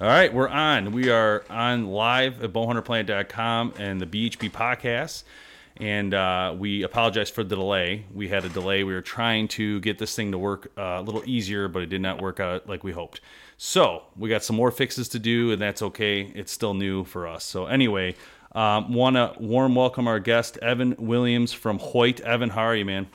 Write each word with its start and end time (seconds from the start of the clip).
All 0.00 0.08
right, 0.08 0.32
we're 0.32 0.48
on. 0.48 0.92
We 0.92 1.10
are 1.10 1.44
on 1.50 1.88
live 1.88 2.42
at 2.42 2.54
bowhunterplanet.com 2.54 3.74
and 3.76 4.00
the 4.00 4.06
BHP 4.06 4.50
podcast. 4.50 5.24
And 5.76 6.14
uh, 6.14 6.54
we 6.58 6.84
apologize 6.84 7.28
for 7.28 7.44
the 7.44 7.54
delay. 7.54 8.06
We 8.14 8.28
had 8.28 8.46
a 8.46 8.48
delay. 8.48 8.82
We 8.82 8.94
were 8.94 9.02
trying 9.02 9.48
to 9.48 9.78
get 9.80 9.98
this 9.98 10.16
thing 10.16 10.32
to 10.32 10.38
work 10.38 10.72
uh, 10.78 11.00
a 11.00 11.02
little 11.02 11.22
easier, 11.26 11.68
but 11.68 11.82
it 11.82 11.90
did 11.90 12.00
not 12.00 12.22
work 12.22 12.40
out 12.40 12.66
like 12.66 12.82
we 12.82 12.92
hoped. 12.92 13.20
So 13.58 14.04
we 14.16 14.30
got 14.30 14.42
some 14.42 14.56
more 14.56 14.70
fixes 14.70 15.06
to 15.10 15.18
do, 15.18 15.52
and 15.52 15.60
that's 15.60 15.82
okay. 15.82 16.22
It's 16.34 16.50
still 16.50 16.72
new 16.72 17.04
for 17.04 17.28
us. 17.28 17.44
So, 17.44 17.66
anyway, 17.66 18.14
um, 18.52 18.94
want 18.94 19.16
to 19.16 19.34
warm 19.38 19.74
welcome 19.74 20.08
our 20.08 20.18
guest, 20.18 20.56
Evan 20.62 20.96
Williams 20.98 21.52
from 21.52 21.78
Hoyt. 21.78 22.20
Evan, 22.20 22.48
how 22.48 22.62
are 22.62 22.74
you, 22.74 22.86
man? 22.86 23.06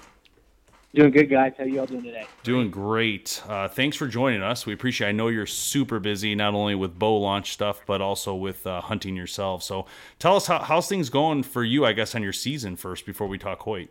Doing 0.95 1.11
good, 1.11 1.29
guys. 1.29 1.51
How 1.57 1.65
you 1.65 1.81
all 1.81 1.85
doing 1.85 2.03
today? 2.03 2.25
Doing 2.43 2.71
great. 2.71 3.43
Uh, 3.49 3.67
thanks 3.67 3.97
for 3.97 4.07
joining 4.07 4.41
us. 4.41 4.65
We 4.65 4.71
appreciate. 4.71 5.07
It. 5.07 5.09
I 5.09 5.11
know 5.11 5.27
you're 5.27 5.45
super 5.45 5.99
busy, 5.99 6.35
not 6.35 6.53
only 6.53 6.73
with 6.73 6.97
bow 6.97 7.17
launch 7.17 7.51
stuff, 7.51 7.81
but 7.85 7.99
also 7.99 8.33
with 8.33 8.65
uh, 8.65 8.79
hunting 8.79 9.13
yourself. 9.13 9.61
So, 9.61 9.87
tell 10.19 10.37
us 10.37 10.47
how, 10.47 10.59
how's 10.59 10.87
things 10.87 11.09
going 11.09 11.43
for 11.43 11.65
you. 11.65 11.85
I 11.85 11.91
guess 11.91 12.15
on 12.15 12.23
your 12.23 12.31
season 12.31 12.77
first, 12.77 13.05
before 13.05 13.27
we 13.27 13.37
talk 13.37 13.59
Hoyt. 13.59 13.89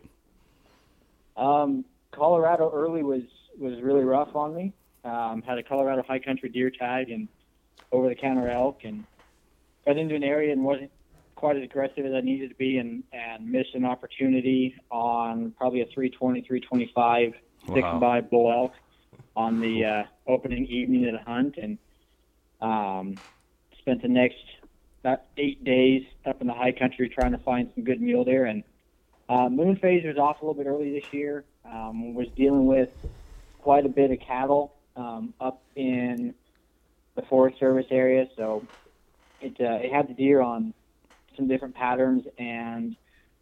Um, 1.37 1.85
Colorado 2.09 2.71
early 2.73 3.03
was 3.03 3.21
was 3.59 3.79
really 3.83 4.03
rough 4.03 4.35
on 4.35 4.55
me. 4.55 4.73
Um, 5.03 5.43
had 5.43 5.59
a 5.59 5.63
Colorado 5.63 6.01
high 6.01 6.17
country 6.17 6.49
deer 6.49 6.71
tag 6.71 7.11
and 7.11 7.27
over 7.91 8.09
the 8.09 8.15
counter 8.15 8.49
elk, 8.49 8.79
and 8.83 9.03
got 9.85 9.97
into 9.97 10.15
an 10.15 10.23
area 10.23 10.51
and 10.51 10.63
wasn't 10.63 10.89
quite 11.35 11.57
as 11.57 11.63
aggressive 11.63 12.05
as 12.05 12.13
I 12.13 12.21
needed 12.21 12.49
to 12.49 12.55
be 12.55 12.77
and, 12.77 13.03
and 13.11 13.49
missed 13.49 13.75
an 13.75 13.85
opportunity 13.85 14.75
on 14.89 15.51
probably 15.57 15.81
a 15.81 15.85
320, 15.85 16.41
325 16.41 17.33
wow. 17.67 17.75
six 17.75 17.87
by 17.99 18.21
bull 18.21 18.51
elk 18.51 18.73
on 19.35 19.59
the 19.59 19.85
uh, 19.85 20.03
opening 20.27 20.65
evening 20.65 21.05
of 21.07 21.13
the 21.13 21.19
hunt 21.19 21.57
and 21.57 21.77
um, 22.61 23.15
spent 23.79 24.01
the 24.01 24.07
next 24.07 24.37
about 25.01 25.21
eight 25.37 25.63
days 25.63 26.03
up 26.25 26.41
in 26.41 26.47
the 26.47 26.53
high 26.53 26.71
country 26.71 27.07
trying 27.09 27.31
to 27.31 27.37
find 27.37 27.69
some 27.75 27.83
good 27.83 28.01
mule 28.01 28.23
deer. 28.23 28.45
And 28.45 28.63
uh, 29.29 29.49
moon 29.49 29.75
phase 29.75 30.03
was 30.03 30.17
off 30.17 30.41
a 30.41 30.45
little 30.45 30.61
bit 30.63 30.67
early 30.67 30.99
this 30.99 31.13
year. 31.13 31.43
Um, 31.63 32.13
was 32.13 32.27
dealing 32.35 32.65
with 32.65 32.89
quite 33.59 33.85
a 33.85 33.89
bit 33.89 34.11
of 34.11 34.19
cattle 34.19 34.73
um, 34.95 35.33
up 35.39 35.61
in 35.75 36.33
the 37.15 37.21
Forest 37.23 37.59
Service 37.59 37.87
area, 37.91 38.27
so 38.35 38.65
it 39.41 39.55
uh, 39.59 39.79
it 39.83 39.91
had 39.91 40.07
the 40.07 40.13
deer 40.13 40.41
on 40.41 40.73
some 41.35 41.47
different 41.47 41.75
patterns, 41.75 42.25
and 42.37 42.95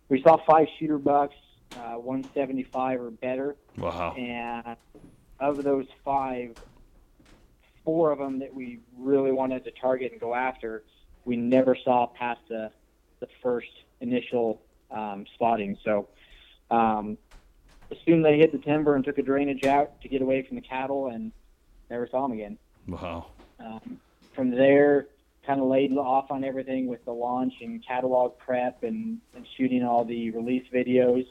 we 0.10 0.22
saw 0.22 0.38
five 0.46 0.68
shooter 0.80 0.98
bucks, 0.98 1.36
uh, 1.78 1.96
175 1.96 3.02
or 3.02 3.12
better. 3.12 3.56
Wow! 3.78 4.14
And 4.14 4.78
of 5.40 5.64
those 5.64 5.88
five, 6.04 6.56
four 7.84 8.12
of 8.12 8.20
them 8.20 8.40
that 8.40 8.54
we 8.54 8.80
really 8.98 9.32
wanted 9.32 9.64
to 9.66 9.72
target 9.72 10.12
and 10.12 10.22
go 10.22 10.36
after, 10.36 10.84
we 11.26 11.36
never 11.36 11.76
saw 11.76 12.08
past 12.08 12.42
the 12.50 12.72
the 13.20 13.28
first 13.42 13.72
initial 14.02 14.62
um, 14.92 15.26
spotting. 15.36 15.78
So. 15.84 16.08
Um, 16.72 17.18
assumed 17.92 18.26
they 18.26 18.38
hit 18.38 18.52
the 18.52 18.58
timber 18.58 18.96
and 18.96 19.06
took 19.06 19.18
a 19.18 19.22
drainage 19.22 19.66
out 19.66 20.02
to 20.02 20.10
get 20.10 20.22
away 20.22 20.42
from 20.42 20.56
the 20.56 20.62
cattle 20.62 21.08
and 21.08 21.32
never 21.90 22.08
saw 22.08 22.24
them 22.24 22.32
again. 22.32 22.58
Wow. 22.88 23.28
Um, 23.60 24.00
from 24.34 24.52
there, 24.52 25.08
kind 25.46 25.60
of 25.60 25.68
laid 25.68 25.92
off 25.98 26.32
on 26.32 26.44
everything 26.44 26.88
with 26.88 27.04
the 27.06 27.12
launch 27.12 27.54
and 27.62 27.86
catalog 27.86 28.38
prep 28.38 28.84
and, 28.84 29.20
and 29.36 29.46
shooting 29.58 29.84
all 29.84 30.06
the 30.06 30.32
release 30.32 30.66
videos. 30.74 31.26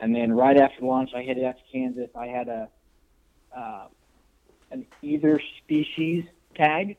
And 0.00 0.14
then 0.14 0.32
right 0.32 0.56
after 0.56 0.84
launch, 0.84 1.10
I 1.14 1.22
headed 1.22 1.44
out 1.44 1.56
to 1.56 1.62
Kansas. 1.72 2.10
I 2.14 2.26
had 2.26 2.48
a 2.48 2.68
uh, 3.56 3.86
an 4.70 4.86
either 5.02 5.40
species 5.64 6.24
tag, 6.54 6.96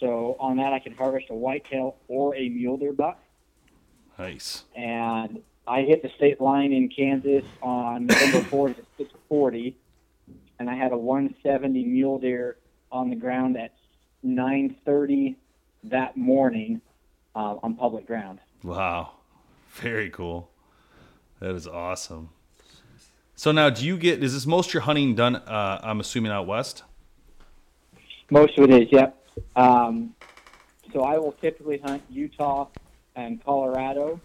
so 0.00 0.36
on 0.40 0.56
that 0.56 0.72
I 0.72 0.78
could 0.78 0.94
harvest 0.94 1.26
a 1.30 1.34
whitetail 1.34 1.96
or 2.08 2.34
a 2.34 2.48
mule 2.48 2.78
deer 2.78 2.92
buck. 2.92 3.22
Nice. 4.18 4.64
And 4.74 5.42
I 5.66 5.82
hit 5.82 6.02
the 6.02 6.10
state 6.16 6.40
line 6.40 6.72
in 6.72 6.88
Kansas 6.88 7.44
on 7.62 8.06
November 8.06 8.40
4th 8.40 8.78
at 8.78 8.84
640, 8.96 9.76
and 10.58 10.68
I 10.68 10.74
had 10.74 10.92
a 10.92 10.98
170 10.98 11.84
mule 11.84 12.18
deer 12.18 12.56
on 12.90 13.10
the 13.10 13.16
ground 13.16 13.56
at 13.56 13.74
930 14.22 15.36
that 15.84 16.16
morning 16.16 16.80
uh, 17.34 17.56
on 17.62 17.74
public 17.74 18.06
ground. 18.06 18.38
Wow, 18.62 19.12
very 19.72 20.10
cool. 20.10 20.50
That 21.40 21.54
is 21.54 21.66
awesome. 21.66 22.30
So 23.34 23.52
now, 23.52 23.70
do 23.70 23.86
you 23.86 23.96
get? 23.96 24.22
Is 24.22 24.34
this 24.34 24.46
most 24.46 24.74
your 24.74 24.82
hunting 24.82 25.14
done? 25.14 25.36
Uh, 25.36 25.80
I'm 25.82 26.00
assuming 26.00 26.32
out 26.32 26.46
west. 26.46 26.82
Most 28.30 28.58
of 28.58 28.70
it 28.70 28.82
is, 28.82 28.92
yep. 28.92 29.16
Um, 29.56 30.14
so 30.92 31.02
I 31.02 31.18
will 31.18 31.32
typically 31.32 31.78
hunt 31.78 32.02
Utah 32.10 32.68
and 33.16 33.42
Colorado, 33.42 34.20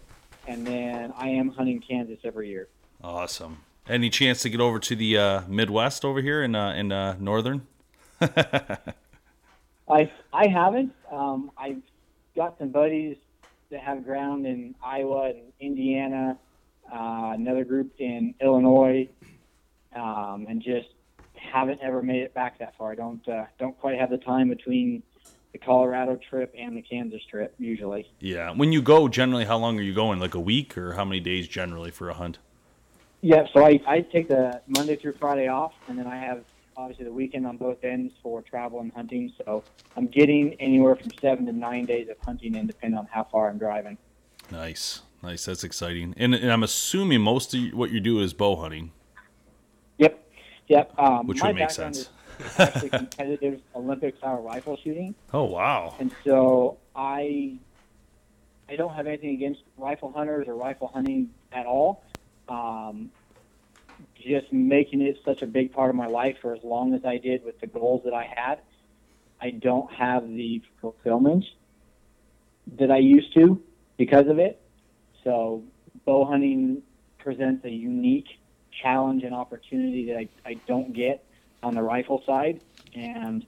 and 0.46 0.66
then 0.66 1.12
I 1.16 1.28
am 1.28 1.48
hunting 1.48 1.80
Kansas 1.80 2.18
every 2.24 2.50
year. 2.50 2.68
Awesome. 3.02 3.58
Any 3.88 4.10
chance 4.10 4.42
to 4.42 4.50
get 4.50 4.60
over 4.60 4.78
to 4.80 4.96
the 4.96 5.16
uh, 5.16 5.40
Midwest 5.48 6.04
over 6.04 6.20
here 6.20 6.42
in 6.42 6.54
uh, 6.54 6.72
in 6.74 6.92
uh, 6.92 7.16
northern? 7.18 7.66
I 9.88 10.10
I 10.32 10.48
haven't. 10.48 10.92
Um, 11.10 11.50
I've 11.56 11.82
got 12.34 12.58
some 12.58 12.70
buddies 12.70 13.16
that 13.70 13.80
have 13.80 14.04
ground 14.04 14.46
in 14.46 14.74
Iowa 14.82 15.30
and 15.30 15.52
Indiana, 15.60 16.38
uh, 16.92 17.32
another 17.34 17.64
group 17.64 17.92
in 17.98 18.34
Illinois, 18.40 19.08
um, 19.94 20.46
and 20.48 20.62
just 20.62 20.88
haven't 21.34 21.80
ever 21.82 22.02
made 22.02 22.22
it 22.22 22.34
back 22.34 22.58
that 22.58 22.76
far. 22.76 22.92
I 22.92 22.94
don't 22.94 23.26
uh, 23.28 23.44
don't 23.58 23.78
quite 23.78 23.98
have 23.98 24.10
the 24.10 24.18
time 24.18 24.48
between 24.48 25.02
the 25.52 25.58
Colorado 25.58 26.18
trip 26.28 26.54
and 26.56 26.76
the 26.76 26.82
Kansas 26.82 27.22
trip 27.30 27.54
usually. 27.58 28.10
Yeah, 28.20 28.50
when 28.50 28.72
you 28.72 28.82
go, 28.82 29.08
generally, 29.08 29.44
how 29.44 29.56
long 29.56 29.78
are 29.78 29.82
you 29.82 29.94
going? 29.94 30.18
Like 30.18 30.34
a 30.34 30.40
week, 30.40 30.76
or 30.76 30.94
how 30.94 31.04
many 31.04 31.20
days 31.20 31.48
generally 31.48 31.90
for 31.90 32.10
a 32.10 32.14
hunt? 32.14 32.38
Yeah, 33.20 33.46
so 33.52 33.64
I 33.64 33.80
I 33.86 34.00
take 34.00 34.28
the 34.28 34.60
Monday 34.66 34.96
through 34.96 35.14
Friday 35.14 35.48
off, 35.48 35.72
and 35.88 35.98
then 35.98 36.06
I 36.06 36.16
have 36.16 36.44
obviously 36.76 37.04
the 37.04 37.12
weekend 37.12 37.46
on 37.46 37.56
both 37.56 37.82
ends 37.82 38.12
for 38.22 38.42
travel 38.42 38.80
and 38.80 38.92
hunting. 38.92 39.32
So 39.44 39.64
I'm 39.96 40.06
getting 40.06 40.54
anywhere 40.54 40.96
from 40.96 41.10
seven 41.20 41.46
to 41.46 41.52
nine 41.52 41.86
days 41.86 42.08
of 42.08 42.16
hunting 42.24 42.54
in, 42.54 42.66
depending 42.66 42.98
on 42.98 43.06
how 43.10 43.24
far 43.24 43.48
I'm 43.48 43.58
driving. 43.58 43.96
Nice, 44.50 45.02
nice. 45.22 45.44
That's 45.44 45.64
exciting. 45.64 46.14
And, 46.16 46.34
and 46.34 46.52
I'm 46.52 46.62
assuming 46.62 47.20
most 47.20 47.54
of 47.54 47.72
what 47.72 47.90
you 47.90 48.00
do 48.00 48.20
is 48.20 48.32
bow 48.32 48.56
hunting. 48.56 48.92
Yep, 49.98 50.32
yep. 50.68 50.92
Um, 50.98 51.26
Which 51.26 51.42
would 51.42 51.56
make 51.56 51.70
sense. 51.70 52.10
Actually 52.58 52.90
competitive 52.90 53.60
Olympic 53.74 54.16
style 54.18 54.42
rifle 54.42 54.76
shooting. 54.84 55.14
Oh 55.32 55.44
wow! 55.44 55.94
And 55.98 56.14
so 56.22 56.76
I, 56.94 57.56
I 58.68 58.76
don't 58.76 58.92
have 58.92 59.06
anything 59.06 59.30
against 59.30 59.62
rifle 59.78 60.12
hunters 60.12 60.46
or 60.46 60.54
rifle 60.54 60.88
hunting 60.88 61.30
at 61.50 61.64
all. 61.64 62.04
Um, 62.50 63.10
just 64.14 64.52
making 64.52 65.02
it 65.02 65.18
such 65.24 65.42
a 65.42 65.46
big 65.46 65.72
part 65.72 65.90
of 65.90 65.96
my 65.96 66.06
life 66.06 66.36
for 66.40 66.54
as 66.54 66.62
long 66.62 66.94
as 66.94 67.04
I 67.04 67.18
did 67.18 67.44
with 67.44 67.60
the 67.60 67.66
goals 67.66 68.02
that 68.04 68.14
I 68.14 68.24
had, 68.24 68.60
I 69.40 69.50
don't 69.50 69.92
have 69.92 70.28
the 70.28 70.62
fulfillment 70.80 71.44
that 72.78 72.90
I 72.90 72.98
used 72.98 73.32
to 73.34 73.62
because 73.96 74.26
of 74.28 74.38
it. 74.38 74.60
So 75.24 75.64
bow 76.04 76.24
hunting 76.24 76.82
presents 77.18 77.64
a 77.64 77.70
unique 77.70 78.28
challenge 78.82 79.22
and 79.22 79.34
opportunity 79.34 80.06
that 80.06 80.16
I, 80.16 80.28
I 80.44 80.54
don't 80.66 80.92
get 80.92 81.24
on 81.62 81.74
the 81.74 81.82
rifle 81.82 82.22
side. 82.26 82.60
And 82.94 83.46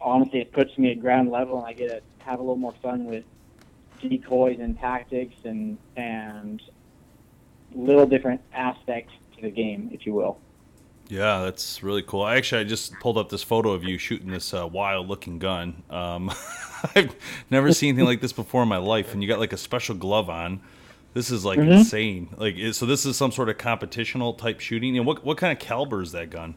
honestly, 0.00 0.40
it 0.40 0.52
puts 0.52 0.76
me 0.78 0.92
at 0.92 1.00
ground 1.00 1.30
level, 1.30 1.58
and 1.58 1.66
I 1.66 1.72
get 1.72 1.88
to 1.88 2.24
have 2.24 2.38
a 2.38 2.42
little 2.42 2.56
more 2.56 2.74
fun 2.82 3.04
with 3.04 3.24
decoys 4.00 4.58
and 4.60 4.78
tactics 4.78 5.34
and 5.44 5.78
and 5.96 6.62
little 7.72 8.06
different 8.06 8.40
aspects 8.52 9.12
to 9.40 9.46
the 9.46 9.50
game, 9.50 9.90
if 9.92 10.06
you 10.06 10.14
will. 10.14 10.38
Yeah, 11.08 11.42
that's 11.42 11.82
really 11.82 12.02
cool. 12.02 12.26
Actually, 12.26 12.60
I 12.60 12.64
just 12.64 12.92
pulled 13.00 13.18
up 13.18 13.30
this 13.30 13.42
photo 13.42 13.72
of 13.72 13.82
you 13.82 13.98
shooting 13.98 14.30
this 14.30 14.54
uh, 14.54 14.66
wild-looking 14.66 15.40
gun. 15.40 15.82
Um, 15.90 16.30
I've 16.94 17.16
never 17.50 17.72
seen 17.72 17.90
anything 17.90 18.06
like 18.06 18.20
this 18.20 18.32
before 18.32 18.62
in 18.62 18.68
my 18.68 18.76
life, 18.76 19.12
and 19.12 19.22
you 19.22 19.28
got 19.28 19.40
like 19.40 19.52
a 19.52 19.56
special 19.56 19.96
glove 19.96 20.30
on. 20.30 20.60
This 21.12 21.32
is 21.32 21.44
like 21.44 21.58
mm-hmm. 21.58 21.72
insane. 21.72 22.28
Like, 22.36 22.56
so 22.72 22.86
this 22.86 23.04
is 23.04 23.16
some 23.16 23.32
sort 23.32 23.48
of 23.48 23.58
competitional 23.58 24.38
type 24.38 24.60
shooting. 24.60 24.96
And 24.96 25.04
what 25.04 25.24
what 25.24 25.36
kind 25.36 25.52
of 25.52 25.58
caliber 25.58 26.00
is 26.00 26.12
that 26.12 26.30
gun? 26.30 26.54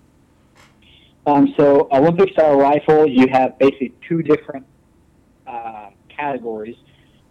Um, 1.26 1.54
so 1.58 1.88
Olympic 1.92 2.34
style 2.34 2.58
rifle, 2.58 3.08
you 3.08 3.28
have 3.30 3.58
basically 3.58 3.94
two 4.08 4.22
different 4.22 4.68
uh, 5.48 5.90
categories. 6.10 6.76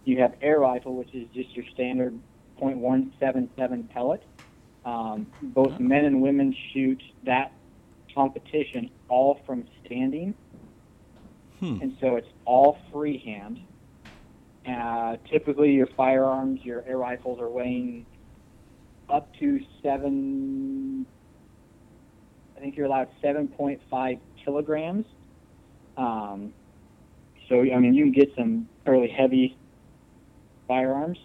You 0.03 0.19
have 0.19 0.33
air 0.41 0.59
rifle, 0.59 0.95
which 0.95 1.13
is 1.13 1.27
just 1.33 1.55
your 1.55 1.63
standard 1.73 2.19
.177 2.61 3.89
pellet. 3.89 4.23
Um, 4.85 5.27
both 5.41 5.79
men 5.79 6.05
and 6.05 6.21
women 6.21 6.55
shoot 6.73 7.01
that 7.25 7.53
competition 8.13 8.89
all 9.07 9.39
from 9.45 9.65
standing, 9.85 10.33
hmm. 11.59 11.79
and 11.81 11.95
so 12.01 12.15
it's 12.15 12.27
all 12.45 12.77
freehand. 12.91 13.59
Uh, 14.67 15.17
typically, 15.29 15.71
your 15.71 15.87
firearms, 15.87 16.63
your 16.63 16.83
air 16.87 16.97
rifles, 16.97 17.39
are 17.39 17.49
weighing 17.49 18.05
up 19.09 19.33
to 19.39 19.59
seven. 19.81 21.05
I 22.55 22.59
think 22.59 22.77
you're 22.77 22.85
allowed 22.85 23.09
7.5 23.21 24.19
kilograms. 24.43 25.05
Um, 25.97 26.53
so 27.49 27.61
I 27.61 27.77
mean, 27.77 27.93
you 27.93 28.05
can 28.05 28.13
get 28.13 28.33
some 28.35 28.69
fairly 28.85 29.09
heavy 29.09 29.57
firearms. 30.67 31.19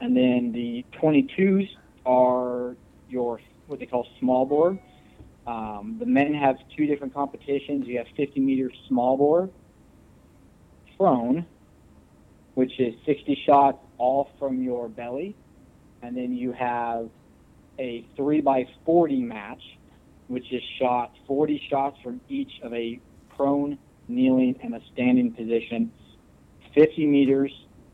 And 0.00 0.16
then 0.16 0.52
the 0.52 0.84
22s 1.00 1.68
are 2.06 2.76
your 3.08 3.40
what 3.66 3.78
they 3.78 3.86
call 3.86 4.06
small 4.18 4.46
bore. 4.46 4.78
Um, 5.46 5.96
the 5.98 6.06
men 6.06 6.34
have 6.34 6.56
two 6.76 6.86
different 6.86 7.14
competitions. 7.14 7.86
You 7.86 7.98
have 7.98 8.06
50 8.16 8.40
meter 8.40 8.70
small 8.86 9.16
bore, 9.16 9.48
prone, 10.96 11.46
which 12.54 12.78
is 12.78 12.94
60 13.06 13.42
shots 13.46 13.78
all 13.96 14.30
from 14.38 14.62
your 14.62 14.88
belly, 14.88 15.34
and 16.02 16.16
then 16.16 16.34
you 16.34 16.52
have 16.52 17.08
a 17.78 18.04
3 18.16 18.40
by 18.40 18.66
40 18.84 19.22
match, 19.22 19.62
which 20.26 20.52
is 20.52 20.62
shot 20.78 21.12
40 21.26 21.62
shots 21.70 21.98
from 22.02 22.20
each 22.28 22.60
of 22.62 22.74
a 22.74 23.00
prone, 23.36 23.78
kneeling, 24.08 24.58
and 24.62 24.74
a 24.74 24.80
standing 24.92 25.32
position, 25.32 25.92
50 26.74 27.06
meters. 27.06 27.52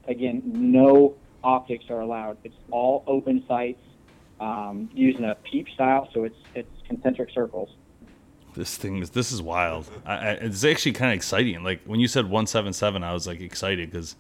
Again, 0.08 0.42
no 0.44 1.14
optics 1.42 1.84
are 1.88 2.00
allowed. 2.00 2.38
It's 2.42 2.56
all 2.70 3.04
open 3.06 3.44
sights 3.46 3.80
um, 4.40 4.90
using 4.92 5.24
a 5.24 5.34
peep 5.36 5.68
style, 5.70 6.08
so 6.12 6.24
it's 6.24 6.38
it's 6.54 6.68
concentric 6.86 7.30
circles. 7.30 7.70
This 8.54 8.76
thing 8.76 8.98
is 8.98 9.10
this 9.10 9.32
is 9.32 9.42
wild. 9.42 9.90
I, 10.04 10.14
I, 10.14 10.30
it's 10.32 10.64
actually 10.64 10.92
kind 10.92 11.10
of 11.10 11.16
exciting. 11.16 11.62
Like 11.64 11.82
when 11.84 12.00
you 12.00 12.08
said 12.08 12.24
177, 12.26 13.02
I 13.02 13.12
was 13.12 13.26
like 13.26 13.40
excited 13.40 13.90
because 13.90 14.16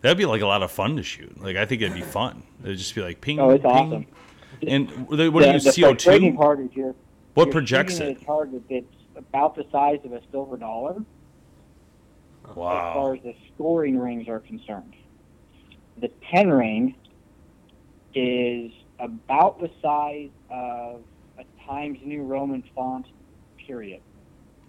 that'd 0.00 0.16
be 0.16 0.26
like 0.26 0.42
a 0.42 0.46
lot 0.46 0.62
of 0.62 0.70
fun 0.70 0.96
to 0.96 1.02
shoot. 1.02 1.40
Like 1.40 1.56
I 1.56 1.66
think 1.66 1.82
it'd 1.82 1.94
be 1.94 2.02
fun. 2.02 2.42
It'd 2.62 2.78
just 2.78 2.94
be 2.94 3.02
like 3.02 3.20
ping. 3.20 3.38
Oh, 3.40 3.50
it's 3.50 3.62
ping. 3.62 3.70
awesome. 3.70 4.06
And 4.66 5.08
what 5.08 5.16
the, 5.16 5.50
are 5.50 5.56
you 5.56 5.72
CO 5.72 5.94
two? 5.94 6.32
part 6.34 6.60
is 6.60 6.70
you're, 6.72 6.94
what 7.34 7.46
you're 7.46 7.52
projects 7.52 7.98
it? 7.98 8.20
A 8.20 8.24
target 8.24 8.62
that's 8.70 8.84
about 9.16 9.56
the 9.56 9.66
size 9.70 10.00
of 10.04 10.12
a 10.12 10.20
silver 10.30 10.56
dollar. 10.56 11.02
Wow. 12.54 12.88
As 12.88 12.94
far 12.94 13.14
as 13.14 13.22
the 13.22 13.34
scoring 13.54 13.98
rings 13.98 14.28
are 14.28 14.40
concerned, 14.40 14.94
the 16.00 16.10
10 16.30 16.50
ring 16.50 16.94
is 18.14 18.70
about 18.98 19.60
the 19.60 19.70
size 19.82 20.30
of 20.50 21.02
a 21.38 21.44
Times 21.66 21.98
New 22.04 22.22
Roman 22.22 22.62
font, 22.74 23.06
period. 23.58 24.00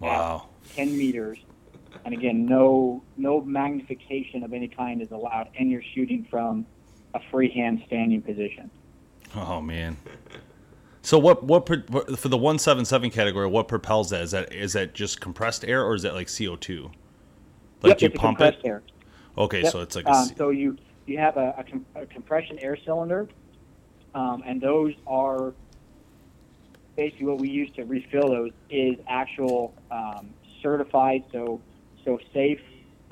Wow. 0.00 0.48
10 0.74 0.96
meters. 0.96 1.38
And 2.04 2.12
again, 2.12 2.44
no 2.46 3.02
no 3.16 3.40
magnification 3.40 4.42
of 4.42 4.52
any 4.52 4.68
kind 4.68 5.00
is 5.00 5.10
allowed, 5.12 5.48
and 5.58 5.70
you're 5.70 5.82
shooting 5.94 6.26
from 6.30 6.66
a 7.14 7.20
freehand 7.30 7.82
standing 7.86 8.20
position. 8.20 8.70
Oh 9.34 9.62
man. 9.62 9.96
So 11.00 11.18
what 11.18 11.44
what 11.44 11.66
for 11.66 12.28
the 12.28 12.36
177 12.36 13.10
category? 13.10 13.46
What 13.46 13.68
propels 13.68 14.10
that? 14.10 14.20
Is 14.22 14.32
that 14.32 14.52
is 14.52 14.74
that 14.74 14.94
just 14.94 15.20
compressed 15.20 15.64
air 15.64 15.84
or 15.84 15.94
is 15.94 16.02
that 16.02 16.14
like 16.14 16.26
CO2? 16.26 16.90
Like 17.82 18.00
yep, 18.00 18.12
you 18.12 18.18
pump 18.18 18.40
it? 18.40 18.58
Air. 18.64 18.82
Okay, 19.38 19.62
yep. 19.62 19.72
so 19.72 19.80
it's 19.80 19.96
like 19.96 20.06
um, 20.06 20.30
so 20.36 20.50
you 20.50 20.76
you 21.06 21.18
have 21.18 21.36
a, 21.36 21.54
a, 21.58 21.64
com- 21.64 21.86
a 21.94 22.06
compression 22.06 22.58
air 22.58 22.76
cylinder, 22.84 23.28
um, 24.16 24.42
and 24.46 24.60
those 24.62 24.94
are 25.06 25.52
basically 26.96 27.26
what 27.26 27.38
we 27.38 27.50
use 27.50 27.70
to 27.76 27.84
refill 27.84 28.30
those 28.30 28.50
is 28.70 28.96
actual 29.06 29.74
um, 29.90 30.30
certified, 30.62 31.22
so 31.30 31.60
so 32.02 32.18
safe 32.32 32.60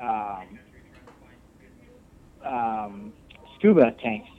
um, 0.01 0.59
um, 2.43 3.13
scuba 3.57 3.93
tanks. 4.03 4.31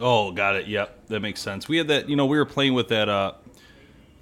Oh, 0.00 0.32
got 0.32 0.56
it. 0.56 0.66
Yep, 0.66 1.08
that 1.08 1.20
makes 1.20 1.40
sense. 1.42 1.68
We 1.68 1.76
had 1.76 1.88
that. 1.88 2.08
You 2.08 2.16
know, 2.16 2.24
we 2.24 2.38
were 2.38 2.46
playing 2.46 2.72
with 2.72 2.88
that 2.88 3.10
uh, 3.10 3.34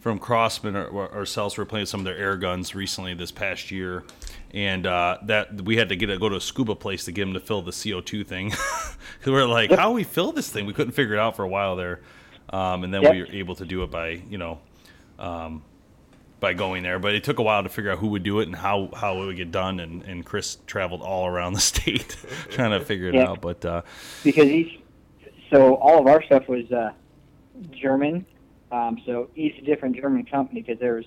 from 0.01 0.19
Crosman 0.19 0.75
ourselves. 0.75 1.57
We 1.57 1.63
were 1.63 1.67
playing 1.67 1.87
some 1.87 2.01
of 2.01 2.05
their 2.05 2.17
air 2.17 2.37
guns 2.37 2.75
recently 2.75 3.15
this 3.15 3.31
past 3.31 3.71
year, 3.71 4.03
and 4.55 4.87
uh, 4.87 5.19
that 5.23 5.63
we 5.63 5.77
had 5.77 5.89
to 5.89 5.97
get 5.97 6.09
a, 6.09 6.17
go 6.17 6.29
to 6.29 6.37
a 6.37 6.41
scuba 6.41 6.77
place 6.77 7.05
to 7.05 7.13
get 7.13 7.25
them 7.25 7.35
to 7.35 7.41
fill 7.41 7.61
the 7.61 7.73
CO2 7.73 8.25
thing 8.25 8.51
because 9.19 9.27
we 9.27 9.35
are 9.35 9.47
like, 9.47 9.73
how 9.73 9.91
we 9.91 10.05
fill 10.05 10.31
this 10.31 10.49
thing? 10.49 10.65
We 10.65 10.73
couldn't 10.73 10.93
figure 10.93 11.15
it 11.15 11.19
out 11.19 11.35
for 11.35 11.43
a 11.43 11.49
while 11.49 11.75
there, 11.75 12.01
um, 12.51 12.85
and 12.85 12.95
then 12.95 13.03
yep. 13.03 13.13
we 13.13 13.21
were 13.21 13.29
able 13.33 13.57
to 13.57 13.67
do 13.67 13.83
it 13.83 13.91
by 13.91 14.23
you 14.31 14.39
know. 14.39 14.61
Um, 15.19 15.63
by 16.41 16.53
going 16.53 16.83
there, 16.83 16.99
but 16.99 17.15
it 17.15 17.25
took 17.25 17.39
a 17.39 17.43
while 17.43 17.63
to 17.63 17.71
figure 17.71 17.91
out 17.91 17.99
who 17.99 18.09
would 18.09 18.23
do 18.23 18.41
it 18.41 18.47
and 18.47 18.55
how, 18.55 18.91
how 18.95 19.23
it 19.23 19.25
would 19.25 19.37
get 19.37 19.51
done. 19.51 19.81
And, 19.81 20.03
and 20.03 20.27
Chris 20.27 20.59
traveled 20.67 21.01
all 21.01 21.27
around 21.27 21.55
the 21.55 21.61
state 21.73 22.19
trying 22.51 22.79
to 22.79 22.85
figure 22.85 23.09
it 23.09 23.17
out. 23.17 23.41
But 23.41 23.65
uh, 23.65 23.81
because 24.23 24.45
each, 24.45 24.83
so 25.51 25.77
all 25.77 25.99
of 25.99 26.07
our 26.07 26.23
stuff 26.23 26.47
was 26.47 26.71
uh, 26.71 26.91
German. 27.71 28.27
Um, 28.71 29.01
so 29.07 29.31
each 29.35 29.65
different 29.65 29.97
German 29.97 30.27
company, 30.27 30.61
because 30.61 30.79
there's 30.79 31.07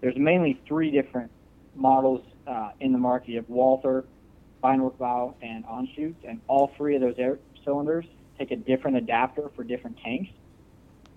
there's 0.00 0.16
mainly 0.16 0.58
three 0.66 0.90
different 0.90 1.30
models 1.74 2.22
uh, 2.48 2.70
in 2.80 2.92
the 2.92 2.98
market. 2.98 3.30
You 3.30 3.36
have 3.36 3.48
Walther, 3.48 4.04
Feinwerkbau, 4.62 5.34
and 5.42 5.64
Anschutz, 5.66 6.16
and 6.26 6.40
all 6.48 6.72
three 6.76 6.96
of 6.96 7.02
those 7.02 7.14
air 7.18 7.38
cylinders 7.64 8.06
take 8.38 8.50
a 8.50 8.56
different 8.56 8.96
adapter 8.96 9.50
for 9.54 9.64
different 9.64 9.98
tanks. 10.02 10.30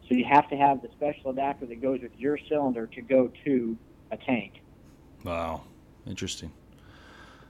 So 0.08 0.16
you 0.16 0.26
have 0.26 0.50
to 0.50 0.58
have 0.58 0.82
the 0.82 0.90
special 0.90 1.32
adapter 1.32 1.66
that 1.68 1.82
goes 1.82 2.02
with 2.02 2.12
your 2.18 2.38
cylinder 2.50 2.88
to 2.88 3.02
go 3.02 3.32
to 3.46 3.78
a 4.12 4.18
tank. 4.18 4.62
Wow, 5.24 5.64
interesting. 6.06 6.52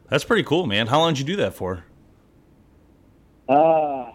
That's 0.10 0.24
pretty 0.24 0.44
cool, 0.44 0.68
man. 0.68 0.88
How 0.88 1.00
long 1.00 1.14
did 1.14 1.20
you 1.20 1.26
do 1.26 1.36
that 1.38 1.56
for? 1.56 1.86
Uh, 3.50 4.12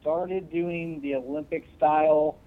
started 0.00 0.50
doing 0.50 1.00
the 1.00 1.16
Olympic 1.16 1.66
style 1.76 2.38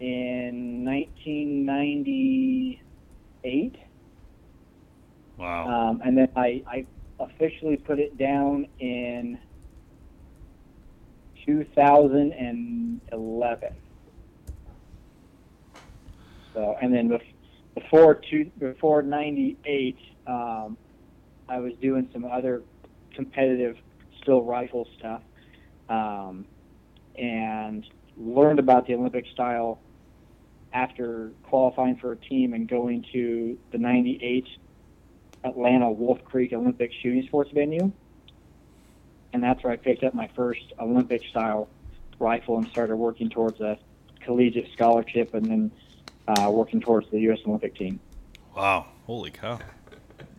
in 0.00 0.84
1990 0.84 2.82
eight. 3.44 3.76
Wow. 5.36 5.68
Um, 5.68 6.02
and 6.04 6.18
then 6.18 6.28
I, 6.36 6.62
I 6.66 6.86
officially 7.20 7.76
put 7.76 7.98
it 7.98 8.16
down 8.18 8.66
in 8.80 9.38
2011. 11.46 13.72
So, 16.54 16.76
and 16.82 16.92
then 16.92 17.16
before 17.74 18.16
two, 18.16 18.50
before 18.58 19.02
98, 19.02 19.96
um, 20.26 20.76
I 21.48 21.60
was 21.60 21.72
doing 21.80 22.08
some 22.12 22.24
other 22.24 22.62
competitive 23.14 23.76
still 24.22 24.42
rifle 24.42 24.88
stuff, 24.98 25.22
um, 25.88 26.44
and 27.16 27.86
learned 28.16 28.58
about 28.58 28.86
the 28.86 28.94
Olympic 28.94 29.26
style 29.32 29.78
after 30.72 31.32
qualifying 31.44 31.96
for 31.96 32.12
a 32.12 32.16
team 32.16 32.52
and 32.52 32.68
going 32.68 33.04
to 33.12 33.58
the 33.70 33.78
98 33.78 34.46
Atlanta 35.44 35.90
Wolf 35.90 36.22
Creek 36.24 36.52
Olympic 36.52 36.92
shooting 37.02 37.24
sports 37.26 37.50
venue. 37.52 37.90
And 39.32 39.42
that's 39.42 39.62
where 39.62 39.72
I 39.72 39.76
picked 39.76 40.04
up 40.04 40.14
my 40.14 40.28
first 40.34 40.72
Olympic 40.80 41.22
style 41.30 41.68
rifle 42.18 42.58
and 42.58 42.66
started 42.68 42.96
working 42.96 43.30
towards 43.30 43.60
a 43.60 43.78
collegiate 44.20 44.70
scholarship 44.72 45.34
and 45.34 45.46
then 45.46 45.70
uh, 46.26 46.50
working 46.50 46.80
towards 46.80 47.10
the 47.10 47.20
U.S. 47.20 47.38
Olympic 47.46 47.74
team. 47.76 48.00
Wow. 48.56 48.86
Holy 49.06 49.30
cow. 49.30 49.58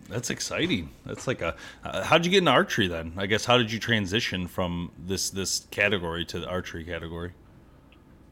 That's 0.09 0.31
exciting. 0.31 0.89
That's 1.05 1.27
like 1.27 1.41
a. 1.41 1.55
Uh, 1.83 2.03
how'd 2.03 2.25
you 2.25 2.31
get 2.31 2.39
into 2.39 2.51
archery 2.51 2.87
then? 2.87 3.13
I 3.17 3.27
guess 3.27 3.45
how 3.45 3.57
did 3.57 3.71
you 3.71 3.79
transition 3.79 4.47
from 4.47 4.91
this 4.97 5.29
this 5.29 5.67
category 5.69 6.25
to 6.25 6.39
the 6.39 6.47
archery 6.47 6.83
category? 6.83 7.33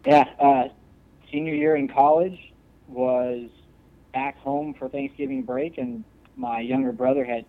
Yeah, 0.04 0.26
uh, 0.40 0.70
senior 1.32 1.54
year 1.54 1.76
in 1.76 1.88
college, 1.88 2.38
was 2.88 3.50
back 4.14 4.38
home 4.40 4.74
for 4.78 4.90
Thanksgiving 4.90 5.44
break, 5.44 5.78
and 5.78 6.04
my 6.36 6.60
younger 6.60 6.92
brother 6.92 7.26
had 7.26 7.46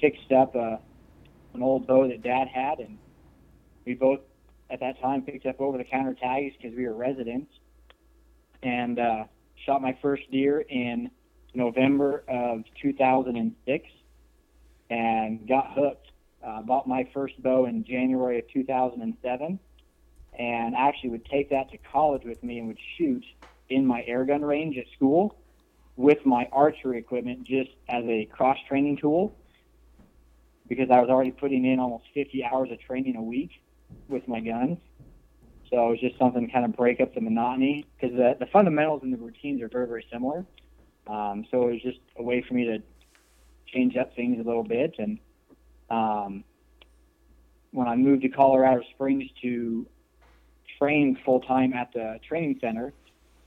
fixed 0.00 0.32
up 0.32 0.54
a, 0.54 0.80
an 1.54 1.62
old 1.62 1.86
bow 1.86 2.08
that 2.08 2.22
Dad 2.22 2.48
had, 2.48 2.78
and 2.78 2.98
we 3.84 3.94
both 3.94 4.20
at 4.70 4.80
that 4.80 5.00
time 5.00 5.22
picked 5.22 5.46
up 5.46 5.60
over 5.60 5.76
the 5.76 5.84
counter 5.84 6.14
tags 6.14 6.54
because 6.56 6.76
we 6.76 6.86
were 6.86 6.94
residents, 6.94 7.52
and 8.62 8.98
uh, 8.98 9.24
shot 9.66 9.82
my 9.82 9.96
first 10.00 10.22
deer 10.30 10.60
in 10.60 11.10
November 11.54 12.24
of 12.28 12.62
2006, 12.80 13.86
and 14.90 15.48
got 15.48 15.72
hooked. 15.74 16.08
Uh, 16.44 16.60
bought 16.62 16.88
my 16.88 17.08
first 17.14 17.40
bow 17.40 17.66
in 17.66 17.84
January 17.84 18.40
of 18.40 18.44
2007, 18.52 19.60
and 20.38 20.74
actually 20.74 21.10
would 21.10 21.24
take 21.26 21.50
that 21.50 21.70
to 21.70 21.78
college 21.78 22.24
with 22.24 22.42
me 22.42 22.58
and 22.58 22.68
would 22.68 22.78
shoot 22.96 23.24
in 23.68 23.86
my 23.86 24.04
airgun 24.08 24.46
range 24.46 24.76
at 24.76 24.86
school 24.94 25.36
with 25.96 26.24
my 26.24 26.48
archery 26.52 26.98
equipment 26.98 27.44
just 27.44 27.70
as 27.88 28.04
a 28.06 28.24
cross 28.26 28.56
training 28.68 28.96
tool 28.96 29.36
because 30.68 30.90
I 30.90 31.00
was 31.00 31.10
already 31.10 31.32
putting 31.32 31.64
in 31.66 31.78
almost 31.78 32.04
50 32.14 32.44
hours 32.44 32.70
of 32.70 32.80
training 32.80 33.16
a 33.16 33.22
week 33.22 33.50
with 34.08 34.26
my 34.26 34.40
guns. 34.40 34.78
So 35.70 35.86
it 35.86 35.90
was 35.90 36.00
just 36.00 36.18
something 36.18 36.46
to 36.46 36.52
kind 36.52 36.64
of 36.64 36.76
break 36.76 37.00
up 37.00 37.14
the 37.14 37.20
monotony 37.20 37.86
because 37.94 38.16
the, 38.16 38.36
the 38.38 38.46
fundamentals 38.46 39.02
and 39.02 39.12
the 39.12 39.18
routines 39.18 39.62
are 39.62 39.68
very, 39.68 39.86
very 39.86 40.06
similar. 40.10 40.44
Um, 41.06 41.44
so 41.50 41.68
it 41.68 41.72
was 41.72 41.82
just 41.82 41.98
a 42.16 42.22
way 42.22 42.42
for 42.46 42.54
me 42.54 42.64
to 42.66 42.82
change 43.66 43.96
up 43.96 44.14
things 44.14 44.38
a 44.38 44.46
little 44.46 44.64
bit. 44.64 44.94
And 44.98 45.18
um, 45.90 46.44
when 47.70 47.88
I 47.88 47.96
moved 47.96 48.22
to 48.22 48.28
Colorado 48.28 48.82
Springs 48.94 49.24
to 49.42 49.86
train 50.82 51.16
full 51.24 51.40
time 51.40 51.72
at 51.74 51.92
the 51.92 52.18
training 52.26 52.58
center, 52.60 52.92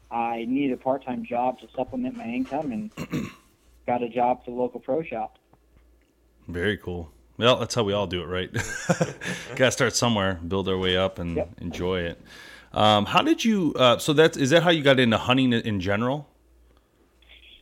I 0.09 0.45
needed 0.47 0.73
a 0.73 0.77
part 0.77 1.03
time 1.03 1.25
job 1.25 1.59
to 1.59 1.67
supplement 1.75 2.15
my 2.15 2.25
income 2.25 2.71
and 2.71 2.91
got 3.87 4.01
a 4.01 4.09
job 4.09 4.37
at 4.39 4.45
the 4.45 4.51
local 4.51 4.79
pro 4.79 5.03
shop. 5.03 5.37
Very 6.47 6.77
cool. 6.77 7.11
Well, 7.37 7.57
that's 7.57 7.75
how 7.75 7.83
we 7.83 7.91
all 7.91 8.07
do 8.07 8.21
it, 8.21 8.27
right? 8.27 8.53
Got 9.57 9.65
to 9.65 9.71
start 9.71 9.93
somewhere, 9.93 10.35
build 10.47 10.69
our 10.69 10.77
way 10.77 10.95
up, 10.95 11.19
and 11.19 11.35
Yep. 11.35 11.49
enjoy 11.59 11.99
it. 12.01 12.21
Um, 12.71 13.05
how 13.05 13.21
did 13.21 13.43
you? 13.43 13.73
Uh, 13.75 13.97
so 13.97 14.13
that's 14.13 14.37
is 14.37 14.51
that 14.51 14.63
how 14.63 14.69
you 14.69 14.81
got 14.83 14.99
into 14.99 15.17
hunting 15.17 15.51
in 15.51 15.81
general? 15.81 16.29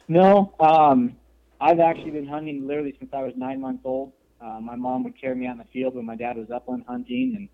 No, 0.08 0.54
um, 0.60 1.16
I've 1.60 1.80
actually 1.80 2.12
been 2.12 2.28
hunting 2.28 2.68
literally 2.68 2.94
since 3.00 3.12
I 3.14 3.24
was 3.24 3.34
nine 3.36 3.60
months 3.62 3.82
old. 3.84 4.12
Uh, 4.40 4.60
my 4.60 4.76
mom 4.76 5.04
would 5.06 5.20
carry 5.20 5.36
me 5.36 5.48
out 5.48 5.54
in 5.54 5.58
the 5.60 5.66
field 5.74 5.96
when 5.96 6.06
my 6.06 6.16
dad 6.16 6.38
was 6.38 6.52
upland 6.52 6.84
hunting, 6.88 7.34
and 7.36 7.50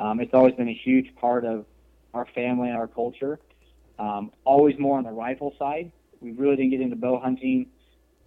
um, 0.00 0.20
it's 0.20 0.32
always 0.32 0.54
been 0.54 0.68
a 0.68 0.80
huge 0.84 1.14
part 1.16 1.44
of 1.44 1.66
our 2.14 2.26
family 2.34 2.68
and 2.68 2.76
our 2.76 2.88
culture. 2.88 3.38
Um, 3.98 4.32
always 4.44 4.78
more 4.78 4.96
on 4.96 5.04
the 5.04 5.10
rifle 5.10 5.54
side. 5.58 5.92
We 6.20 6.32
really 6.32 6.56
didn't 6.56 6.70
get 6.70 6.80
into 6.80 6.96
bow 6.96 7.20
hunting. 7.20 7.66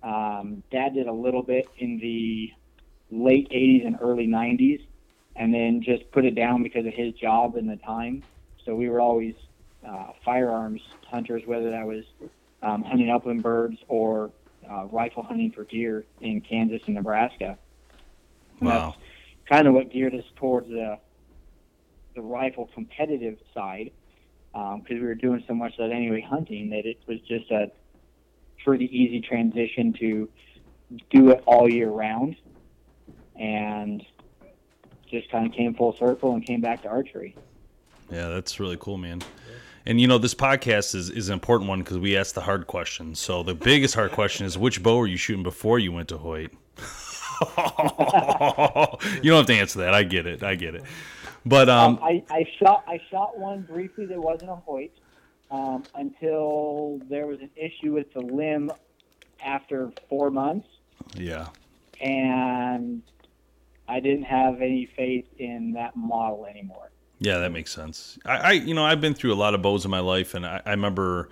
Um, 0.03 0.63
dad 0.71 0.93
did 0.93 1.07
a 1.07 1.13
little 1.13 1.41
bit 1.41 1.67
in 1.77 1.97
the 1.99 2.51
late 3.09 3.49
80s 3.49 3.87
and 3.87 3.97
early 4.01 4.27
90s, 4.27 4.85
and 5.35 5.53
then 5.53 5.81
just 5.81 6.09
put 6.11 6.25
it 6.25 6.35
down 6.35 6.61
because 6.61 6.85
of 6.85 6.93
his 6.93 7.13
job 7.13 7.55
and 7.55 7.67
the 7.67 7.77
time. 7.77 8.23
So 8.65 8.75
we 8.75 8.89
were 8.89 9.01
always 9.01 9.33
uh, 9.87 10.11
firearms 10.23 10.81
hunters, 11.09 11.41
whether 11.45 11.71
that 11.71 11.85
was 11.85 12.03
um, 12.61 12.83
hunting 12.83 13.09
upland 13.09 13.41
birds 13.41 13.77
or 13.87 14.31
uh, 14.69 14.85
rifle 14.85 15.23
hunting 15.23 15.51
for 15.51 15.63
deer 15.63 16.05
in 16.21 16.41
Kansas 16.41 16.81
and 16.85 16.95
Nebraska. 16.95 17.57
And 18.59 18.69
Wow. 18.69 18.91
That's 18.91 18.97
kind 19.49 19.67
of 19.67 19.73
what 19.73 19.91
geared 19.91 20.13
us 20.13 20.23
towards 20.35 20.67
the 20.69 20.99
the 22.15 22.22
rifle 22.22 22.70
competitive 22.74 23.38
side 23.53 23.91
um, 24.55 24.82
because 24.82 25.01
we 25.01 25.05
were 25.05 25.15
doing 25.15 25.43
so 25.48 25.53
much 25.53 25.74
of 25.74 25.89
that 25.89 25.96
anyway 25.96 26.22
hunting 26.22 26.70
that 26.70 26.86
it 26.86 27.00
was 27.08 27.20
just 27.22 27.50
a 27.51 27.72
pretty 28.63 28.86
easy 28.86 29.20
transition 29.22 29.93
to 29.93 30.29
do 31.10 31.29
it 31.32 31.43
all 31.46 31.70
year 31.70 31.89
round 31.89 32.36
and 33.36 34.05
just 35.10 35.29
kind 35.32 35.46
of 35.48 35.53
came 35.53 35.74
full 35.74 35.96
circle 35.98 36.34
and 36.34 36.46
came 36.46 36.62
back 36.62 36.82
to 36.84 36.88
archery. 36.88 37.36
Yeah, 38.12 38.29
that's 38.29 38.60
really 38.60 38.77
cool, 38.79 38.98
man. 38.98 39.22
And 39.86 40.00
you 40.00 40.08
know, 40.08 40.17
this 40.17 40.34
podcast 40.34 40.96
is, 40.96 41.10
is 41.10 41.29
an 41.29 41.34
important 41.34 41.67
one 41.67 41.79
because 41.79 41.98
we 41.98 42.15
ask 42.15 42.36
the 42.36 42.41
hard 42.41 42.67
questions. 42.67 43.20
So 43.20 43.43
the 43.43 43.55
biggest 43.55 43.96
hard 43.96 44.12
question 44.12 44.46
is 44.46 44.58
which 44.58 44.82
bow 44.82 44.98
were 44.98 45.08
you 45.08 45.17
shooting 45.17 45.43
before 45.43 45.79
you 45.79 45.91
went 45.91 46.10
to 46.10 46.17
Hoyt? 46.17 46.51
you 49.21 49.29
don't 49.31 49.38
have 49.39 49.45
to 49.47 49.53
answer 49.53 49.79
that. 49.79 49.93
I 49.93 50.03
get 50.03 50.25
it. 50.25 50.43
I 50.43 50.55
get 50.55 50.75
it. 50.75 50.83
But 51.45 51.69
um, 51.69 51.97
Um, 51.97 52.03
I, 52.03 52.23
I 52.29 52.45
shot 52.59 52.83
I 52.88 53.00
shot 53.12 53.38
one 53.38 53.62
briefly 53.63 54.05
that 54.05 54.19
wasn't 54.19 54.51
a 54.51 54.55
Hoyt 54.55 54.91
um, 55.51 55.83
until 55.95 57.00
there 57.09 57.27
was 57.27 57.39
an 57.41 57.50
issue 57.55 57.93
with 57.93 58.12
the 58.13 58.21
limb 58.21 58.71
after 59.43 59.91
four 60.09 60.31
months, 60.31 60.67
yeah, 61.15 61.47
and 62.00 63.01
I 63.88 64.00
didn't 64.00 64.23
have 64.23 64.62
any 64.62 64.85
faith 64.95 65.25
in 65.38 65.73
that 65.73 65.95
model 65.97 66.45
anymore. 66.45 66.91
Yeah, 67.19 67.39
that 67.39 67.51
makes 67.51 67.71
sense. 67.71 68.17
I, 68.25 68.38
I 68.38 68.51
you 68.53 68.73
know, 68.73 68.85
I've 68.85 69.01
been 69.01 69.13
through 69.13 69.33
a 69.33 69.35
lot 69.35 69.53
of 69.53 69.62
bows 69.62 69.85
in 69.85 69.91
my 69.91 70.00
life, 70.00 70.33
and 70.33 70.45
I, 70.45 70.62
I 70.65 70.71
remember 70.71 71.29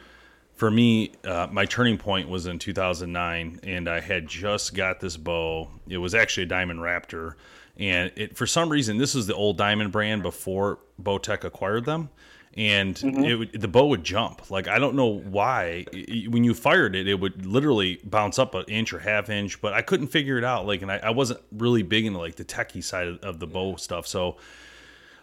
for 0.62 0.70
me, 0.70 1.12
uh, 1.24 1.48
my 1.52 1.66
turning 1.66 1.98
point 1.98 2.30
was 2.30 2.46
in 2.46 2.60
2009, 2.60 3.62
and 3.64 3.90
I 3.90 4.00
had 4.00 4.28
just 4.28 4.76
got 4.76 5.00
this 5.00 5.18
bow. 5.18 5.68
It 5.90 5.98
was 5.98 6.14
actually 6.14 6.44
a 6.44 6.46
Diamond 6.46 6.82
Raptor, 6.82 7.34
and 7.78 8.12
it 8.16 8.38
for 8.38 8.46
some 8.46 8.70
reason 8.70 9.00
this 9.00 9.16
is 9.16 9.26
the 9.26 9.34
old 9.34 9.58
Diamond 9.58 9.92
brand 9.92 10.22
before 10.22 10.78
Bowtech 11.02 11.44
acquired 11.46 11.86
them, 11.86 12.12
and 12.56 12.96
it 13.04 13.36
would, 13.38 13.60
the 13.60 13.68
bow 13.68 13.88
would 13.88 14.04
jump. 14.04 14.52
Like 14.52 14.68
I 14.68 14.78
don't 14.78 14.94
know 14.94 15.08
why. 15.08 15.84
I- 15.92 16.06
I- 16.08 16.28
When 16.30 16.44
you 16.44 16.54
fired 16.54 16.96
it, 16.96 17.08
it 17.08 17.20
would 17.20 17.44
literally 17.44 18.00
bounce 18.04 18.38
up 18.38 18.54
an 18.54 18.66
inch 18.68 18.94
or 18.94 19.00
half 19.00 19.32
inch, 19.32 19.62
but 19.62 19.74
I 19.74 19.82
couldn't 19.82 20.10
figure 20.10 20.38
it 20.38 20.44
out. 20.44 20.68
Like, 20.68 20.84
and 20.84 20.92
I, 20.92 20.98
I 20.98 21.10
wasn't 21.10 21.40
really 21.52 21.82
big 21.82 22.06
into 22.06 22.20
like 22.20 22.36
the 22.36 22.46
techie 22.46 22.84
side 22.84 23.08
of, 23.08 23.18
of 23.24 23.40
the 23.40 23.48
bow 23.48 23.78
stuff, 23.78 24.06
so. 24.06 24.38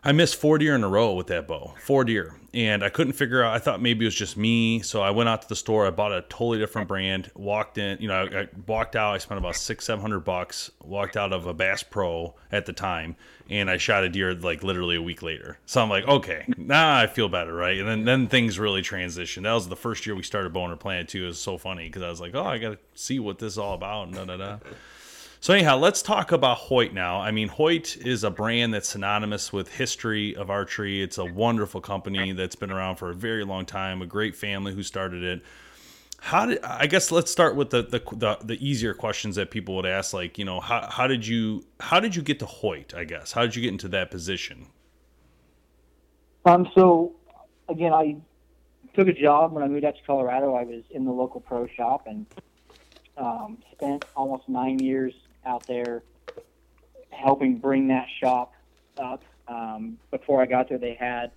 I 0.05 0.13
missed 0.13 0.37
four 0.37 0.59
deer 0.59 0.75
in 0.75 0.85
a 0.85 0.89
row 0.89 1.15
with 1.15 1.27
that 1.27 1.49
bow, 1.49 1.75
four 1.85 2.05
deer, 2.05 2.37
and 2.55 2.85
I 2.85 2.89
couldn't 2.89 3.15
figure 3.15 3.43
out. 3.43 3.55
I 3.55 3.59
thought 3.59 3.83
maybe 3.83 4.05
it 4.05 4.09
was 4.09 4.15
just 4.15 4.37
me, 4.37 4.81
so 4.81 5.03
I 5.03 5.11
went 5.11 5.29
out 5.29 5.43
to 5.43 5.49
the 5.49 5.57
store. 5.57 5.87
I 5.87 5.91
bought 5.91 6.13
a 6.13 6.23
totally 6.23 6.59
different 6.59 6.87
brand. 6.87 7.31
Walked 7.35 7.79
in, 7.79 8.01
you 8.01 8.09
know, 8.09 8.15
I, 8.15 8.41
I 8.43 8.49
walked 8.67 8.95
out. 8.95 9.15
I 9.15 9.19
spent 9.19 9.39
about 9.39 9.57
six, 9.57 9.85
seven 9.85 10.01
hundred 10.01 10.21
bucks. 10.21 10.71
Walked 10.83 11.17
out 11.17 11.33
of 11.33 11.47
a 11.47 11.55
Bass 11.55 11.83
Pro 11.83 12.35
at 12.53 12.65
the 12.67 12.73
time, 12.73 13.17
and 13.51 13.69
I 13.69 13.77
shot 13.77 14.05
a 14.05 14.09
deer 14.09 14.35
like 14.35 14.63
literally 14.63 14.97
a 14.97 15.03
week 15.03 15.21
later. 15.23 15.59
So 15.67 15.83
I'm 15.83 15.91
like, 15.91 16.07
okay, 16.07 16.47
now 16.57 16.97
I 16.97 17.09
feel 17.09 17.29
better, 17.29 17.53
right? 17.53 17.79
And 17.79 17.89
then 17.89 18.05
then 18.05 18.29
things 18.29 18.59
really 18.59 18.83
transitioned. 18.83 19.43
That 19.43 19.53
was 19.53 19.69
the 19.69 19.77
first 19.77 20.07
year 20.07 20.15
we 20.15 20.23
started 20.23 20.53
Bow 20.53 20.63
Hunter 20.63 20.77
Planet 20.77 21.09
too. 21.09 21.25
It 21.25 21.29
was 21.29 21.41
so 21.41 21.59
funny 21.59 21.89
because 21.89 22.03
I 22.03 22.09
was 22.09 22.21
like, 22.21 22.35
oh, 22.35 22.45
I 22.45 22.59
got 22.59 22.71
to 22.71 22.79
see 22.95 23.19
what 23.19 23.41
this 23.41 23.55
is 23.55 23.59
all 23.59 23.75
about. 23.75 24.07
And 24.07 24.15
da 24.15 24.25
da 24.25 24.37
da. 24.37 24.59
So 25.41 25.55
anyhow, 25.55 25.77
let's 25.77 26.03
talk 26.03 26.33
about 26.33 26.59
Hoyt 26.59 26.93
now. 26.93 27.21
I 27.21 27.31
mean, 27.31 27.47
Hoyt 27.47 27.97
is 27.99 28.25
a 28.25 28.31
brand 28.31 28.75
that's 28.75 28.89
synonymous 28.89 29.53
with 29.53 29.73
history 29.73 30.35
of 30.35 30.51
archery. 30.51 31.01
It's 31.01 31.17
a 31.17 31.25
wonderful 31.25 31.81
company 31.81 32.33
that's 32.33 32.57
been 32.57 32.73
around 32.73 32.97
for 32.97 33.11
a 33.11 33.15
very 33.15 33.45
long 33.45 33.65
time. 33.65 34.03
A 34.03 34.07
great 34.07 34.35
family 34.35 34.75
who 34.75 34.83
started 34.83 35.23
it. 35.23 35.43
How 36.21 36.47
did 36.47 36.61
I 36.65 36.89
guess 36.89 37.13
let's 37.13 37.31
start 37.31 37.55
with 37.55 37.71
the 37.71 37.83
the, 37.83 38.03
the, 38.17 38.39
the 38.43 38.69
easier 38.69 38.93
questions 38.95 39.37
that 39.37 39.53
people 39.53 39.77
would 39.77 39.87
ask, 39.87 40.13
like 40.13 40.37
you 40.37 40.45
know 40.45 40.59
how 40.59 40.89
how 40.91 41.07
did 41.07 41.25
you 41.25 41.65
how 41.79 42.01
did 42.01 42.17
you 42.17 42.23
get 42.23 42.41
to 42.41 42.47
Hoyt? 42.47 42.93
I 42.93 43.05
guess 43.05 43.31
how 43.31 43.43
did 43.43 43.55
you 43.55 43.63
get 43.63 43.69
into 43.69 43.87
that 43.89 44.11
position? 44.11 44.67
Um, 46.45 46.69
so 46.75 47.15
again, 47.69 47.93
I 47.93 48.17
took 48.95 49.07
a 49.07 49.13
job 49.13 49.53
when 49.53 49.63
I 49.63 49.69
moved 49.69 49.85
out 49.85 49.95
to 49.95 50.03
Colorado. 50.05 50.55
I 50.57 50.65
was 50.65 50.83
in 50.91 51.05
the 51.05 51.13
local 51.13 51.41
pro 51.41 51.69
shop 51.69 52.09
and 52.09 52.27
um, 53.17 53.59
spent 53.71 54.05
almost 54.17 54.49
nine 54.49 54.81
years 54.81 55.15
out 55.49 55.67
there 55.67 56.03
helping 57.11 57.59
bring 57.59 57.89
that 57.89 58.07
shop 58.21 58.53
up. 58.99 59.23
Um, 59.49 59.99
before 60.11 60.43
I 60.43 60.47
got 60.47 60.69
there, 60.69 60.79
they 60.79 60.95
had 60.95 61.33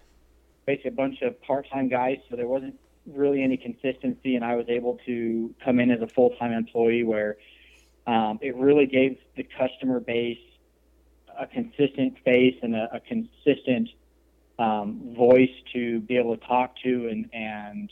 basically 0.65 0.89
a 0.89 0.93
bunch 0.93 1.21
of 1.21 1.41
part-time 1.41 1.87
guys, 1.87 2.17
so 2.29 2.35
there 2.35 2.47
wasn't 2.47 2.77
really 3.07 3.41
any 3.41 3.57
consistency, 3.57 4.35
and 4.35 4.43
I 4.45 4.55
was 4.55 4.67
able 4.67 4.99
to 5.05 5.55
come 5.63 5.79
in 5.79 5.89
as 5.89 6.01
a 6.01 6.07
full-time 6.07 6.51
employee 6.51 7.03
where 7.03 7.37
um, 8.05 8.37
it 8.41 8.55
really 8.55 8.85
gave 8.85 9.17
the 9.35 9.43
customer 9.43 9.99
base 9.99 10.37
a 11.39 11.47
consistent 11.47 12.17
face 12.25 12.57
and 12.61 12.75
a, 12.75 12.89
a 12.95 12.99
consistent 12.99 13.89
um, 14.59 15.15
voice 15.15 15.49
to 15.73 16.01
be 16.01 16.17
able 16.17 16.37
to 16.37 16.45
talk 16.45 16.75
to 16.83 17.07
and 17.07 17.29
and 17.33 17.91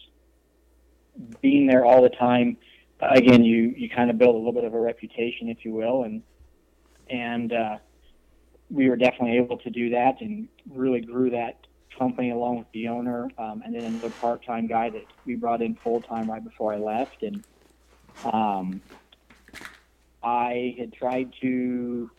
being 1.41 1.65
there 1.65 1.85
all 1.85 2.01
the 2.01 2.09
time. 2.09 2.57
Again, 3.01 3.43
you 3.43 3.73
you 3.77 3.89
kind 3.89 4.09
of 4.09 4.17
build 4.17 4.35
a 4.35 4.37
little 4.37 4.53
bit 4.53 4.65
of 4.65 4.73
a 4.73 4.79
reputation, 4.79 5.49
if 5.49 5.63
you 5.63 5.73
will, 5.73 6.03
and 6.03 6.21
and 7.09 7.53
uh, 7.53 7.77
we 8.69 8.89
were 8.89 8.95
definitely 8.95 9.37
able 9.37 9.57
to 9.57 9.69
do 9.69 9.89
that 9.91 10.21
and 10.21 10.47
really 10.69 11.01
grew 11.01 11.29
that 11.29 11.65
company 11.97 12.31
along 12.31 12.59
with 12.59 12.71
the 12.71 12.87
owner 12.87 13.29
um, 13.37 13.61
and 13.65 13.75
then 13.75 13.83
another 13.83 14.09
part-time 14.21 14.67
guy 14.67 14.89
that 14.89 15.03
we 15.25 15.35
brought 15.35 15.61
in 15.61 15.75
full-time 15.75 16.29
right 16.31 16.43
before 16.43 16.71
I 16.71 16.77
left 16.77 17.23
and 17.23 17.43
um, 18.23 18.81
I 20.23 20.75
had 20.77 20.93
tried 20.93 21.33
to 21.41 22.09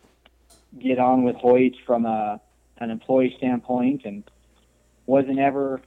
get 0.79 0.99
on 0.99 1.23
with 1.23 1.35
Hoyt 1.35 1.75
from 1.85 2.05
a 2.05 2.39
an 2.77 2.89
employee 2.89 3.33
standpoint 3.37 4.01
and 4.05 4.23
wasn't 5.05 5.37
ever 5.37 5.81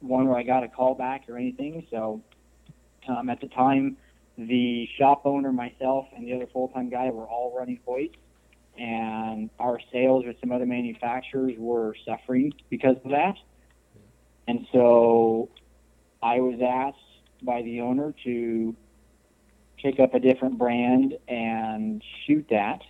one 0.00 0.26
where 0.26 0.36
I 0.36 0.42
got 0.42 0.64
a 0.64 0.68
call 0.68 0.94
back 0.94 1.28
or 1.28 1.38
anything. 1.38 1.86
So 1.90 2.22
um, 3.08 3.30
at 3.30 3.40
the 3.40 3.48
time, 3.48 3.96
the 4.36 4.88
shop 4.98 5.22
owner, 5.24 5.52
myself, 5.52 6.06
and 6.16 6.26
the 6.26 6.34
other 6.34 6.46
full-time 6.52 6.90
guy 6.90 7.10
were 7.10 7.26
all 7.26 7.54
running 7.56 7.80
Hoyt, 7.86 8.16
and 8.78 9.50
our 9.58 9.78
sales 9.92 10.24
with 10.26 10.36
some 10.40 10.50
other 10.50 10.66
manufacturers 10.66 11.54
were 11.56 11.94
suffering 12.04 12.52
because 12.70 12.96
of 13.04 13.10
that. 13.10 13.36
And 14.48 14.66
so 14.72 15.48
I 16.22 16.40
was 16.40 16.60
asked 16.60 16.98
by 17.42 17.62
the 17.62 17.80
owner 17.80 18.14
to 18.24 18.74
pick 19.76 20.00
up 20.00 20.14
a 20.14 20.18
different 20.18 20.58
brand 20.58 21.16
and 21.28 22.02
shoot 22.26 22.46
that 22.50 22.80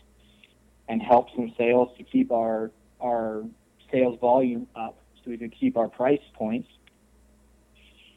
and 0.88 1.02
help 1.02 1.28
some 1.34 1.52
sales 1.58 1.90
to 1.98 2.04
keep 2.04 2.30
our 2.30 2.70
our 3.00 3.44
sales 3.90 4.18
volume 4.20 4.66
up 4.74 4.98
so 5.16 5.30
we 5.30 5.36
could 5.36 5.54
keep 5.58 5.76
our 5.76 5.88
price 5.88 6.22
points. 6.34 6.68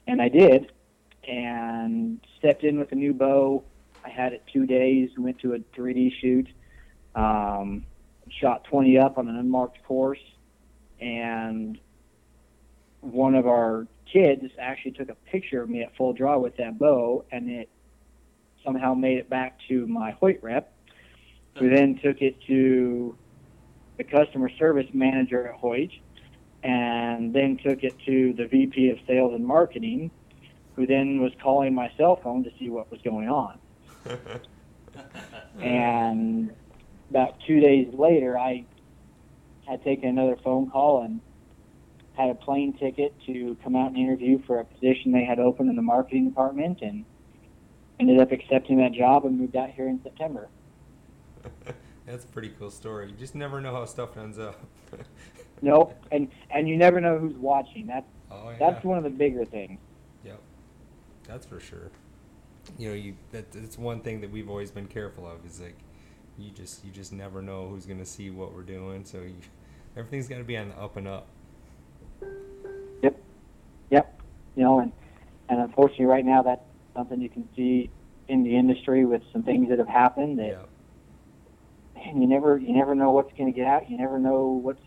And 0.06 0.22
I 0.22 0.30
did 0.30 0.72
and 1.28 2.20
stepped 2.40 2.64
in 2.64 2.80
with 2.80 2.92
a 2.92 2.96
new 2.96 3.14
bow. 3.14 3.64
I 4.04 4.10
had 4.10 4.34
it 4.34 4.44
two 4.52 4.66
days, 4.66 5.10
went 5.18 5.40
to 5.40 5.54
a 5.54 5.60
3D 5.78 6.14
shoot, 6.22 6.48
um, 7.16 7.86
shot 8.30 8.64
20 8.66 8.98
up 8.98 9.18
on 9.18 9.28
an 9.28 9.36
unmarked 9.36 9.84
course, 9.84 10.24
and 11.02 11.78
one 13.02 13.36
of 13.36 13.48
our 13.48 13.88
kids 14.12 14.44
actually 14.60 14.92
took 14.92 15.10
a 15.10 15.16
picture 15.30 15.62
of 15.62 15.70
me 15.70 15.82
at 15.84 15.96
full 15.98 16.14
draw 16.14 16.38
with 16.38 16.56
that 16.58 16.80
bow, 16.80 17.26
and 17.32 17.50
it 17.50 17.70
somehow 18.64 18.94
made 18.94 19.18
it 19.18 19.30
back 19.30 19.58
to 19.68 19.86
my 19.88 20.12
Hoyt 20.12 20.40
rep, 20.42 20.74
who 21.58 21.70
then 21.70 22.00
took 22.04 22.22
it 22.22 22.36
to 22.48 23.18
the 23.98 24.04
customer 24.04 24.50
service 24.58 24.88
manager 24.94 25.48
at 25.48 25.56
Hoyt, 25.56 25.92
and 26.64 27.34
then 27.34 27.58
took 27.58 27.84
it 27.84 27.96
to 28.06 28.34
the 28.34 28.46
VP 28.48 28.90
of 28.90 28.98
sales 29.08 29.34
and 29.34 29.46
marketing, 29.46 30.12
who 30.78 30.86
then 30.86 31.20
was 31.20 31.34
calling 31.42 31.74
my 31.74 31.92
cell 31.98 32.16
phone 32.16 32.44
to 32.44 32.52
see 32.58 32.70
what 32.70 32.90
was 32.90 33.02
going 33.02 33.28
on. 33.28 33.60
and 35.60 36.54
about 37.10 37.36
two 37.46 37.60
days 37.60 37.92
later, 37.94 38.38
I 38.38 38.64
had 39.68 39.84
taken 39.84 40.08
another 40.08 40.38
phone 40.42 40.70
call 40.70 41.02
and 41.02 41.20
had 42.14 42.30
a 42.30 42.36
plane 42.36 42.74
ticket 42.74 43.14
to 43.26 43.58
come 43.64 43.76
out 43.76 43.88
and 43.88 43.98
interview 43.98 44.40
for 44.46 44.60
a 44.60 44.66
position 44.66 45.12
they 45.12 45.26
had 45.26 45.40
open 45.40 45.68
in 45.68 45.76
the 45.76 45.82
marketing 45.82 46.30
department 46.30 46.82
and 46.82 47.04
ended 48.00 48.20
up 48.20 48.32
accepting 48.32 48.78
that 48.78 48.94
job 48.94 49.26
and 49.26 49.40
moved 49.40 49.56
out 49.56 49.72
here 49.72 49.88
in 49.88 50.02
September. 50.04 50.48
That's 52.06 52.24
a 52.24 52.28
pretty 52.28 52.54
cool 52.58 52.70
story. 52.70 53.10
You 53.10 53.16
just 53.16 53.36
never 53.36 53.60
know 53.60 53.74
how 53.74 53.86
stuff 53.86 54.16
ends 54.16 54.38
up. 54.38 54.64
nope, 55.62 55.94
and 56.12 56.30
and 56.50 56.70
you 56.70 56.78
never 56.78 57.02
know 57.02 57.18
who's 57.18 57.36
watching. 57.36 57.90
Oh, 57.90 57.96
that's 57.96 58.06
oh, 58.32 58.50
yeah. 58.52 58.58
that's 58.60 58.86
one 58.86 58.98
of 58.98 59.04
the 59.04 59.10
bigger 59.10 59.44
things. 59.44 59.80
That's 61.28 61.46
for 61.46 61.60
sure. 61.60 61.92
You 62.78 62.90
know, 62.90 62.96
you 62.96 63.16
that 63.32 63.52
that's 63.52 63.78
one 63.78 64.02
thing 64.02 64.22
that 64.22 64.32
we've 64.32 64.50
always 64.50 64.72
been 64.72 64.88
careful 64.88 65.28
of 65.28 65.46
is 65.46 65.60
like 65.62 65.78
you 66.38 66.52
just 66.52 66.84
you 66.86 66.92
just 66.92 67.14
never 67.14 67.42
know 67.42 67.68
who's 67.70 67.86
gonna 67.86 68.06
see 68.06 68.30
what 68.30 68.54
we're 68.54 68.62
doing. 68.64 69.06
So 69.06 69.20
you, 69.20 69.36
everything's 69.96 70.28
got 70.28 70.38
to 70.38 70.44
be 70.44 70.58
on 70.58 70.70
the 70.70 70.78
up 70.78 70.98
and 70.98 71.08
up. 71.08 71.28
Yep, 73.02 73.18
yep. 73.90 74.22
You 74.56 74.64
know, 74.64 74.80
and 74.80 74.92
and 75.50 75.60
unfortunately, 75.62 76.06
right 76.06 76.26
now 76.26 76.42
that's 76.42 76.64
something 76.96 77.22
you 77.22 77.30
can 77.30 77.48
see 77.56 77.90
in 78.28 78.44
the 78.44 78.56
industry 78.58 79.06
with 79.06 79.22
some 79.32 79.44
things 79.44 79.70
that 79.70 79.80
have 79.80 79.88
happened 79.88 80.40
that. 80.40 80.48
Yep 80.48 80.70
man, 82.08 82.22
you 82.22 82.28
never 82.28 82.58
you 82.58 82.74
never 82.74 82.96
know 82.96 83.12
what's 83.12 83.32
going 83.38 83.52
to 83.52 83.58
get 83.58 83.68
out. 83.68 83.90
You 83.90 83.98
never 83.98 84.20
know 84.20 84.60
what's 84.62 84.82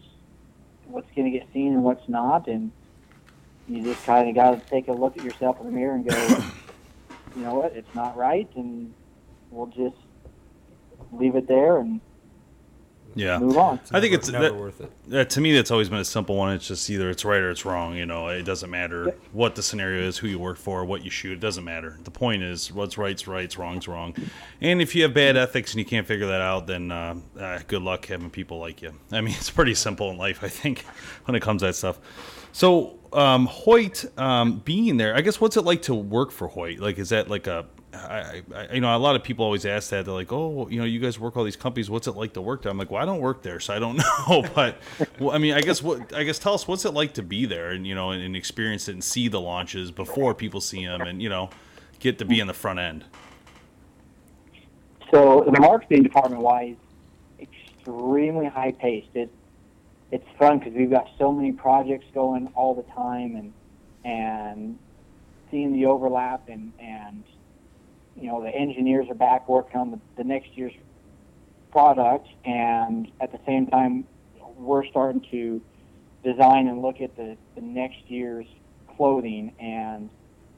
what's 0.86 1.10
going 1.14 1.30
to 1.30 1.38
get 1.38 1.48
seen 1.52 1.72
and 1.72 1.84
what's 1.84 2.08
not, 2.08 2.48
and 2.48 2.72
you 3.70 3.84
just 3.84 4.04
kind 4.04 4.28
of 4.28 4.34
got 4.34 4.60
to 4.60 4.70
take 4.70 4.88
a 4.88 4.92
look 4.92 5.16
at 5.16 5.24
yourself 5.24 5.60
in 5.60 5.66
the 5.66 5.72
mirror 5.72 5.94
and 5.94 6.08
go, 6.08 6.16
you 7.36 7.42
know 7.42 7.54
what, 7.54 7.72
it's 7.76 7.94
not 7.94 8.16
right, 8.16 8.48
and 8.56 8.92
we'll 9.50 9.66
just 9.66 9.96
leave 11.12 11.36
it 11.36 11.46
there 11.46 11.78
and 11.78 12.00
yeah. 13.14 13.38
Move 13.38 13.58
on. 13.58 13.80
I 13.90 14.00
think 14.00 14.14
it's 14.14 14.28
never 14.28 14.44
that, 14.44 14.54
worth 14.54 14.80
it. 14.80 14.92
That, 15.08 15.30
to 15.30 15.40
me, 15.40 15.54
that's 15.54 15.70
always 15.70 15.88
been 15.88 15.98
a 15.98 16.04
simple 16.04 16.36
one. 16.36 16.54
It's 16.54 16.68
just 16.68 16.88
either 16.90 17.10
it's 17.10 17.24
right 17.24 17.40
or 17.40 17.50
it's 17.50 17.64
wrong. 17.64 17.96
You 17.96 18.06
know, 18.06 18.28
it 18.28 18.42
doesn't 18.42 18.70
matter 18.70 19.14
what 19.32 19.56
the 19.56 19.62
scenario 19.62 20.06
is, 20.06 20.18
who 20.18 20.28
you 20.28 20.38
work 20.38 20.58
for, 20.58 20.84
what 20.84 21.04
you 21.04 21.10
shoot. 21.10 21.32
It 21.32 21.40
doesn't 21.40 21.64
matter. 21.64 21.98
The 22.04 22.10
point 22.10 22.42
is, 22.42 22.72
what's 22.72 22.96
right's 22.96 23.26
right, 23.26 23.54
wrong's 23.56 23.88
wrong. 23.88 24.14
And 24.60 24.80
if 24.80 24.94
you 24.94 25.02
have 25.02 25.14
bad 25.14 25.36
ethics 25.36 25.72
and 25.72 25.80
you 25.80 25.84
can't 25.84 26.06
figure 26.06 26.26
that 26.26 26.40
out, 26.40 26.66
then 26.66 26.92
uh, 26.92 27.16
uh, 27.38 27.58
good 27.66 27.82
luck 27.82 28.06
having 28.06 28.30
people 28.30 28.58
like 28.58 28.80
you. 28.82 28.92
I 29.10 29.20
mean, 29.20 29.34
it's 29.38 29.50
pretty 29.50 29.74
simple 29.74 30.10
in 30.10 30.16
life, 30.16 30.44
I 30.44 30.48
think, 30.48 30.84
when 31.24 31.34
it 31.34 31.40
comes 31.40 31.62
to 31.62 31.66
that 31.66 31.74
stuff. 31.74 31.98
So, 32.52 32.98
um, 33.12 33.46
Hoyt 33.46 34.06
um, 34.18 34.58
being 34.58 34.96
there, 34.96 35.16
I 35.16 35.20
guess, 35.20 35.40
what's 35.40 35.56
it 35.56 35.62
like 35.62 35.82
to 35.82 35.94
work 35.94 36.30
for 36.30 36.48
Hoyt? 36.48 36.78
Like, 36.78 36.98
is 36.98 37.10
that 37.10 37.28
like 37.28 37.46
a 37.46 37.66
I, 37.92 38.42
I, 38.54 38.74
you 38.74 38.80
know, 38.80 38.96
a 38.96 38.98
lot 38.98 39.16
of 39.16 39.22
people 39.22 39.44
always 39.44 39.66
ask 39.66 39.90
that. 39.90 40.04
They're 40.04 40.14
like, 40.14 40.32
"Oh, 40.32 40.68
you 40.70 40.78
know, 40.78 40.84
you 40.84 41.00
guys 41.00 41.18
work 41.18 41.36
all 41.36 41.44
these 41.44 41.56
companies. 41.56 41.90
What's 41.90 42.06
it 42.06 42.12
like 42.12 42.34
to 42.34 42.40
work 42.40 42.62
there?" 42.62 42.70
I'm 42.70 42.78
like, 42.78 42.90
"Well, 42.90 43.02
I 43.02 43.04
don't 43.04 43.20
work 43.20 43.42
there, 43.42 43.58
so 43.58 43.74
I 43.74 43.78
don't 43.78 43.96
know." 44.28 44.44
but, 44.54 44.78
well, 45.18 45.34
I 45.34 45.38
mean, 45.38 45.54
I 45.54 45.60
guess 45.60 45.82
what 45.82 46.12
I 46.14 46.22
guess 46.22 46.38
tell 46.38 46.54
us 46.54 46.68
what's 46.68 46.84
it 46.84 46.94
like 46.94 47.14
to 47.14 47.22
be 47.22 47.46
there 47.46 47.70
and 47.70 47.86
you 47.86 47.94
know 47.94 48.10
and, 48.10 48.22
and 48.22 48.36
experience 48.36 48.88
it 48.88 48.92
and 48.92 49.02
see 49.02 49.28
the 49.28 49.40
launches 49.40 49.90
before 49.90 50.34
people 50.34 50.60
see 50.60 50.86
them 50.86 51.00
and 51.02 51.20
you 51.20 51.28
know 51.28 51.50
get 51.98 52.18
to 52.18 52.24
be 52.24 52.40
in 52.40 52.46
the 52.46 52.54
front 52.54 52.78
end. 52.78 53.04
So 55.10 55.44
the 55.52 55.60
marketing 55.60 56.04
department 56.04 56.42
wise, 56.42 56.76
extremely 57.40 58.46
high 58.46 58.72
paced. 58.72 59.16
It's 60.12 60.26
fun 60.38 60.58
because 60.58 60.74
we've 60.74 60.90
got 60.90 61.08
so 61.18 61.32
many 61.32 61.52
projects 61.52 62.06
going 62.14 62.48
all 62.54 62.74
the 62.74 62.90
time 62.94 63.36
and 63.36 63.52
and 64.04 64.78
seeing 65.50 65.72
the 65.72 65.86
overlap 65.86 66.48
and 66.48 66.72
and 66.78 67.24
you 68.20 68.28
know, 68.28 68.42
the 68.42 68.50
engineers 68.54 69.08
are 69.08 69.14
back 69.14 69.48
working 69.48 69.80
on 69.80 69.90
the, 69.90 69.98
the 70.16 70.24
next 70.24 70.56
year's 70.56 70.74
product, 71.72 72.28
and 72.44 73.10
at 73.20 73.32
the 73.32 73.38
same 73.46 73.66
time, 73.66 74.04
we're 74.56 74.84
starting 74.86 75.24
to 75.30 75.60
design 76.22 76.68
and 76.68 76.82
look 76.82 77.00
at 77.00 77.16
the, 77.16 77.36
the 77.54 77.62
next 77.62 77.98
year's 78.08 78.46
clothing 78.96 79.54
and 79.58 80.10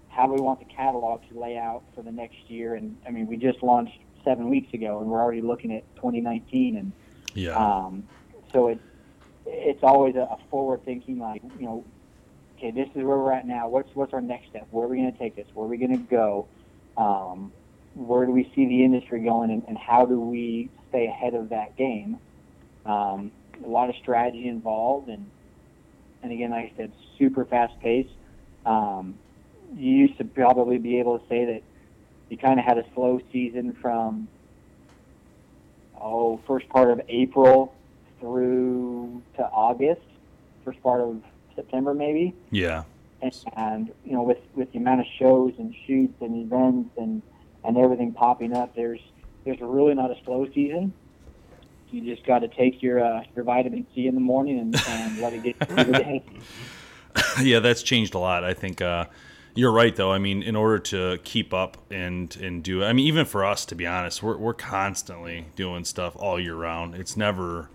how 0.09 0.27
do 0.27 0.33
we 0.33 0.41
want 0.41 0.59
the 0.59 0.75
catalog 0.75 1.21
to 1.29 1.39
lay 1.39 1.57
out 1.57 1.83
for 1.95 2.03
the 2.03 2.11
next 2.11 2.51
year. 2.51 2.75
And 2.75 2.97
I 3.07 3.11
mean, 3.11 3.29
we 3.29 3.37
just 3.37 3.63
launched 3.63 3.99
seven 4.25 4.51
weeks 4.51 4.75
ago, 4.75 5.01
and 5.01 5.09
we're 5.09 5.21
already 5.21 5.41
looking 5.41 5.73
at 5.73 5.85
2019, 5.97 6.77
and 6.77 6.93
yeah. 7.35 7.57
Um, 7.57 8.07
so 8.53 8.69
it's 8.69 8.83
it's 9.53 9.83
always 9.83 10.17
a, 10.17 10.37
forward 10.51 10.85
thinking, 10.85 11.19
like 11.19 11.43
you 11.59 11.67
know, 11.67 11.85
okay, 12.57 12.71
this 12.71 12.89
is 12.89 12.97
where 12.97 13.19
we're 13.19 13.33
at 13.33 13.47
now. 13.47 13.69
What's 13.69 13.95
what's 13.95 14.13
our 14.13 14.21
next 14.21 14.49
step? 14.49 14.67
Where 14.71 14.87
are 14.87 14.89
we 14.89 14.97
going 14.97 15.13
to 15.13 15.19
take 15.19 15.37
this? 15.37 15.47
Where 15.55 15.67
are 15.67 15.69
we 15.69 15.77
going 15.77 15.93
to 15.93 16.11
go? 16.11 16.47
Um, 16.97 17.53
where 17.95 18.25
do 18.25 18.33
we 18.33 18.51
see 18.55 18.67
the 18.67 18.85
industry 18.85 19.21
going, 19.21 19.51
and, 19.51 19.63
and 19.69 19.77
how 19.77 20.07
do 20.07 20.19
we 20.21 20.71
stay 20.89 21.07
ahead 21.07 21.35
of 21.35 21.51
that 21.51 21.77
game? 21.77 22.19
Um, 22.87 23.31
a 23.65 23.69
lot 23.69 23.91
of 23.91 23.97
strategy 23.97 24.49
involved, 24.49 25.09
and 25.09 25.31
and 26.23 26.33
again, 26.33 26.51
like 26.51 26.73
I 26.73 26.77
said, 26.77 26.93
super 27.19 27.45
fast 27.45 27.79
paced. 27.81 28.11
Um, 28.65 29.19
you 29.77 29.91
used 29.91 30.19
to 30.19 30.25
probably 30.25 30.79
be 30.79 30.99
able 30.99 31.19
to 31.19 31.29
say 31.29 31.45
that 31.45 31.63
you 32.29 32.39
kind 32.39 32.59
of 32.59 32.65
had 32.65 32.79
a 32.79 32.85
slow 32.95 33.21
season 33.33 33.77
from 33.81 34.29
oh 36.01 36.41
first 36.47 36.69
part 36.69 36.91
of 36.91 37.01
April 37.09 37.75
through 38.23 39.21
to 39.37 39.43
August, 39.43 40.01
first 40.65 40.83
part 40.83 41.03
of 41.03 41.23
September 41.55 41.93
maybe. 41.93 42.35
Yeah 42.51 42.85
and 43.57 43.93
you 44.05 44.13
know 44.13 44.23
with 44.25 44.41
with 44.57 44.73
the 44.73 44.79
amount 44.79 44.99
of 45.01 45.07
shows 45.17 45.53
and 45.57 45.73
shoots 45.87 46.13
and 46.21 46.45
events 46.45 46.91
and 46.97 47.23
and 47.63 47.79
everything 47.79 48.13
popping 48.13 48.53
up 48.53 48.75
there's 48.75 48.99
there's 49.45 49.61
really 49.61 49.95
not 49.95 50.11
a 50.11 50.17
slow 50.25 50.45
season 50.53 50.93
you 51.93 52.15
just 52.15 52.27
got 52.27 52.41
to 52.41 52.49
take 52.49 52.83
your 52.83 53.05
uh, 53.05 53.23
your 53.37 53.45
vitamin 53.45 53.87
C 53.95 54.07
in 54.07 54.15
the 54.15 54.21
morning 54.21 54.59
and, 54.59 54.77
and 54.89 55.19
let 55.19 55.33
it 55.33 55.43
get 55.43 55.69
through 55.69 55.85
the 55.85 55.93
day. 55.93 56.25
yeah, 57.43 57.59
that's 57.59 57.83
changed 57.83 58.15
a 58.15 58.19
lot. 58.19 58.45
I 58.45 58.55
think 58.55 58.81
uh, 58.81 59.07
you're 59.55 59.73
right, 59.73 59.95
though. 59.95 60.11
I 60.11 60.19
mean, 60.19 60.43
in 60.43 60.57
order 60.57 60.79
to 60.79 61.19
keep 61.23 61.53
up 61.53 61.77
and 61.91 62.35
and 62.37 62.63
do, 62.63 62.83
I 62.83 62.93
mean, 62.93 63.07
even 63.07 63.27
for 63.27 63.45
us, 63.45 63.67
to 63.67 63.75
be 63.75 63.87
honest, 63.87 64.23
we're 64.23 64.39
we're 64.39 64.55
constantly 64.55 65.49
doing 65.55 65.85
stuff 65.85 66.17
all 66.17 66.41
year 66.41 66.55
round. 66.55 66.95
It's 66.95 67.17
never, 67.17 67.69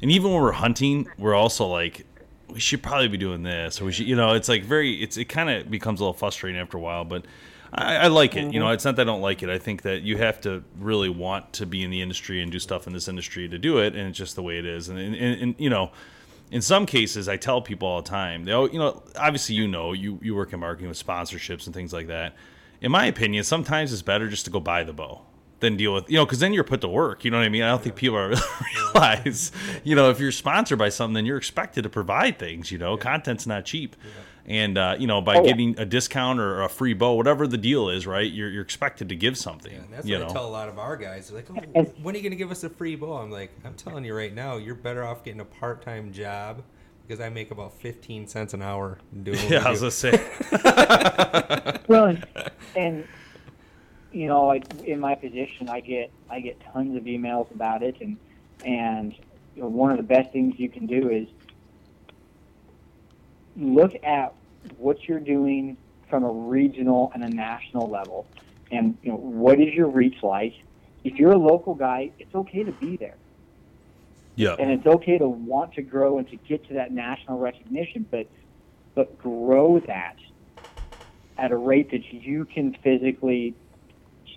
and 0.00 0.10
even 0.10 0.32
when 0.32 0.42
we're 0.42 0.52
hunting, 0.52 1.08
we're 1.18 1.34
also 1.34 1.66
like, 1.66 2.06
we 2.48 2.60
should 2.60 2.82
probably 2.82 3.08
be 3.08 3.18
doing 3.18 3.42
this 3.42 3.80
or 3.80 3.84
we 3.84 3.92
should 3.92 4.06
you 4.06 4.16
know 4.16 4.34
it's 4.34 4.48
like 4.48 4.64
very 4.64 5.02
it's 5.02 5.16
it 5.16 5.26
kind 5.26 5.50
of 5.50 5.70
becomes 5.70 6.00
a 6.00 6.02
little 6.02 6.14
frustrating 6.14 6.60
after 6.60 6.76
a 6.76 6.80
while 6.80 7.04
but 7.04 7.24
I, 7.72 7.96
I 7.96 8.06
like 8.08 8.36
it 8.36 8.40
mm-hmm. 8.40 8.52
you 8.52 8.60
know 8.60 8.66
mm-hmm. 8.66 8.74
it's 8.74 8.84
not 8.84 8.96
that 8.96 9.02
i 9.02 9.04
don't 9.04 9.20
like 9.20 9.42
it 9.42 9.50
i 9.50 9.58
think 9.58 9.82
that 9.82 10.02
you 10.02 10.16
have 10.16 10.40
to 10.42 10.64
really 10.78 11.08
want 11.08 11.52
to 11.54 11.66
be 11.66 11.84
in 11.84 11.90
the 11.90 12.00
industry 12.00 12.42
and 12.42 12.50
do 12.50 12.58
stuff 12.58 12.86
in 12.86 12.92
this 12.92 13.08
industry 13.08 13.48
to 13.48 13.58
do 13.58 13.78
it 13.78 13.94
and 13.94 14.08
it's 14.08 14.18
just 14.18 14.34
the 14.34 14.42
way 14.42 14.58
it 14.58 14.66
is 14.66 14.88
and, 14.88 14.98
and, 14.98 15.14
and 15.14 15.54
you 15.58 15.70
know 15.70 15.90
in 16.50 16.62
some 16.62 16.86
cases 16.86 17.28
i 17.28 17.36
tell 17.36 17.60
people 17.60 17.86
all 17.86 18.02
the 18.02 18.08
time 18.08 18.44
they 18.44 18.52
you 18.52 18.78
know 18.78 19.02
obviously 19.16 19.54
you 19.54 19.68
know 19.68 19.92
you 19.92 20.18
you 20.22 20.34
work 20.34 20.52
in 20.52 20.60
marketing 20.60 20.88
with 20.88 21.04
sponsorships 21.04 21.66
and 21.66 21.74
things 21.74 21.92
like 21.92 22.06
that 22.06 22.34
in 22.80 22.90
my 22.90 23.06
opinion 23.06 23.44
sometimes 23.44 23.92
it's 23.92 24.02
better 24.02 24.28
just 24.28 24.46
to 24.46 24.50
go 24.50 24.60
buy 24.60 24.82
the 24.82 24.92
bow 24.92 25.20
than 25.60 25.76
deal 25.76 25.92
with 25.94 26.08
you 26.08 26.16
know 26.16 26.24
because 26.24 26.38
then 26.38 26.52
you're 26.52 26.64
put 26.64 26.80
to 26.80 26.88
work 26.88 27.24
you 27.24 27.30
know 27.30 27.38
what 27.38 27.44
i 27.46 27.48
mean 27.48 27.62
i 27.62 27.68
don't 27.68 27.82
think 27.82 27.96
people 27.96 28.16
are, 28.16 28.32
realize 28.94 29.52
you 29.84 29.94
know 29.96 30.10
if 30.10 30.20
you're 30.20 30.32
sponsored 30.32 30.78
by 30.78 30.88
something 30.88 31.14
then 31.14 31.26
you're 31.26 31.36
expected 31.38 31.82
to 31.82 31.88
provide 31.90 32.38
things 32.38 32.70
you 32.70 32.78
know 32.78 32.96
yeah. 32.96 33.02
content's 33.02 33.46
not 33.46 33.64
cheap 33.64 33.96
And 34.46 34.78
uh, 34.78 34.96
you 34.98 35.06
know, 35.06 35.20
by 35.20 35.36
Oh, 35.36 35.42
yeah. 35.42 35.50
getting 35.50 35.78
a 35.78 35.84
discount 35.84 36.40
or 36.40 36.62
a 36.62 36.70
free 36.70 36.94
bow, 36.94 37.12
whatever 37.16 37.46
the 37.46 37.58
deal 37.58 37.90
is, 37.90 38.06
right? 38.06 38.32
You're, 38.32 38.48
you're 38.48 38.62
expected 38.62 39.10
to 39.10 39.14
give 39.14 39.36
something. 39.36 39.74
And 39.74 39.92
that's 39.92 40.06
you 40.06 40.14
what 40.14 40.20
know, 40.20 40.30
I 40.30 40.32
tell 40.32 40.46
a 40.46 40.48
lot 40.48 40.70
of 40.70 40.78
our 40.78 40.96
guys. 40.96 41.28
They're 41.28 41.36
like, 41.36 41.50
oh, 41.50 41.82
when 42.00 42.14
are 42.14 42.16
you 42.18 42.22
going 42.22 42.30
to 42.30 42.36
give 42.44 42.50
us 42.50 42.64
a 42.64 42.70
free 42.70 42.96
bow? 42.96 43.18
I'm 43.18 43.30
like, 43.30 43.50
I'm 43.62 43.74
telling 43.74 44.06
you 44.06 44.14
right 44.16 44.34
now, 44.34 44.56
you're 44.56 44.74
better 44.74 45.04
off 45.04 45.22
getting 45.22 45.40
a 45.40 45.44
part 45.44 45.82
time 45.82 46.12
job 46.12 46.62
because 47.06 47.20
I 47.20 47.28
make 47.28 47.50
about 47.50 47.74
15 47.74 48.26
cents 48.26 48.54
an 48.54 48.62
hour 48.62 48.98
doing 49.22 49.38
what 49.38 49.50
yeah, 49.50 49.60
we 49.60 49.66
I 49.66 49.70
was 49.70 49.80
do. 49.80 49.84
gonna 49.84 49.90
say, 49.90 51.78
Well, 51.88 52.04
and, 52.06 52.26
and 52.74 53.08
you 54.10 54.26
know, 54.26 54.52
in 54.84 55.00
my 55.00 55.14
position, 55.14 55.68
I 55.68 55.80
get 55.80 56.10
I 56.30 56.40
get 56.40 56.60
tons 56.72 56.96
of 56.96 57.04
emails 57.04 57.50
about 57.54 57.82
it, 57.82 57.96
and 58.00 58.18
and 58.64 59.14
you 59.54 59.62
know, 59.62 59.68
one 59.68 59.90
of 59.90 59.96
the 59.96 60.02
best 60.02 60.32
things 60.32 60.54
you 60.58 60.68
can 60.68 60.86
do 60.86 61.10
is 61.10 61.28
look 63.56 63.92
at 64.02 64.34
what 64.76 65.08
you're 65.08 65.20
doing 65.20 65.76
from 66.08 66.24
a 66.24 66.30
regional 66.30 67.10
and 67.14 67.22
a 67.22 67.28
national 67.28 67.90
level, 67.90 68.26
and 68.70 68.96
you 69.02 69.10
know 69.10 69.16
what 69.16 69.60
is 69.60 69.74
your 69.74 69.88
reach 69.88 70.22
like. 70.22 70.54
If 71.04 71.14
you're 71.14 71.32
a 71.32 71.38
local 71.38 71.74
guy, 71.74 72.12
it's 72.18 72.34
okay 72.34 72.64
to 72.64 72.72
be 72.72 72.96
there 72.96 73.18
yeah, 74.38 74.54
and 74.56 74.70
it's 74.70 74.86
okay 74.86 75.18
to 75.18 75.28
want 75.28 75.74
to 75.74 75.82
grow 75.82 76.18
and 76.18 76.28
to 76.28 76.36
get 76.36 76.66
to 76.68 76.74
that 76.74 76.92
national 76.92 77.38
recognition, 77.38 78.06
but 78.08 78.30
but 78.94 79.18
grow 79.18 79.80
that 79.80 80.14
at 81.36 81.50
a 81.50 81.56
rate 81.56 81.90
that 81.90 82.12
you 82.12 82.44
can 82.44 82.72
physically 82.84 83.56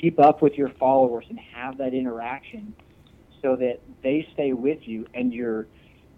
keep 0.02 0.20
up 0.20 0.42
with 0.42 0.56
your 0.56 0.70
followers 0.70 1.26
and 1.30 1.40
have 1.54 1.78
that 1.78 1.94
interaction, 1.94 2.74
so 3.42 3.56
that 3.56 3.80
they 4.04 4.28
stay 4.34 4.54
with 4.54 4.80
you 4.88 5.06
and 5.14 5.34
you're 5.34 5.68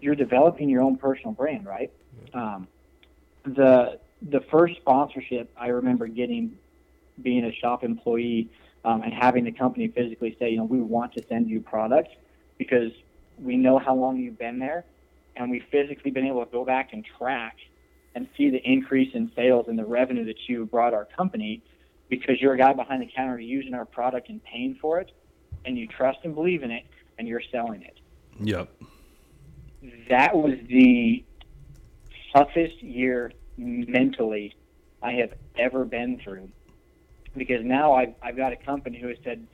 you're 0.00 0.14
developing 0.14 0.68
your 0.68 0.82
own 0.82 0.96
personal 0.96 1.32
brand, 1.32 1.66
right? 1.66 1.90
Um, 2.32 2.66
the 3.44 4.00
the 4.22 4.40
first 4.50 4.76
sponsorship 4.76 5.52
I 5.56 5.68
remember 5.68 6.06
getting, 6.06 6.56
being 7.22 7.44
a 7.44 7.52
shop 7.52 7.84
employee, 7.84 8.50
um, 8.84 9.02
and 9.02 9.12
having 9.12 9.44
the 9.44 9.52
company 9.52 9.88
physically 9.88 10.36
say, 10.38 10.50
you 10.50 10.58
know, 10.58 10.64
we 10.64 10.80
want 10.80 11.12
to 11.14 11.22
send 11.28 11.48
you 11.48 11.60
product 11.60 12.08
because 12.58 12.90
we 13.38 13.56
know 13.56 13.78
how 13.78 13.94
long 13.94 14.16
you've 14.16 14.38
been 14.38 14.58
there, 14.58 14.84
and 15.36 15.50
we've 15.50 15.64
physically 15.70 16.10
been 16.10 16.26
able 16.26 16.44
to 16.44 16.50
go 16.50 16.64
back 16.64 16.92
and 16.92 17.04
track 17.18 17.56
and 18.14 18.28
see 18.36 18.48
the 18.48 18.62
increase 18.64 19.12
in 19.14 19.30
sales 19.34 19.66
and 19.68 19.78
the 19.78 19.84
revenue 19.84 20.24
that 20.24 20.48
you 20.48 20.64
brought 20.66 20.94
our 20.94 21.06
company 21.16 21.62
because 22.08 22.40
you're 22.40 22.54
a 22.54 22.58
guy 22.58 22.72
behind 22.72 23.02
the 23.02 23.10
counter 23.14 23.38
using 23.40 23.74
our 23.74 23.84
product 23.84 24.28
and 24.28 24.42
paying 24.44 24.76
for 24.80 25.00
it, 25.00 25.12
and 25.64 25.78
you 25.78 25.86
trust 25.86 26.18
and 26.24 26.34
believe 26.34 26.62
in 26.62 26.70
it, 26.70 26.84
and 27.18 27.26
you're 27.26 27.42
selling 27.50 27.82
it. 27.82 27.98
yep, 28.40 28.68
That 30.08 30.36
was 30.36 30.54
the 30.68 31.24
toughest 32.34 32.82
year 32.82 33.32
mentally 33.56 34.56
I 35.02 35.12
have 35.12 35.34
ever 35.56 35.84
been 35.84 36.18
through 36.22 36.50
because 37.36 37.64
now 37.64 37.92
I've, 37.94 38.14
I've 38.22 38.36
got 38.36 38.52
a 38.52 38.56
company 38.56 38.98
who 38.98 39.08
has 39.08 39.18
said, 39.24 39.46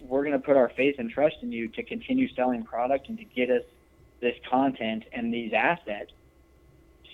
we're 0.00 0.22
going 0.22 0.32
to 0.32 0.44
put 0.44 0.56
our 0.56 0.70
faith 0.70 0.96
and 0.98 1.10
trust 1.10 1.36
in 1.42 1.52
you 1.52 1.68
to 1.68 1.82
continue 1.82 2.28
selling 2.34 2.62
product 2.62 3.08
and 3.08 3.18
to 3.18 3.24
get 3.24 3.50
us 3.50 3.62
this 4.20 4.34
content 4.50 5.04
and 5.12 5.32
these 5.32 5.52
assets. 5.52 6.12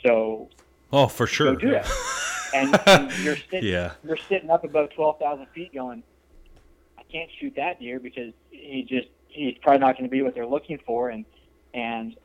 So 0.04 0.48
oh 0.92 1.06
for 1.08 1.26
sure. 1.26 1.56
do 1.56 1.70
it. 1.72 1.86
And, 2.54 2.78
and 2.86 3.12
you're 3.24 3.36
sitting, 3.36 3.64
Yeah. 3.72 3.92
you're 4.04 4.16
sitting 4.28 4.50
up 4.50 4.64
above 4.64 4.90
twelve 4.90 5.18
thousand 5.18 5.46
feet, 5.54 5.74
going, 5.74 6.02
I 6.98 7.02
can't 7.04 7.30
shoot 7.40 7.54
that 7.56 7.80
deer 7.80 7.98
because 8.00 8.32
he 8.50 8.84
just 8.88 9.08
he's 9.28 9.56
probably 9.62 9.80
not 9.80 9.94
going 9.96 10.04
to 10.04 10.10
be 10.10 10.22
what 10.22 10.34
they're 10.34 10.46
looking 10.46 10.78
for, 10.86 11.10
and 11.10 11.24
and 11.74 12.16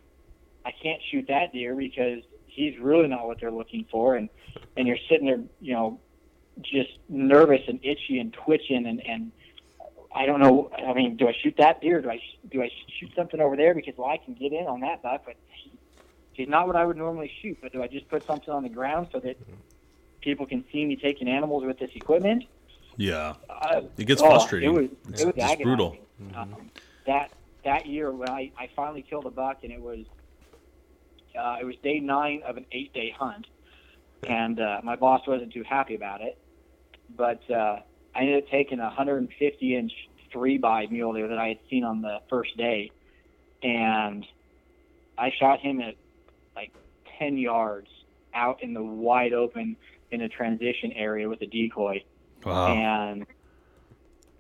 I 0.65 0.71
can't 0.71 1.01
shoot 1.11 1.25
that 1.27 1.53
deer 1.53 1.75
because 1.75 2.23
he's 2.47 2.77
really 2.79 3.07
not 3.07 3.27
what 3.27 3.39
they're 3.39 3.51
looking 3.51 3.85
for, 3.91 4.15
and 4.15 4.29
and 4.77 4.87
you're 4.87 4.97
sitting 5.09 5.27
there, 5.27 5.39
you 5.61 5.73
know, 5.73 5.99
just 6.61 6.91
nervous 7.09 7.61
and 7.67 7.79
itchy 7.83 8.19
and 8.19 8.33
twitching, 8.33 8.85
and 8.85 9.01
and 9.05 9.31
I 10.15 10.25
don't 10.25 10.39
know. 10.39 10.71
I 10.75 10.93
mean, 10.93 11.17
do 11.17 11.27
I 11.27 11.33
shoot 11.43 11.55
that 11.57 11.81
deer? 11.81 12.01
Do 12.01 12.09
I 12.09 12.19
do 12.49 12.63
I 12.63 12.71
shoot 12.99 13.11
something 13.15 13.39
over 13.39 13.55
there 13.55 13.75
because 13.75 13.93
well 13.97 14.09
I 14.09 14.17
can 14.17 14.33
get 14.33 14.53
in 14.53 14.65
on 14.65 14.79
that 14.81 15.03
buck, 15.03 15.23
but 15.25 15.35
he, 15.51 15.71
he's 16.33 16.47
not 16.47 16.67
what 16.67 16.75
I 16.75 16.85
would 16.85 16.97
normally 16.97 17.31
shoot. 17.41 17.57
But 17.61 17.73
do 17.73 17.83
I 17.83 17.87
just 17.87 18.07
put 18.09 18.23
something 18.23 18.53
on 18.53 18.63
the 18.63 18.69
ground 18.69 19.09
so 19.11 19.19
that 19.19 19.37
people 20.25 20.45
can 20.45 20.65
see 20.73 20.83
me 20.83 20.97
taking 20.97 21.29
animals 21.29 21.63
with 21.63 21.79
this 21.79 21.91
equipment? 21.95 22.43
Yeah, 22.97 23.35
Uh, 23.49 23.81
it 23.97 24.05
gets 24.05 24.21
oh, 24.21 24.25
frustrating. 24.25 24.69
It 24.69 24.73
was, 24.73 24.89
it's, 25.09 25.21
it 25.21 25.25
was 25.27 25.35
it's 25.37 25.61
brutal. 25.61 25.97
agonizing. 26.19 26.55
Um, 26.55 26.71
that 27.05 27.31
that 27.63 27.85
year 27.85 28.11
when 28.11 28.29
I, 28.29 28.51
I 28.57 28.69
finally 28.75 29.01
killed 29.01 29.25
a 29.25 29.29
buck 29.29 29.63
and 29.63 29.71
it 29.71 29.81
was 29.81 30.05
uh, 31.37 31.57
it 31.61 31.65
was 31.65 31.75
day 31.83 31.99
nine 31.99 32.41
of 32.47 32.57
an 32.57 32.65
eight 32.71 32.93
day 32.93 33.13
hunt, 33.17 33.45
and 34.27 34.59
uh, 34.59 34.79
my 34.83 34.95
boss 34.95 35.21
wasn't 35.27 35.53
too 35.53 35.63
happy 35.63 35.95
about 35.95 36.21
it, 36.21 36.37
but 37.15 37.41
uh, 37.51 37.79
I 38.15 38.19
ended 38.21 38.43
up 38.43 38.49
taking 38.49 38.79
a 38.79 38.83
150 38.83 39.75
inch 39.75 39.91
three 40.31 40.57
by 40.57 40.87
mule 40.87 41.13
deer 41.13 41.27
that 41.27 41.37
I 41.37 41.49
had 41.49 41.59
seen 41.69 41.83
on 41.83 42.01
the 42.01 42.19
first 42.29 42.55
day, 42.57 42.91
and 43.61 44.25
I 45.17 45.31
shot 45.37 45.59
him 45.59 45.81
at 45.81 45.95
like 46.55 46.73
10 47.19 47.37
yards 47.37 47.89
out 48.33 48.63
in 48.63 48.73
the 48.73 48.83
wide 48.83 49.33
open 49.33 49.75
in 50.15 50.21
a 50.21 50.29
transition 50.29 50.91
area 50.93 51.29
with 51.29 51.41
a 51.41 51.45
decoy. 51.45 52.03
Wow. 52.43 52.67
and 52.67 53.25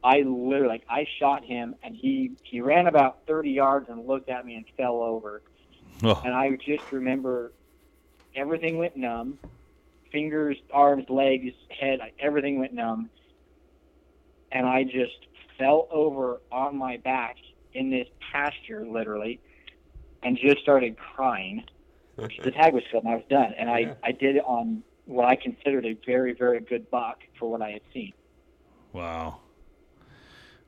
I 0.03 0.19
literally 0.19 0.67
like 0.67 0.83
I 0.87 1.07
shot 1.19 1.43
him 1.43 1.75
and 1.81 1.95
he 1.95 2.33
he 2.43 2.61
ran 2.61 2.85
about 2.85 3.25
30 3.27 3.49
yards 3.49 3.89
and 3.89 4.05
looked 4.05 4.29
at 4.29 4.45
me 4.45 4.55
and 4.55 4.65
fell 4.77 5.01
over. 5.01 5.41
Oh, 6.03 6.21
and 6.23 6.33
I 6.33 6.51
just 6.63 6.91
remember 6.91 7.53
everything 8.35 8.77
went 8.77 8.95
numb. 8.95 9.39
Fingers 10.11 10.57
arms 10.71 11.05
legs 11.09 11.53
head, 11.69 11.99
everything 12.19 12.59
went 12.59 12.73
numb. 12.73 13.09
And 14.51 14.67
I 14.67 14.83
just 14.83 15.25
fell 15.57 15.87
over 15.91 16.41
on 16.51 16.77
my 16.77 16.97
back 16.97 17.37
in 17.73 17.89
this 17.89 18.07
pasture 18.31 18.85
literally 18.85 19.41
and 20.21 20.37
just 20.37 20.61
started 20.61 20.95
crying. 20.97 21.63
The 22.17 22.51
tag 22.51 22.73
was 22.73 22.83
filled 22.89 23.03
and 23.03 23.11
I 23.11 23.15
was 23.17 23.25
done. 23.29 23.53
And 23.57 23.69
I 23.69 23.79
Yeah. 23.79 23.93
I 24.03 24.11
did 24.13 24.37
it 24.37 24.43
on 24.45 24.83
what 25.05 25.25
I 25.25 25.35
considered 25.35 25.85
a 25.85 25.97
very 26.05 26.33
very 26.33 26.59
good 26.59 26.89
buck 26.89 27.19
for 27.39 27.49
what 27.49 27.61
I 27.61 27.71
had 27.71 27.81
seen 27.93 28.13
Wow. 28.95 29.39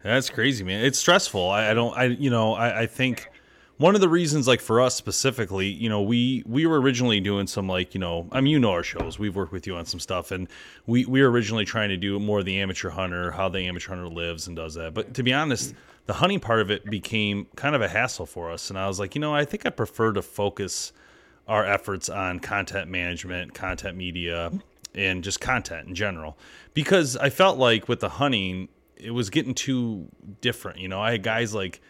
That's 0.03 0.29
crazy, 0.29 0.65
man. 0.65 0.83
It's 0.83 0.99
stressful. 0.99 1.49
I, 1.49 1.71
I 1.71 1.73
don't 1.73 1.97
I 1.97 2.05
you 2.05 2.29
know, 2.29 2.55
I, 2.55 2.81
I 2.81 2.85
think 2.85 3.31
one 3.77 3.95
of 3.95 4.01
the 4.01 4.09
reasons 4.09 4.49
like 4.49 4.59
for 4.59 4.81
us 4.81 4.95
specifically, 4.95 5.67
you 5.67 5.87
know, 5.87 6.01
we 6.01 6.43
we 6.45 6.65
were 6.65 6.81
originally 6.81 7.21
doing 7.21 7.47
some 7.47 7.69
like, 7.69 7.93
you 7.93 8.01
know, 8.01 8.27
I 8.33 8.41
mean 8.41 8.51
you 8.51 8.59
know 8.59 8.71
our 8.71 8.83
shows. 8.83 9.17
We've 9.17 9.35
worked 9.35 9.53
with 9.53 9.65
you 9.65 9.77
on 9.77 9.85
some 9.85 10.01
stuff 10.01 10.31
and 10.31 10.49
we 10.85 11.05
we 11.05 11.21
were 11.21 11.31
originally 11.31 11.63
trying 11.63 11.87
to 11.87 11.95
do 11.95 12.19
more 12.19 12.39
of 12.39 12.45
the 12.45 12.59
amateur 12.59 12.89
hunter, 12.89 13.31
how 13.31 13.47
the 13.47 13.61
amateur 13.61 13.95
hunter 13.95 14.09
lives 14.09 14.47
and 14.47 14.57
does 14.57 14.73
that. 14.73 14.93
But 14.93 15.13
to 15.13 15.23
be 15.23 15.31
honest, 15.31 15.73
the 16.05 16.13
hunting 16.13 16.41
part 16.41 16.59
of 16.59 16.69
it 16.69 16.83
became 16.83 17.47
kind 17.55 17.75
of 17.75 17.81
a 17.81 17.87
hassle 17.87 18.25
for 18.25 18.51
us 18.51 18.69
and 18.69 18.77
I 18.77 18.89
was 18.89 18.99
like, 18.99 19.15
you 19.15 19.21
know, 19.21 19.33
I 19.33 19.45
think 19.45 19.65
I 19.65 19.69
prefer 19.69 20.11
to 20.11 20.21
focus 20.21 20.91
our 21.47 21.65
efforts 21.65 22.09
on 22.09 22.39
content 22.39 22.89
management, 22.89 23.53
content 23.53 23.95
media, 23.97 24.51
and 24.93 25.23
just 25.23 25.39
content 25.39 25.87
in 25.87 25.95
general. 25.95 26.37
Because 26.73 27.15
I 27.15 27.29
felt 27.29 27.57
like 27.57 27.87
with 27.87 27.99
the 27.99 28.09
hunting, 28.09 28.69
it 28.95 29.11
was 29.11 29.29
getting 29.29 29.53
too 29.53 30.07
different. 30.41 30.79
You 30.79 30.87
know, 30.87 31.01
I 31.01 31.11
had 31.11 31.23
guys 31.23 31.53
like 31.53 31.81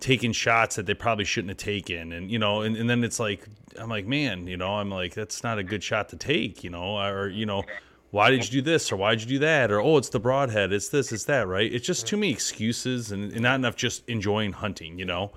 taking 0.00 0.32
shots 0.32 0.76
that 0.76 0.86
they 0.86 0.94
probably 0.94 1.24
shouldn't 1.24 1.50
have 1.50 1.56
taken. 1.56 2.12
And, 2.12 2.30
you 2.30 2.38
know, 2.38 2.62
and, 2.62 2.76
and 2.76 2.88
then 2.88 3.02
it's 3.02 3.18
like, 3.18 3.46
I'm 3.78 3.88
like, 3.88 4.06
man, 4.06 4.46
you 4.46 4.56
know, 4.56 4.74
I'm 4.74 4.90
like, 4.90 5.14
that's 5.14 5.42
not 5.42 5.58
a 5.58 5.62
good 5.62 5.82
shot 5.82 6.10
to 6.10 6.16
take, 6.16 6.62
you 6.62 6.70
know, 6.70 6.98
or, 6.98 7.28
you 7.28 7.46
know, 7.46 7.64
why 8.10 8.30
did 8.30 8.44
you 8.44 8.60
do 8.60 8.62
this 8.62 8.92
or 8.92 8.96
why 8.96 9.10
did 9.14 9.22
you 9.22 9.28
do 9.28 9.38
that? 9.40 9.70
Or, 9.70 9.80
oh, 9.80 9.96
it's 9.96 10.10
the 10.10 10.20
broadhead, 10.20 10.72
it's 10.72 10.88
this, 10.88 11.12
it's 11.12 11.24
that, 11.24 11.48
right? 11.48 11.72
It's 11.72 11.86
just 11.86 12.06
too 12.06 12.16
many 12.16 12.32
excuses 12.32 13.10
and, 13.10 13.32
and 13.32 13.40
not 13.42 13.56
enough 13.56 13.76
just 13.76 14.08
enjoying 14.08 14.52
hunting, 14.52 14.98
you 14.98 15.04
know? 15.04 15.32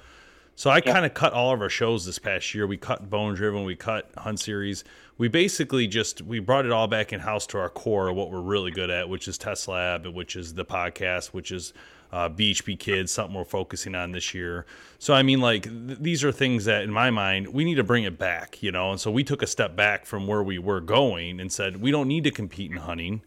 So 0.59 0.69
I 0.69 0.81
kind 0.81 1.05
of 1.05 1.13
cut 1.13 1.31
all 1.31 1.53
of 1.53 1.61
our 1.61 1.69
shows 1.69 2.05
this 2.05 2.19
past 2.19 2.53
year. 2.53 2.67
We 2.67 2.75
cut 2.75 3.09
Bone 3.09 3.33
Driven, 3.33 3.63
we 3.63 3.77
cut 3.77 4.11
Hunt 4.17 4.41
Series. 4.41 4.83
We 5.17 5.29
basically 5.29 5.87
just 5.87 6.21
we 6.21 6.39
brought 6.39 6.65
it 6.65 6.71
all 6.73 6.85
back 6.85 7.13
in 7.13 7.21
house 7.21 7.47
to 7.47 7.57
our 7.59 7.69
core, 7.69 8.11
what 8.11 8.29
we're 8.29 8.41
really 8.41 8.69
good 8.69 8.89
at, 8.89 9.07
which 9.07 9.29
is 9.29 9.37
Test 9.37 9.69
Lab, 9.69 10.05
which 10.07 10.35
is 10.35 10.55
the 10.55 10.65
podcast, 10.65 11.27
which 11.27 11.53
is 11.53 11.71
uh, 12.11 12.27
BHP 12.27 12.77
Kids, 12.77 13.09
something 13.09 13.37
we're 13.37 13.45
focusing 13.45 13.95
on 13.95 14.11
this 14.11 14.33
year. 14.33 14.65
So 14.97 15.13
I 15.13 15.23
mean, 15.23 15.39
like 15.39 15.63
th- 15.63 15.99
these 16.01 16.25
are 16.25 16.31
things 16.33 16.65
that 16.65 16.83
in 16.83 16.91
my 16.91 17.09
mind 17.09 17.53
we 17.53 17.63
need 17.63 17.75
to 17.75 17.83
bring 17.85 18.03
it 18.03 18.19
back, 18.19 18.61
you 18.61 18.73
know. 18.73 18.91
And 18.91 18.99
so 18.99 19.09
we 19.09 19.23
took 19.23 19.41
a 19.41 19.47
step 19.47 19.77
back 19.77 20.05
from 20.05 20.27
where 20.27 20.43
we 20.43 20.59
were 20.59 20.81
going 20.81 21.39
and 21.39 21.53
said 21.53 21.77
we 21.77 21.89
don't 21.89 22.09
need 22.09 22.25
to 22.25 22.31
compete 22.31 22.69
in 22.69 22.79
hunting. 22.79 23.21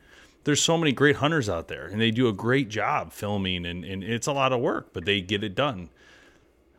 There's 0.44 0.62
so 0.62 0.76
many 0.76 0.92
great 0.92 1.16
hunters 1.16 1.48
out 1.48 1.68
there, 1.68 1.86
and 1.86 1.98
they 1.98 2.10
do 2.10 2.28
a 2.28 2.32
great 2.34 2.68
job 2.68 3.10
filming, 3.10 3.64
and, 3.64 3.86
and 3.86 4.04
it's 4.04 4.26
a 4.26 4.32
lot 4.32 4.52
of 4.52 4.60
work, 4.60 4.92
but 4.92 5.06
they 5.06 5.22
get 5.22 5.42
it 5.42 5.54
done 5.54 5.88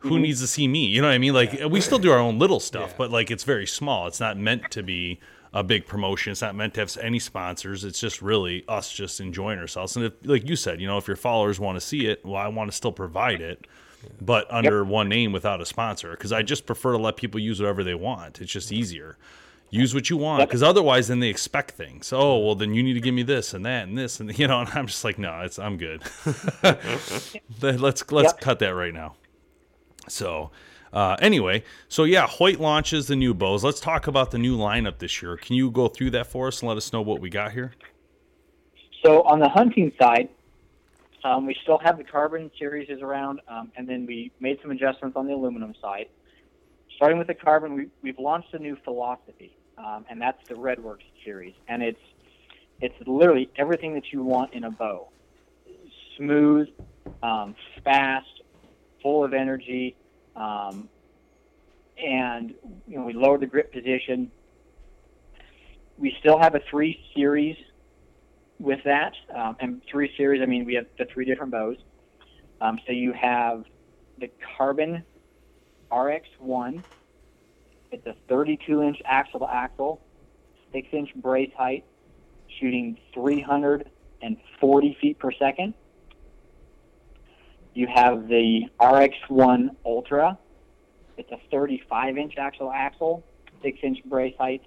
who 0.04 0.16
mm-hmm. 0.16 0.22
needs 0.22 0.40
to 0.40 0.46
see 0.46 0.68
me? 0.68 0.86
You 0.86 1.02
know 1.02 1.08
what 1.08 1.14
I 1.14 1.18
mean? 1.18 1.34
Like 1.34 1.60
we 1.68 1.80
still 1.80 1.98
do 1.98 2.12
our 2.12 2.18
own 2.18 2.38
little 2.38 2.60
stuff, 2.60 2.90
Yeah. 2.90 2.96
but 2.98 3.10
like 3.10 3.30
it's 3.30 3.44
very 3.44 3.66
small. 3.66 4.06
It's 4.06 4.20
not 4.20 4.36
meant 4.38 4.70
to 4.72 4.82
be 4.82 5.18
a 5.52 5.62
big 5.62 5.86
promotion. 5.86 6.32
It's 6.32 6.42
not 6.42 6.54
meant 6.54 6.74
to 6.74 6.80
have 6.80 6.96
any 7.00 7.18
sponsors. 7.18 7.84
It's 7.84 8.00
just 8.00 8.20
really 8.22 8.64
us 8.68 8.92
just 8.92 9.20
enjoying 9.20 9.58
ourselves. 9.58 9.96
And 9.96 10.06
if, 10.06 10.12
like 10.24 10.48
you 10.48 10.56
said, 10.56 10.80
you 10.80 10.86
know, 10.86 10.98
if 10.98 11.06
your 11.08 11.16
followers 11.16 11.60
want 11.60 11.76
to 11.76 11.80
see 11.80 12.06
it, 12.06 12.24
well, 12.24 12.36
I 12.36 12.48
want 12.48 12.70
to 12.70 12.76
still 12.76 12.92
provide 12.92 13.40
it, 13.40 13.66
but 14.20 14.46
under 14.50 14.84
one 14.84 15.08
name 15.08 15.32
without 15.32 15.60
a 15.60 15.66
sponsor 15.66 16.10
because 16.12 16.32
I 16.32 16.42
just 16.42 16.66
prefer 16.66 16.92
to 16.92 16.98
let 16.98 17.16
people 17.16 17.40
use 17.40 17.60
whatever 17.60 17.84
they 17.84 17.94
want. 17.94 18.40
It's 18.40 18.52
just 18.52 18.72
easier. 18.72 19.16
use 19.70 19.94
what 19.94 20.10
you 20.10 20.16
want 20.16 20.46
because 20.48 20.62
otherwise 20.62 21.08
then 21.08 21.18
they 21.20 21.28
expect 21.28 21.72
things 21.72 22.12
oh 22.12 22.38
well 22.38 22.54
then 22.54 22.74
you 22.74 22.82
need 22.82 22.92
to 22.94 23.00
give 23.00 23.14
me 23.14 23.24
this 23.24 23.54
and 23.54 23.64
that 23.66 23.88
and 23.88 23.98
this 23.98 24.20
and 24.20 24.38
you 24.38 24.46
know 24.46 24.60
and 24.60 24.68
i'm 24.74 24.86
just 24.86 25.02
like 25.04 25.18
no 25.18 25.40
it's 25.40 25.58
i'm 25.58 25.76
good 25.76 26.00
let's 27.60 28.08
let's 28.12 28.32
Yep. 28.32 28.40
cut 28.40 28.58
that 28.60 28.74
right 28.74 28.94
now 28.94 29.14
so 30.08 30.50
uh, 30.92 31.16
anyway 31.20 31.62
so 31.88 32.04
yeah 32.04 32.26
hoyt 32.26 32.58
launches 32.60 33.06
the 33.06 33.16
new 33.16 33.34
bows. 33.34 33.64
Let's 33.64 33.80
talk 33.80 34.06
about 34.06 34.30
the 34.30 34.38
new 34.38 34.56
lineup 34.56 34.98
this 34.98 35.22
year. 35.22 35.36
Can 35.36 35.56
you 35.56 35.70
go 35.70 35.88
through 35.88 36.10
that 36.10 36.26
for 36.26 36.48
us 36.48 36.60
and 36.60 36.68
let 36.68 36.76
us 36.76 36.92
know 36.92 37.02
what 37.02 37.20
we 37.20 37.30
got 37.30 37.52
here? 37.52 37.72
So 39.04 39.22
on 39.22 39.38
the 39.38 39.48
hunting 39.48 39.92
side, 40.00 40.30
um, 41.24 41.46
we 41.46 41.56
still 41.62 41.78
have 41.78 41.98
the 41.98 42.04
carbon 42.04 42.50
series 42.58 42.88
is 42.88 43.00
around, 43.00 43.40
um, 43.48 43.72
and 43.76 43.88
then 43.88 44.06
we 44.06 44.30
made 44.40 44.58
some 44.62 44.70
adjustments 44.70 45.16
on 45.16 45.26
the 45.26 45.32
aluminum 45.32 45.74
side. 45.80 46.06
Starting 46.96 47.18
with 47.18 47.26
the 47.26 47.34
carbon, 47.34 47.74
we, 47.74 47.88
we've 48.02 48.18
launched 48.18 48.52
a 48.52 48.58
new 48.58 48.76
philosophy, 48.84 49.56
um, 49.78 50.04
and 50.08 50.20
that's 50.20 50.38
the 50.48 50.54
Redworks 50.54 51.04
series, 51.24 51.54
and 51.66 51.82
it's 51.82 52.00
it's 52.80 52.94
literally 53.06 53.50
everything 53.56 53.94
that 53.94 54.12
you 54.12 54.22
want 54.22 54.52
in 54.52 54.64
a 54.64 54.70
bow: 54.70 55.08
smooth, 56.16 56.68
um, 57.22 57.54
fast, 57.82 58.33
full 59.04 59.22
of 59.22 59.32
energy, 59.32 59.94
um, 60.34 60.88
and 61.96 62.54
you 62.88 62.98
know 62.98 63.04
we 63.04 63.12
lowered 63.12 63.42
the 63.42 63.46
grip 63.46 63.72
position. 63.72 64.32
We 65.96 66.16
still 66.18 66.38
have 66.40 66.56
a 66.56 66.60
three 66.68 66.98
series 67.14 67.56
with 68.58 68.80
that. 68.84 69.12
Um, 69.34 69.56
and 69.60 69.82
three 69.90 70.12
series, 70.16 70.42
I 70.42 70.46
mean, 70.46 70.64
we 70.64 70.74
have 70.74 70.86
the 70.98 71.04
three 71.04 71.24
different 71.24 71.52
bows. 71.52 71.76
Um, 72.60 72.80
so 72.86 72.92
you 72.92 73.12
have 73.12 73.64
the 74.18 74.30
Carbon 74.56 75.04
RX1. 75.90 76.82
It's 77.92 78.06
a 78.06 78.14
32 78.28 78.82
inch 78.82 79.00
axle 79.04 79.40
to 79.40 79.52
axle, 79.52 80.00
6 80.72 80.88
inch 80.92 81.14
brace 81.16 81.52
height, 81.56 81.84
shooting 82.58 82.98
340 83.12 84.98
feet 85.00 85.18
per 85.18 85.30
second. 85.32 85.74
You 87.74 87.86
have 87.88 88.28
the 88.28 88.62
RX1 88.80 89.76
Ultra. 89.84 90.38
It's 91.16 91.30
a 91.30 91.38
35 91.50 92.16
inch 92.16 92.34
axle 92.38 92.72
axle, 92.72 93.24
6 93.62 93.78
inch 93.82 93.98
brace 94.04 94.34
height, 94.38 94.62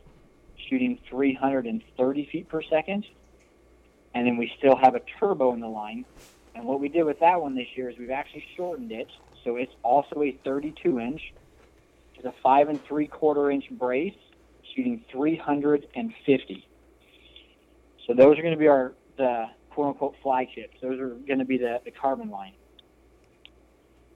shooting 0.69 0.99
330 1.09 2.29
feet 2.31 2.49
per 2.49 2.61
second 2.61 3.05
and 4.17 4.25
then 4.25 4.35
we 4.35 4.51
still 4.57 4.75
have 4.75 4.95
a 4.95 5.01
turbo 5.19 5.53
in 5.53 5.59
the 5.59 5.67
line. 5.67 6.03
And 6.55 6.65
what 6.65 6.79
we 6.79 6.89
did 6.89 7.03
with 7.03 7.19
that 7.19 7.39
one 7.39 7.55
this 7.55 7.67
year 7.75 7.87
is 7.89 7.99
we've 7.99 8.09
actually 8.09 8.43
shortened 8.55 8.91
it, 8.91 9.07
so 9.43 9.57
it's 9.57 9.73
also 9.83 10.23
a 10.23 10.31
32 10.43 10.99
inch. 10.99 11.33
It's 12.15 12.25
a 12.25 12.33
five 12.41 12.67
and 12.67 12.83
three 12.85 13.05
quarter 13.05 13.51
inch 13.51 13.65
brace, 13.69 14.15
shooting 14.75 15.05
350. 15.11 16.67
So 18.07 18.13
those 18.15 18.39
are 18.39 18.41
going 18.41 18.53
to 18.53 18.59
be 18.59 18.67
our 18.67 18.93
the 19.17 19.45
quote 19.69 19.89
unquote 19.89 20.15
flagships. 20.23 20.77
Those 20.81 20.99
are 20.99 21.09
going 21.09 21.39
to 21.39 21.45
be 21.45 21.59
the, 21.59 21.79
the 21.85 21.91
carbon 21.91 22.31
line. 22.31 22.53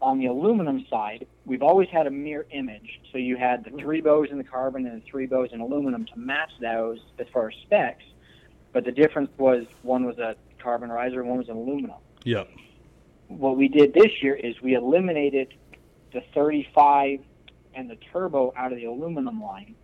On 0.01 0.17
the 0.17 0.25
aluminum 0.25 0.85
side, 0.89 1.27
we've 1.45 1.61
always 1.61 1.87
had 1.89 2.07
a 2.07 2.11
mirror 2.11 2.47
image. 2.51 3.01
So 3.11 3.17
you 3.19 3.37
had 3.37 3.63
the 3.63 3.69
three 3.71 4.01
bows 4.01 4.29
in 4.31 4.37
the 4.37 4.43
carbon 4.43 4.87
and 4.87 5.01
the 5.01 5.05
three 5.05 5.27
bows 5.27 5.49
in 5.51 5.61
aluminum 5.61 6.05
to 6.07 6.17
match 6.17 6.51
those 6.59 6.99
as 7.19 7.27
far 7.31 7.49
as 7.49 7.55
specs 7.63 8.03
but 8.73 8.85
the 8.85 8.91
difference 8.91 9.29
was 9.37 9.65
one 9.81 10.05
was 10.05 10.17
a 10.17 10.35
carbon 10.61 10.89
riser 10.89 11.19
and 11.19 11.29
one 11.29 11.37
was 11.39 11.49
an 11.49 11.57
aluminum. 11.57 11.97
yep 12.23 12.49
What 13.27 13.57
we 13.57 13.67
did 13.67 13.93
this 13.93 14.21
year 14.21 14.35
is 14.35 14.61
we 14.61 14.75
eliminated 14.75 15.53
the 16.13 16.21
35 16.33 17.19
and 17.73 17.89
the 17.89 17.97
turbo 18.11 18.53
out 18.55 18.71
of 18.71 18.77
the 18.77 18.85
aluminum 18.85 19.41
line 19.41 19.75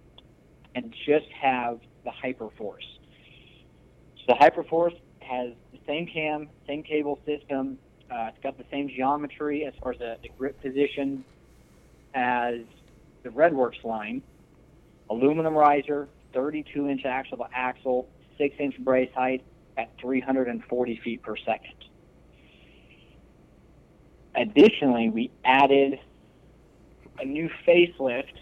and 0.76 0.94
just 1.06 1.28
have 1.32 1.80
the 2.04 2.12
Hyperforce. 2.12 2.86
So 4.18 4.26
the 4.28 4.36
Hyperforce 4.36 4.98
has 5.22 5.54
the 5.72 5.80
same 5.88 6.06
cam, 6.06 6.50
same 6.68 6.84
cable 6.84 7.20
system. 7.26 7.80
Uh, 8.10 8.30
it's 8.30 8.42
got 8.42 8.58
the 8.58 8.66
same 8.72 8.90
geometry 8.90 9.66
as 9.66 9.74
far 9.82 9.92
as 9.92 10.00
the, 10.00 10.18
the 10.22 10.30
grip 10.38 10.60
position 10.62 11.24
as 12.14 12.60
the 13.24 13.30
Redworks 13.30 13.84
line. 13.84 14.22
Aluminum 15.10 15.54
riser, 15.54 16.08
32 16.34 16.88
inch 16.88 17.06
axle 17.06 17.38
to 17.38 17.46
axle, 17.54 18.08
6 18.38 18.56
inch 18.60 18.78
brace 18.80 19.12
height 19.14 19.44
at 19.78 19.90
340 20.00 21.02
feet 21.04 21.22
per 21.22 21.36
second. 21.38 21.74
Additionally, 24.36 25.10
we 25.10 25.32
added 25.44 26.00
a 27.20 27.26
new 27.26 27.50
facelift 27.68 28.34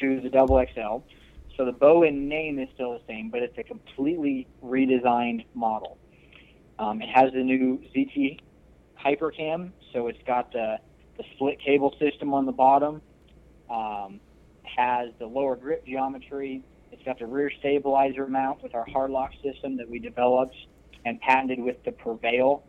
to 0.00 0.20
the 0.20 0.30
double 0.30 0.64
XL. 0.74 0.98
So 1.56 1.64
the 1.64 1.72
bow 1.72 2.02
in 2.02 2.28
name 2.28 2.58
is 2.58 2.68
still 2.74 2.92
the 2.92 3.00
same, 3.06 3.30
but 3.30 3.42
it's 3.42 3.56
a 3.58 3.62
completely 3.62 4.46
redesigned 4.64 5.44
model. 5.54 5.98
Um, 6.78 7.00
it 7.00 7.08
has 7.08 7.32
the 7.32 7.42
new 7.42 7.78
ZT 7.94 8.40
Hypercam, 9.02 9.70
so 9.92 10.08
it's 10.08 10.22
got 10.26 10.52
the, 10.52 10.78
the 11.16 11.24
split 11.34 11.60
cable 11.60 11.94
system 11.98 12.34
on 12.34 12.46
the 12.46 12.52
bottom, 12.52 13.00
um, 13.70 14.20
has 14.62 15.10
the 15.18 15.26
lower 15.26 15.56
grip 15.56 15.86
geometry, 15.86 16.62
it's 16.92 17.02
got 17.02 17.18
the 17.18 17.26
rear 17.26 17.50
stabilizer 17.58 18.26
mount 18.26 18.62
with 18.62 18.74
our 18.74 18.86
hard 18.86 19.10
lock 19.10 19.32
system 19.42 19.76
that 19.76 19.88
we 19.88 19.98
developed 19.98 20.56
and 21.04 21.20
patented 21.20 21.60
with 21.60 21.82
the 21.84 21.92
Prevail 21.92 22.64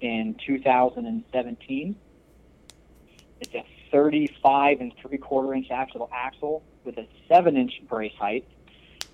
in 0.00 0.36
2017. 0.46 1.96
It's 3.40 3.54
a 3.54 3.64
35 3.90 4.80
and 4.80 4.92
three 5.00 5.18
quarter 5.18 5.54
inch 5.54 5.70
axle 5.70 6.08
axle 6.12 6.62
with 6.84 6.96
a 6.98 7.06
seven 7.28 7.56
inch 7.56 7.72
brace 7.88 8.14
height. 8.18 8.46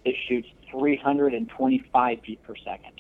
It 0.05 0.16
shoots 0.29 0.49
325 0.71 2.21
feet 2.21 2.42
per 2.42 2.55
second. 2.57 2.97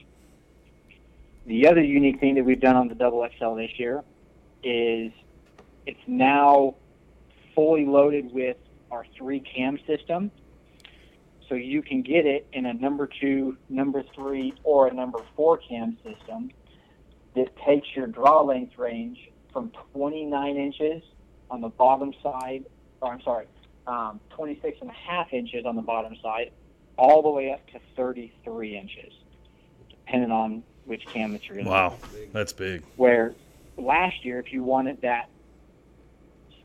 The 1.48 1.66
other 1.66 1.82
unique 1.82 2.20
thing 2.20 2.34
that 2.34 2.44
we've 2.44 2.60
done 2.60 2.76
on 2.76 2.88
the 2.88 2.94
double 2.94 3.26
XL 3.38 3.54
this 3.54 3.70
year 3.78 4.04
is 4.62 5.10
it's 5.86 6.06
now 6.06 6.74
fully 7.54 7.86
loaded 7.86 8.30
with 8.34 8.58
our 8.90 9.06
three 9.16 9.40
cam 9.40 9.78
system. 9.86 10.30
So 11.48 11.54
you 11.54 11.80
can 11.80 12.02
get 12.02 12.26
it 12.26 12.46
in 12.52 12.66
a 12.66 12.74
number 12.74 13.08
two, 13.18 13.56
number 13.70 14.04
three, 14.14 14.52
or 14.62 14.88
a 14.88 14.92
number 14.92 15.20
four 15.36 15.56
cam 15.56 15.96
system 16.04 16.50
that 17.34 17.56
takes 17.66 17.88
your 17.96 18.08
draw 18.08 18.42
length 18.42 18.76
range 18.76 19.18
from 19.50 19.72
29 19.94 20.56
inches 20.58 21.02
on 21.50 21.62
the 21.62 21.70
bottom 21.70 22.12
side, 22.22 22.66
or 23.00 23.10
I'm 23.10 23.22
sorry, 23.22 23.46
um, 23.86 24.20
26 24.36 24.82
and 24.82 24.90
a 24.90 24.92
half 24.92 25.32
inches 25.32 25.64
on 25.64 25.76
the 25.76 25.82
bottom 25.82 26.14
side, 26.22 26.52
all 26.98 27.22
the 27.22 27.30
way 27.30 27.50
up 27.50 27.66
to 27.68 27.80
33 27.96 28.76
inches, 28.76 29.14
depending 29.88 30.30
on 30.30 30.62
which 30.88 31.06
cam 31.06 31.38
you're 31.42 31.56
going 31.56 31.66
wow 31.66 31.94
that's 32.32 32.52
big 32.52 32.82
where 32.96 33.34
last 33.78 34.24
year, 34.24 34.38
if 34.38 34.52
you 34.52 34.62
wanted 34.62 35.00
that 35.02 35.28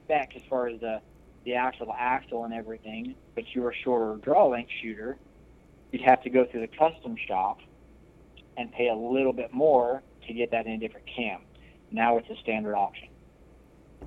spec 0.03 0.35
as 0.35 0.41
far 0.49 0.67
as 0.67 0.79
the 0.81 1.01
the 1.45 1.55
actual 1.55 1.93
axle 1.97 2.45
and 2.45 2.53
everything, 2.53 3.15
but 3.35 3.43
you 3.53 3.61
were 3.61 3.71
a 3.71 3.75
shorter 3.75 4.15
draw 4.21 4.47
length 4.47 4.71
shooter, 4.81 5.17
you'd 5.91 6.01
have 6.01 6.23
to 6.23 6.29
go 6.29 6.45
through 6.45 6.61
the 6.61 6.67
custom 6.67 7.17
shop 7.27 7.59
and 8.55 8.71
pay 8.71 8.87
a 8.87 8.95
little 8.95 9.33
bit 9.33 9.51
more 9.51 10.01
to 10.25 10.33
get 10.33 10.51
that 10.51 10.65
in 10.67 10.73
a 10.73 10.77
different 10.77 11.05
cam. 11.05 11.41
Now 11.91 12.17
it's 12.17 12.29
a 12.29 12.37
standard 12.37 12.75
option. 12.75 13.09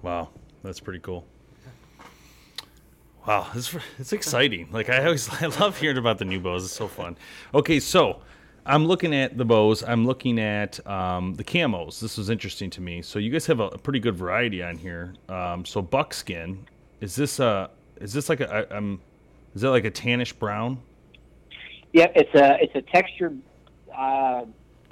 Wow, 0.01 0.31
that's 0.63 0.81
pretty 0.81 1.01
cool. 1.01 1.27
Wow, 3.27 3.49
it's 3.55 3.75
it's 3.99 4.13
exciting. 4.13 4.69
Like 4.73 4.89
I 4.89 5.05
always, 5.05 5.29
I 5.43 5.47
love 5.47 5.79
hearing 5.79 5.99
about 5.99 6.19
the 6.19 6.25
new 6.25 6.41
bows. 6.41 6.65
It's 6.65 6.73
so 6.73 6.89
fun. 6.89 7.19
Okay, 7.55 7.81
so 7.81 8.23
I'm 8.67 8.87
looking 8.87 9.15
at 9.15 9.39
the 9.39 9.45
bows. 9.45 9.85
I'm 9.85 10.05
looking 10.05 10.41
at 10.41 10.85
um, 10.87 11.35
the 11.35 11.45
camos. 11.45 12.01
This 12.01 12.19
was 12.19 12.31
interesting 12.31 12.69
to 12.71 12.81
me. 12.81 13.01
So 13.01 13.19
you 13.19 13.31
guys 13.31 13.47
have 13.47 13.61
a, 13.61 13.69
a 13.69 13.79
pretty 13.79 14.01
good 14.01 14.17
variety 14.17 14.63
on 14.63 14.77
here. 14.77 15.15
Um, 15.29 15.65
so 15.65 15.81
buckskin, 15.81 16.67
is 17.01 17.15
this 17.15 17.39
a 17.39 17.71
is 18.01 18.13
this 18.13 18.29
like 18.29 18.41
a 18.41 18.53
I- 18.53 18.77
um, 18.77 19.01
is 19.55 19.63
that 19.63 19.71
like 19.71 19.85
a 19.85 19.91
tannish 19.91 20.37
brown? 20.39 20.79
Yep, 21.93 22.13
it's 22.17 22.35
a 22.35 22.59
it's 22.61 22.75
a 22.75 22.83
textured 22.83 23.41
uh, 23.97 24.45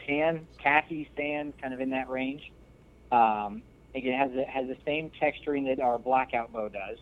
tan, 0.07 0.47
khaki 0.63 1.09
sand, 1.17 1.55
kind 1.61 1.75
of 1.75 1.81
in 1.81 1.91
that 1.91 2.09
range. 2.09 2.53
Um, 3.11 3.63
again, 3.95 4.19
has 4.19 4.31
it 4.35 4.49
has 4.49 4.69
the 4.69 4.77
same 4.85 5.11
texturing 5.21 5.67
that 5.67 5.83
our 5.83 5.99
blackout 5.99 6.53
bow 6.53 6.69
does. 6.69 6.99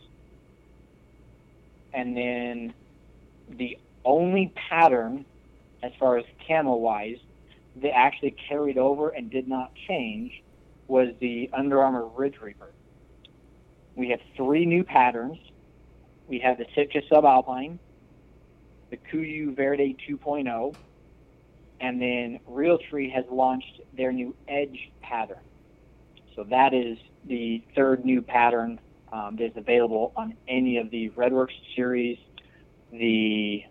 And 1.94 2.16
then 2.16 2.74
the 3.50 3.76
only 4.04 4.50
pattern, 4.70 5.26
as 5.82 5.92
far 5.98 6.16
as 6.18 6.24
camo 6.46 6.74
wise, 6.74 7.18
that 7.76 7.94
actually 7.94 8.34
carried 8.48 8.78
over 8.78 9.10
and 9.10 9.30
did 9.30 9.48
not 9.48 9.72
change 9.88 10.42
was 10.88 11.08
the 11.20 11.48
Under 11.52 11.82
Armour 11.82 12.06
Ridge 12.06 12.36
Reaper. 12.40 12.70
We 13.94 14.10
have 14.10 14.20
three 14.36 14.66
new 14.66 14.84
patterns. 14.84 15.38
We 16.26 16.38
have 16.40 16.58
the 16.58 16.66
Sitka 16.74 17.02
Subalpine, 17.10 17.78
the 18.90 18.96
Kuiu 18.96 19.54
Verde 19.56 19.96
2.0, 20.08 20.74
and 21.80 22.00
then 22.00 22.40
Realtree 22.48 23.12
has 23.12 23.24
launched 23.30 23.80
their 23.96 24.12
new 24.12 24.34
Edge 24.48 24.90
pattern. 25.02 25.40
So 26.36 26.44
that 26.44 26.72
is 26.72 26.96
the 27.24 27.62
third 27.74 28.04
new 28.04 28.22
pattern 28.22 28.80
um, 29.12 29.36
that 29.36 29.46
is 29.46 29.56
available 29.56 30.12
on 30.16 30.34
any 30.48 30.78
of 30.78 30.90
the 30.90 31.10
Redworks 31.10 31.54
series, 31.76 32.18
the 32.90 33.62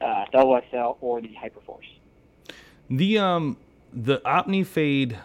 uh, 0.00 0.24
Double 0.32 0.60
XL 0.70 0.96
or 1.00 1.20
the 1.20 1.28
Hyperforce. 1.42 1.88
The 2.90 3.18
um 3.18 3.56
the 3.92 4.18
OptiFade 4.18 5.18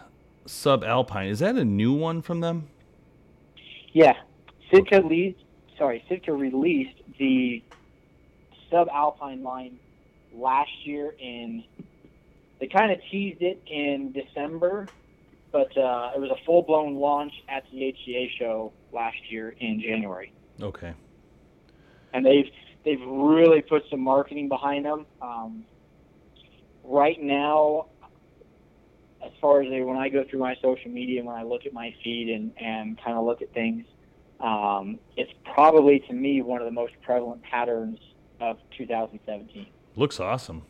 Sub 0.46 0.84
Alpine 0.84 1.28
is 1.28 1.38
that 1.40 1.56
a 1.56 1.64
new 1.64 1.92
one 1.92 2.22
from 2.22 2.40
them? 2.40 2.68
Yeah, 3.92 4.14
Sitka 4.70 4.98
leads. 5.00 5.38
Sorry, 5.78 6.04
Sitka 6.08 6.32
released 6.32 6.96
the 7.18 7.62
Sub 8.70 8.88
Alpine 8.92 9.42
line 9.42 9.78
last 10.34 10.70
year 10.84 11.14
in. 11.18 11.64
They 12.60 12.66
kind 12.68 12.92
of 12.92 12.98
teased 13.10 13.42
it 13.42 13.62
in 13.66 14.12
December, 14.12 14.86
but 15.52 15.76
uh, 15.76 16.12
it 16.14 16.20
was 16.20 16.30
a 16.30 16.44
full 16.46 16.62
blown 16.62 16.94
launch 16.96 17.32
at 17.48 17.64
the 17.72 17.88
ATA 17.88 18.26
show 18.38 18.72
last 18.92 19.16
year 19.28 19.54
in 19.60 19.80
January. 19.80 20.32
Okay. 20.62 20.94
and 22.12 22.24
they've 22.24 22.50
they've 22.84 23.00
really 23.06 23.62
put 23.62 23.84
some 23.90 24.00
marketing 24.00 24.48
behind 24.48 24.84
them. 24.84 25.06
Um, 25.20 25.64
right 26.82 27.20
now, 27.20 27.86
as 29.24 29.32
far 29.40 29.62
as 29.62 29.68
when 29.70 29.96
I 29.96 30.08
go 30.08 30.24
through 30.28 30.40
my 30.40 30.54
social 30.60 30.90
media, 30.90 31.24
when 31.24 31.36
I 31.36 31.42
look 31.42 31.66
at 31.66 31.72
my 31.72 31.94
feed 32.02 32.28
and 32.28 32.52
and 32.58 33.02
kind 33.02 33.16
of 33.16 33.24
look 33.24 33.42
at 33.42 33.52
things, 33.52 33.84
um, 34.40 34.98
it's 35.16 35.32
probably 35.54 36.00
to 36.00 36.12
me 36.12 36.42
one 36.42 36.60
of 36.60 36.66
the 36.66 36.72
most 36.72 36.94
prevalent 37.02 37.42
patterns 37.42 37.98
of 38.40 38.58
2017. 38.76 39.66
Looks 39.96 40.20
awesome. 40.20 40.62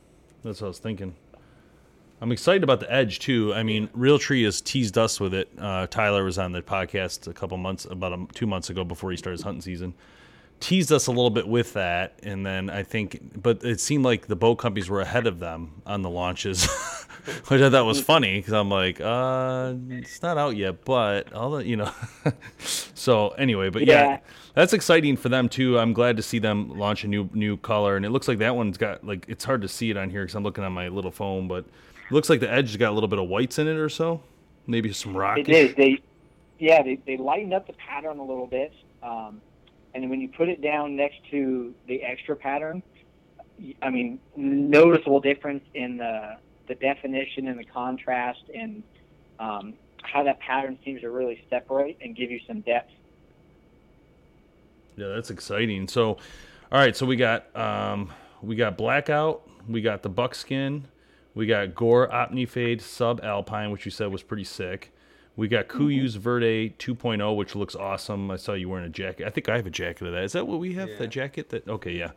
That's 0.43 0.61
what 0.61 0.67
I 0.67 0.69
was 0.69 0.79
thinking. 0.79 1.15
I'm 2.21 2.31
excited 2.31 2.63
about 2.63 2.81
the 2.81 2.91
Edge 2.93 3.19
too. 3.19 3.53
I 3.53 3.63
mean, 3.63 3.89
Realtree 3.89 4.45
has 4.45 4.61
teased 4.61 4.97
us 4.97 5.19
with 5.19 5.35
it. 5.35 5.49
Uh, 5.59 5.87
Tyler 5.89 6.25
was 6.25 6.39
on 6.39 6.53
the 6.53 6.63
podcast 6.63 7.27
a 7.27 7.33
couple 7.33 7.57
months, 7.59 7.87
about 7.87 8.13
a, 8.13 8.27
two 8.33 8.47
months 8.47 8.71
ago 8.71 8.85
before 8.85 9.11
he 9.11 9.17
started 9.17 9.39
his 9.39 9.43
hunting 9.43 9.63
season. 9.63 9.95
Teased 10.61 10.93
us 10.93 11.07
a 11.07 11.11
little 11.11 11.31
bit 11.31 11.47
with 11.47 11.75
that, 11.75 12.19
and 12.23 12.47
then 12.47 12.71
I 12.71 12.83
think, 12.83 13.43
but 13.43 13.63
it 13.63 13.81
seemed 13.81 14.05
like 14.05 14.29
the 14.29 14.37
boat 14.37 14.57
companies 14.57 14.89
were 14.89 15.01
ahead 15.01 15.27
of 15.27 15.39
them 15.39 15.83
on 15.85 16.01
the 16.03 16.09
launches, 16.09 16.65
which 17.49 17.61
I 17.61 17.69
thought 17.69 17.85
was 17.85 18.01
funny 18.01 18.39
because 18.39 18.55
I'm 18.55 18.71
like, 18.71 18.99
uh, 19.01 19.75
it's 19.91 20.23
not 20.23 20.39
out 20.39 20.57
yet, 20.57 20.85
but 20.85 21.33
all 21.35 21.51
the, 21.51 21.67
you 21.67 21.77
know. 21.77 21.91
so 22.59 23.29
anyway, 23.31 23.69
but 23.69 23.85
yeah. 23.85 24.05
Yeah. 24.05 24.19
That's 24.55 24.73
exciting 24.73 25.17
for 25.17 25.29
them 25.29 25.49
too. 25.49 25.79
I'm 25.79 25.93
glad 25.93 26.17
to 26.17 26.23
see 26.23 26.39
them 26.39 26.79
launch 26.79 27.05
a 27.05 27.09
new 27.09 27.29
new 27.35 27.57
color, 27.57 27.97
and 27.97 28.07
it 28.07 28.11
looks 28.11 28.29
like 28.29 28.39
that 28.39 28.55
one's 28.57 28.79
got 28.79 29.05
like 29.05 29.27
it's 29.29 29.45
hard 29.45 29.63
to 29.63 29.69
see 29.69 29.91
it 29.91 29.97
on 29.97 30.11
here 30.11 30.23
because 30.23 30.37
I'm 30.37 30.45
looking 30.45 30.65
on 30.65 30.73
my 30.73 30.89
little 30.89 31.11
phone, 31.11 31.49
but 31.49 31.65
it 31.65 32.13
looks 32.13 32.31
like 32.31 32.41
the 32.41 32.51
edge 32.51 32.69
has 32.69 32.77
got 32.77 32.91
a 32.91 32.95
little 32.95 33.09
bit 33.09 33.19
of 33.19 33.29
whites 33.29 33.59
in 33.59 33.67
it 33.67 33.77
or 33.77 33.89
so, 33.89 34.23
maybe 34.67 34.93
some 34.93 35.17
rock. 35.17 35.39
It 35.39 35.47
did. 35.47 35.77
They, 35.77 36.01
yeah, 36.59 36.83
they, 36.83 37.01
they 37.05 37.17
lightened 37.17 37.53
up 37.53 37.67
the 37.67 37.73
pattern 37.73 38.19
a 38.19 38.25
little 38.25 38.47
bit. 38.47 38.73
Um, 39.03 39.41
and 39.95 40.11
when 40.11 40.21
you 40.21 40.29
put 40.29 40.49
it 40.49 40.61
down 40.61 40.97
next 40.97 41.19
to 41.31 41.75
the 41.87 42.03
extra 42.03 42.35
pattern, 42.35 42.83
I 43.81 43.91
mean, 43.91 44.19
noticeable 44.37 45.21
difference 45.21 45.65
in 45.75 45.97
the 45.97 46.37
the 46.67 46.75
definition 46.77 47.49
and 47.49 47.59
the 47.59 47.65
contrast 47.65 48.41
and 48.55 48.83
um, 49.39 49.75
how 50.03 50.23
that 50.23 50.41
pattern 50.41 50.79
seems 50.83 51.03
to 51.03 51.11
really 51.11 51.45
separate 51.51 51.99
and 52.01 52.17
give 52.17 52.31
you 52.31 52.41
some 52.47 52.61
depth. 52.63 52.91
Yeah, 54.97 55.09
that's 55.09 55.31
exciting. 55.31 55.89
So, 55.89 56.11
all 56.11 56.19
right, 56.79 56.97
so 56.97 57.05
we 57.05 57.17
got 57.17 57.55
um, 57.57 58.13
we 58.43 58.57
got 58.57 58.77
blackout, 58.77 59.49
we 59.69 59.83
got 59.83 60.03
the 60.03 60.09
buckskin, 60.09 60.89
we 61.35 61.47
got 61.47 61.75
Gore 61.75 62.09
Optifade 62.09 62.81
Sub 62.81 63.23
Alpine, 63.23 63.71
which 63.71 63.85
you 63.85 63.91
said 63.91 64.11
was 64.11 64.23
pretty 64.23 64.45
sick. 64.45 64.94
We 65.37 65.49
got 65.49 65.67
Kuiu's 65.69 66.15
Verde 66.15 66.75
2.0, 66.79 67.37
which 67.37 67.57
looks 67.57 67.75
awesome. 67.75 68.31
I 68.31 68.37
saw 68.37 68.53
you 68.53 68.69
wearing 68.69 68.87
a 68.87 68.91
jacket. 68.91 69.27
I 69.27 69.31
think 69.31 69.49
I 69.49 69.57
have 69.57 69.67
a 69.67 69.71
jacket 69.71 70.07
of 70.07 70.13
that. 70.13 70.23
Is 70.23 70.33
that 70.33 70.47
what 70.47 70.61
we 70.61 70.75
have? 70.75 70.89
Yeah. 70.91 70.97
That 70.99 71.09
jacket? 71.09 71.49
That 71.51 71.67
okay, 71.69 71.93
yeah. 71.93 72.13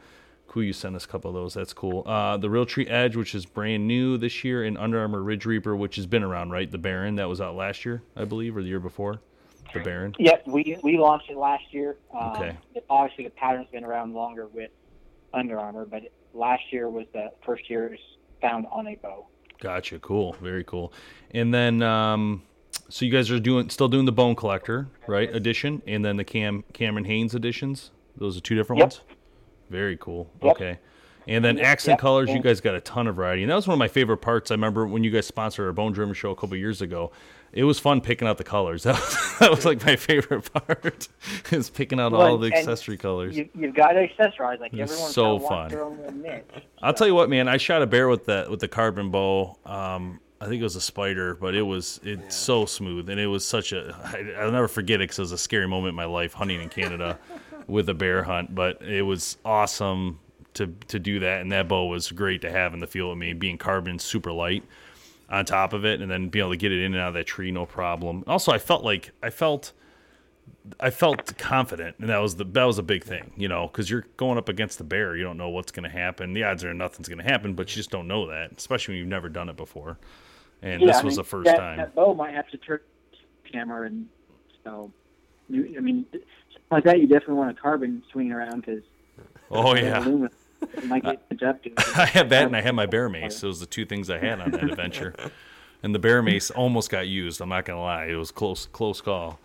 Kuyu 0.47 0.73
sent 0.73 0.95
us 0.95 1.05
a 1.05 1.07
couple 1.07 1.29
of 1.29 1.35
those. 1.35 1.55
That's 1.55 1.73
cool. 1.73 2.03
Uh, 2.05 2.37
the 2.37 2.47
Realtree 2.47 2.89
Edge, 2.89 3.15
which 3.15 3.35
is 3.35 3.45
brand 3.45 3.87
new 3.87 4.17
this 4.17 4.43
year, 4.43 4.63
and 4.63 4.77
Under 4.77 4.99
Armour 4.99 5.21
Ridge 5.21 5.45
Reaper, 5.45 5.75
which 5.75 5.95
has 5.97 6.05
been 6.05 6.23
around, 6.23 6.51
right? 6.51 6.71
The 6.71 6.77
Barren 6.77 7.15
that 7.15 7.27
was 7.27 7.41
out 7.41 7.55
last 7.55 7.85
year, 7.85 8.01
I 8.15 8.23
believe, 8.23 8.55
or 8.55 8.61
the 8.61 8.69
year 8.69 8.79
before. 8.79 9.19
The 9.73 9.81
Barren. 9.81 10.15
Yep, 10.17 10.47
we 10.47 10.77
we 10.81 10.97
launched 10.97 11.29
it 11.29 11.37
last 11.37 11.65
year. 11.71 11.97
Um, 12.17 12.31
Okay. 12.31 12.57
Obviously, 12.89 13.25
the 13.25 13.31
pattern's 13.31 13.67
been 13.69 13.83
around 13.83 14.13
longer 14.13 14.47
with 14.47 14.71
Under 15.33 15.59
Armour, 15.59 15.85
but 15.85 16.03
last 16.33 16.63
year 16.71 16.89
was 16.89 17.05
the 17.13 17.31
first 17.45 17.69
year 17.69 17.87
it 17.87 17.91
was 17.91 17.99
found 18.41 18.65
on 18.71 18.87
a 18.87 18.95
bow. 18.95 19.27
Gotcha. 19.59 19.99
Cool. 19.99 20.33
Very 20.41 20.63
cool. 20.63 20.93
And 21.31 21.53
then, 21.53 21.81
um, 21.81 22.43
so 22.89 23.05
you 23.05 23.11
guys 23.11 23.29
are 23.31 23.39
doing 23.39 23.69
still 23.69 23.87
doing 23.87 24.05
the 24.05 24.11
Bone 24.11 24.35
Collector, 24.35 24.87
right? 25.07 25.33
Edition, 25.35 25.81
and 25.87 26.03
then 26.05 26.17
the 26.17 26.23
Cam 26.23 26.63
Cameron 26.73 27.05
Hanes 27.05 27.35
editions. 27.35 27.91
Those 28.17 28.37
are 28.37 28.41
two 28.41 28.55
different 28.55 28.79
Yep. 28.79 28.85
ones. 28.85 29.01
Very 29.69 29.97
cool. 29.97 30.29
Yep. 30.41 30.55
Okay. 30.55 30.79
And 31.27 31.43
then 31.43 31.59
accent 31.59 31.93
Yep. 31.95 31.99
colors, 31.99 32.29
you 32.29 32.39
guys 32.39 32.61
got 32.61 32.73
a 32.75 32.79
ton 32.81 33.05
of 33.05 33.15
variety, 33.15 33.43
and 33.43 33.51
that 33.51 33.55
was 33.55 33.67
one 33.67 33.73
of 33.73 33.79
my 33.79 33.89
favorite 33.89 34.17
parts. 34.19 34.49
I 34.49 34.53
remember 34.53 34.87
when 34.87 35.03
you 35.03 35.11
guys 35.11 35.25
sponsored 35.27 35.65
our 35.67 35.73
Bone 35.73 35.91
Driven 35.91 36.13
show 36.13 36.31
a 36.31 36.35
couple 36.35 36.55
years 36.55 36.81
ago. 36.81 37.11
It 37.53 37.63
was 37.65 37.79
fun 37.79 38.01
picking 38.01 38.27
out 38.27 38.37
the 38.37 38.43
colors. 38.45 38.83
That 38.87 38.95
was, 38.95 39.39
that 39.39 39.51
was 39.51 39.65
like 39.65 39.85
my 39.85 39.95
favorite 39.97 40.51
part, 40.53 41.07
is 41.51 41.69
picking 41.69 41.99
out 41.99 42.13
all 42.13 42.37
the 42.37 42.51
accessory 42.53 42.97
colors. 42.97 43.37
You, 43.37 43.47
you've 43.53 43.75
got 43.75 43.89
to 43.91 44.07
accessorize. 44.07 44.59
Like 44.59 44.73
everyone's 44.73 45.13
so 45.13 45.37
got 45.37 45.39
to 45.39 45.43
want 45.43 45.47
fun. 45.49 45.69
their 45.69 45.83
own 45.83 45.97
little 45.97 46.13
niche. 46.13 46.43
I'll 46.81 46.93
tell 46.93 47.07
you 47.07 47.13
what, 47.15 47.29
man. 47.29 47.47
I 47.49 47.57
shot 47.57 47.81
a 47.81 47.87
bear 47.87 48.07
with 48.07 48.25
the 48.25 48.47
with 48.49 48.59
the 48.61 48.67
carbon 48.67 49.11
bow. 49.11 49.57
Um, 49.65 50.19
I 50.39 50.45
think 50.45 50.59
it 50.59 50.63
was 50.63 50.75
a 50.75 50.79
Spyder, 50.79 51.39
but 51.39 51.55
it 51.55 51.63
was 51.63 51.99
it's 52.03 52.35
so 52.35 52.65
smooth, 52.65 53.09
and 53.09 53.19
it 53.19 53.27
was 53.27 53.43
such 53.43 53.71
a. 53.73 53.95
I, 54.03 54.41
I'll 54.41 54.51
never 54.51 54.67
forget 54.67 55.01
it 55.01 55.05
because 55.05 55.19
it 55.19 55.23
was 55.23 55.31
a 55.31 55.37
scary 55.37 55.67
moment 55.67 55.89
in 55.89 55.95
my 55.95 56.05
life 56.05 56.33
hunting 56.33 56.61
in 56.61 56.69
Canada 56.69 57.17
with 57.67 57.89
a 57.89 57.93
bear 57.93 58.23
hunt. 58.23 58.53
But 58.53 58.81
it 58.81 59.01
was 59.01 59.37
awesome 59.43 60.19
to 60.53 60.67
to 60.87 60.99
do 60.99 61.19
that, 61.19 61.41
and 61.41 61.51
that 61.51 61.67
bow 61.67 61.87
was 61.87 62.11
great 62.11 62.41
to 62.41 62.51
have 62.51 62.73
in 62.73 62.79
the 62.79 62.87
field 62.87 63.09
with 63.09 63.17
me, 63.17 63.33
being 63.33 63.57
carbon 63.57 63.97
super 63.97 64.31
light 64.31 64.63
on 65.29 65.43
top 65.43 65.73
of 65.73 65.85
it, 65.85 66.01
and 66.01 66.11
then 66.11 66.29
being 66.29 66.43
able 66.43 66.53
to 66.53 66.57
get 66.57 66.71
it 66.71 66.83
in 66.83 66.93
and 66.93 67.01
out 67.01 67.09
of 67.09 67.13
that 67.15 67.25
tree 67.25 67.51
no 67.51 67.65
problem. 67.65 68.23
Also, 68.27 68.51
I 68.51 68.59
felt 68.59 68.83
like 68.83 69.11
I 69.23 69.29
felt. 69.29 69.73
I 70.79 70.89
felt 70.89 71.37
confident, 71.37 71.95
and 71.99 72.09
that 72.09 72.19
was 72.19 72.35
the 72.35 72.43
that 72.43 72.63
was 72.63 72.77
a 72.77 72.83
big 72.83 73.03
thing, 73.03 73.31
you 73.37 73.47
know, 73.47 73.67
because 73.67 73.89
you're 73.89 74.05
going 74.17 74.37
up 74.37 74.49
against 74.49 74.77
the 74.77 74.83
bear. 74.83 75.15
You 75.15 75.23
don't 75.23 75.37
know 75.37 75.49
what's 75.49 75.71
going 75.71 75.83
to 75.83 75.89
happen. 75.89 76.33
The 76.33 76.43
odds 76.43 76.63
are 76.63 76.73
nothing's 76.73 77.07
going 77.07 77.19
to 77.19 77.23
happen, 77.23 77.53
but 77.53 77.69
you 77.69 77.75
just 77.77 77.89
don't 77.89 78.07
know 78.07 78.27
that, 78.27 78.51
especially 78.57 78.93
when 78.93 78.99
you've 78.99 79.07
never 79.07 79.29
done 79.29 79.49
it 79.49 79.55
before. 79.55 79.97
And 80.61 80.81
Yeah, 80.81 80.87
this 80.87 80.97
I 80.97 81.03
was 81.03 81.13
mean, 81.13 81.17
the 81.17 81.23
first 81.23 81.45
that, 81.45 81.57
time. 81.57 81.77
That 81.77 81.95
bow 81.95 82.13
might 82.13 82.33
have 82.33 82.49
to 82.49 82.57
turn 82.57 82.79
camera, 83.51 83.87
and 83.87 84.07
so 84.63 84.91
you, 85.49 85.75
I 85.77 85.81
mean, 85.81 86.05
like 86.71 86.83
that. 86.83 86.99
You 86.99 87.07
definitely 87.07 87.35
want 87.35 87.57
a 87.57 87.61
carbon 87.61 88.03
swinging 88.11 88.33
around 88.33 88.65
because 88.65 88.83
oh 89.51 89.75
yeah, 89.75 89.99
aluminum 89.99 90.31
might 90.85 91.03
get 91.03 91.23
adjusted. 91.29 91.73
I 91.95 92.05
had 92.05 92.29
that, 92.31 92.45
and 92.45 92.55
I 92.55 92.61
had 92.61 92.75
my 92.75 92.85
bear 92.87 93.09
mace. 93.09 93.41
Those 93.41 93.59
were 93.59 93.65
the 93.65 93.69
two 93.69 93.85
things 93.85 94.09
I 94.09 94.17
had 94.17 94.39
on 94.41 94.51
that 94.51 94.63
adventure. 94.63 95.13
And 95.83 95.93
the 95.93 95.99
bear 95.99 96.23
mace 96.23 96.49
almost 96.49 96.89
got 96.89 97.07
used. 97.07 97.39
I'm 97.39 97.49
not 97.49 97.65
gonna 97.65 97.81
lie, 97.81 98.05
it 98.05 98.15
was 98.15 98.31
close, 98.31 98.65
close 98.65 98.99
call. 98.99 99.39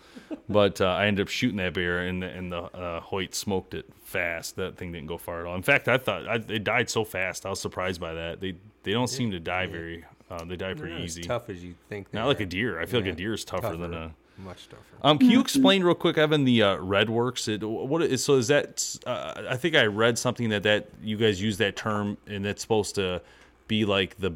But 0.49 0.81
uh, 0.81 0.87
I 0.87 1.07
ended 1.07 1.27
up 1.27 1.29
shooting 1.29 1.59
that 1.59 1.75
bear, 1.75 2.01
and 2.01 2.23
the, 2.23 2.27
and 2.27 2.51
the 2.51 2.63
uh, 2.63 3.01
Hoyt 3.01 3.35
smoked 3.35 3.75
it 3.75 3.87
fast. 4.03 4.57
That 4.57 4.79
thing 4.79 4.93
didn't 4.93 5.09
go 5.09 5.19
far 5.19 5.41
at 5.41 5.47
all. 5.47 5.55
In 5.55 5.63
fact, 5.63 5.89
I 5.89 5.99
thought 5.99 6.27
I, 6.27 6.37
it 6.37 6.65
died 6.65 6.89
so 6.89 7.05
fast. 7.05 7.45
I 7.45 7.51
was 7.51 7.61
surprised 7.61 8.01
by 8.01 8.15
that. 8.15 8.41
They 8.41 8.55
they 8.83 8.93
don't 8.93 9.09
seem 9.09 9.31
to 9.33 9.41
die 9.41 9.67
very. 9.67 10.05
Uh, 10.33 10.45
they 10.47 10.57
die 10.57 10.73
pretty 10.73 11.03
easy. 11.03 11.23
tough 11.23 11.51
as 11.51 11.63
you 11.63 11.75
think. 11.91 12.11
they 12.11 12.19
Not 12.19 12.27
like 12.27 12.41
a 12.41 12.47
deer. 12.47 12.81
I 12.81 12.87
feel 12.87 13.01
like 13.01 13.11
a 13.11 13.13
deer 13.13 13.35
is 13.35 13.45
tougher, 13.45 13.77
than 13.77 13.93
a. 13.93 14.15
much 14.39 14.67
tougher. 14.67 14.83
Um, 15.03 15.19
can 15.19 15.31
you 15.31 15.41
explain 15.41 15.85
real 15.85 15.95
quick, 15.95 16.17
Evan, 16.17 16.45
the 16.45 16.63
uh, 16.63 16.77
Redworks? 16.79 17.49
It, 17.49 17.63
what 17.63 18.01
is 18.01 18.25
so? 18.25 18.37
Is 18.37 18.49
that? 18.49 18.97
Uh, 19.05 19.43
I 19.51 19.57
think 19.59 19.77
I 19.77 19.85
read 19.85 20.19
something 20.19 20.49
that 20.49 20.63
that 20.63 20.89
you 21.03 21.19
guys 21.19 21.43
use 21.43 21.59
that 21.59 21.77
term, 21.77 22.17
and 22.27 22.47
it's 22.47 22.63
supposed 22.63 22.95
to 22.95 23.21
be 23.69 23.85
like 23.85 24.17
the 24.21 24.33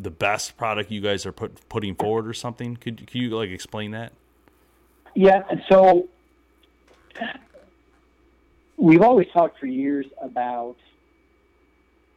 the 0.00 0.10
best 0.10 0.56
product 0.56 0.92
you 0.92 1.00
guys 1.00 1.26
are 1.26 1.32
put, 1.32 1.68
putting 1.68 1.96
forward, 1.96 2.28
or 2.28 2.34
something. 2.34 2.76
Could 2.76 2.98
could 3.08 3.20
you 3.20 3.30
like 3.30 3.50
explain 3.50 3.90
that? 3.90 4.12
Yeah, 5.16 5.42
so 5.68 6.08
we've 8.76 9.02
always 9.02 9.26
talked 9.32 9.58
for 9.58 9.66
years 9.66 10.06
about 10.22 10.76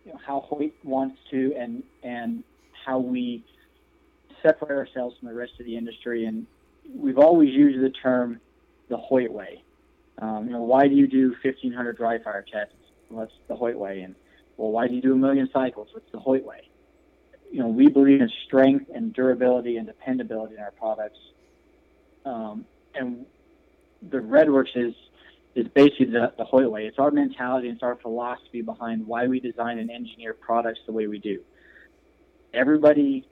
you 0.05 0.11
know, 0.11 0.19
how 0.23 0.41
Hoyt 0.41 0.73
wants 0.83 1.17
to 1.31 1.55
and 1.57 1.81
and 2.03 2.43
how 2.85 2.99
we 2.99 3.43
separate 4.41 4.75
ourselves 4.75 5.15
from 5.19 5.29
the 5.29 5.33
rest 5.33 5.53
of 5.59 5.65
the 5.65 5.77
industry, 5.77 6.25
and 6.25 6.45
we've 6.93 7.17
always 7.17 7.49
used 7.49 7.83
the 7.83 7.89
term 7.89 8.39
the 8.89 8.97
Hoyt 8.97 9.31
way. 9.31 9.63
Um, 10.21 10.45
you 10.47 10.53
know, 10.53 10.61
why 10.61 10.87
do 10.87 10.95
you 10.95 11.07
do 11.07 11.29
1,500 11.43 11.97
dry 11.97 12.19
fire 12.19 12.45
tests? 12.51 12.75
Well, 13.09 13.21
that's 13.21 13.37
the 13.47 13.55
Hoyt 13.55 13.77
way. 13.77 14.01
And 14.01 14.15
well, 14.57 14.71
why 14.71 14.87
do 14.87 14.93
you 14.93 15.01
do 15.01 15.13
a 15.13 15.17
million 15.17 15.49
cycles? 15.51 15.87
What's 15.93 16.11
the 16.11 16.19
Hoyt 16.19 16.43
way? 16.43 16.69
You 17.51 17.59
know, 17.59 17.67
we 17.67 17.87
believe 17.87 18.21
in 18.21 18.29
strength 18.45 18.89
and 18.93 19.13
durability 19.13 19.77
and 19.77 19.87
dependability 19.87 20.55
in 20.55 20.61
our 20.61 20.71
products. 20.71 21.19
Um, 22.25 22.65
and 22.95 23.25
the 24.09 24.17
Redworks 24.17 24.75
is 24.75 24.93
is 25.55 25.67
basically 25.67 26.07
the, 26.07 26.33
the 26.37 26.45
Hoyt 26.45 26.71
way. 26.71 26.87
It's 26.87 26.97
our 26.97 27.11
mentality, 27.11 27.69
it's 27.69 27.83
our 27.83 27.95
philosophy 27.95 28.61
behind 28.61 29.05
why 29.05 29.27
we 29.27 29.39
design 29.39 29.77
and 29.77 29.91
engineer 29.91 30.33
products 30.33 30.79
the 30.87 30.91
way 30.91 31.05
we 31.05 31.19
do. 31.19 31.41
Everybody 32.53 33.27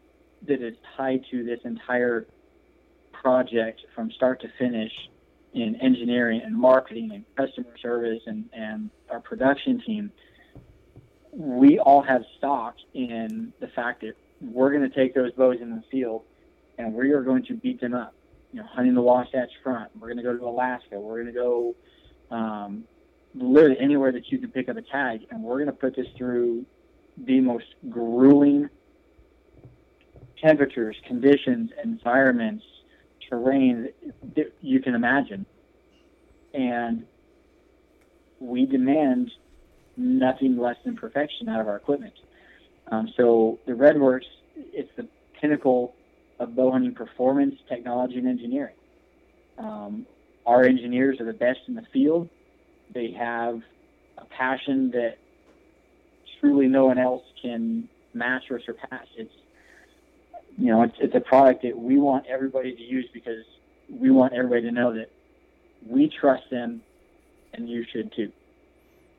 that 0.47 0.61
is 0.61 0.75
tied 0.97 1.23
to 1.31 1.43
this 1.43 1.59
entire 1.63 2.25
project 3.11 3.81
from 3.93 4.11
start 4.11 4.41
to 4.41 4.47
finish 4.57 4.91
in 5.53 5.75
engineering 5.81 6.41
and 6.43 6.55
marketing 6.55 7.11
and 7.13 7.25
customer 7.35 7.77
service 7.81 8.21
and, 8.25 8.49
and 8.53 8.89
our 9.09 9.19
production 9.19 9.81
team, 9.85 10.11
we 11.31 11.77
all 11.77 12.01
have 12.01 12.23
stock 12.37 12.75
in 12.93 13.53
the 13.59 13.67
fact 13.67 14.01
that 14.01 14.13
we're 14.41 14.71
going 14.71 14.89
to 14.89 14.95
take 14.95 15.13
those 15.13 15.31
bows 15.33 15.57
in 15.61 15.69
the 15.69 15.83
field 15.91 16.23
and 16.77 16.93
we 16.93 17.11
are 17.11 17.21
going 17.21 17.43
to 17.45 17.53
beat 17.53 17.79
them 17.79 17.93
up. 17.93 18.13
You 18.51 18.59
know, 18.59 18.67
hunting 18.67 18.95
the 18.95 19.01
Wasatch 19.01 19.51
Front. 19.63 19.91
We're 19.97 20.07
going 20.07 20.17
to 20.17 20.23
go 20.23 20.35
to 20.35 20.45
Alaska. 20.45 20.99
We're 20.99 21.23
going 21.23 21.33
to 21.33 21.39
go 21.39 21.75
um, 22.31 22.83
literally 23.33 23.77
anywhere 23.79 24.11
that 24.11 24.29
you 24.29 24.39
can 24.39 24.51
pick 24.51 24.67
up 24.67 24.75
a 24.75 24.81
tag, 24.81 25.21
and 25.31 25.41
we're 25.41 25.55
going 25.55 25.67
to 25.67 25.71
put 25.71 25.95
this 25.95 26.07
through 26.17 26.65
the 27.17 27.39
most 27.39 27.75
grueling 27.89 28.69
temperatures, 30.41 30.95
conditions, 31.07 31.71
environments, 31.83 32.63
terrain 33.29 33.89
that 34.35 34.53
you 34.61 34.81
can 34.81 34.95
imagine. 34.95 35.45
And 36.53 37.05
we 38.39 38.65
demand 38.65 39.31
nothing 39.95 40.57
less 40.57 40.77
than 40.83 40.95
perfection 40.95 41.47
out 41.47 41.61
of 41.61 41.67
our 41.67 41.75
equipment. 41.75 42.13
Um, 42.91 43.07
so 43.15 43.59
the 43.65 43.73
Redworks, 43.73 44.25
it's 44.55 44.89
the 44.97 45.07
pinnacle 45.39 45.93
of 46.39 46.55
bow 46.55 46.71
hunting 46.71 46.93
performance, 46.93 47.55
technology, 47.69 48.17
and 48.17 48.27
engineering. 48.27 48.75
Um, 49.57 50.05
our 50.45 50.63
engineers 50.63 51.19
are 51.19 51.25
the 51.25 51.33
best 51.33 51.59
in 51.67 51.75
the 51.75 51.85
field. 51.93 52.29
They 52.93 53.11
have 53.11 53.61
a 54.17 54.25
passion 54.25 54.91
that 54.91 55.17
truly 56.39 56.67
no 56.67 56.87
one 56.87 56.97
else 56.97 57.23
can 57.41 57.87
match 58.13 58.43
or 58.49 58.59
surpass. 58.65 59.05
It's 59.15 59.31
you 60.57 60.67
know, 60.67 60.83
it's 60.83 60.95
it's 60.99 61.15
a 61.15 61.19
product 61.19 61.63
that 61.63 61.77
we 61.77 61.97
want 61.97 62.25
everybody 62.27 62.75
to 62.75 62.81
use 62.81 63.07
because 63.13 63.43
we 63.89 64.11
want 64.11 64.33
everybody 64.33 64.61
to 64.63 64.71
know 64.71 64.93
that 64.93 65.11
we 65.87 66.09
trust 66.09 66.49
them, 66.49 66.81
and 67.53 67.67
you 67.67 67.85
should 67.91 68.13
too. 68.13 68.31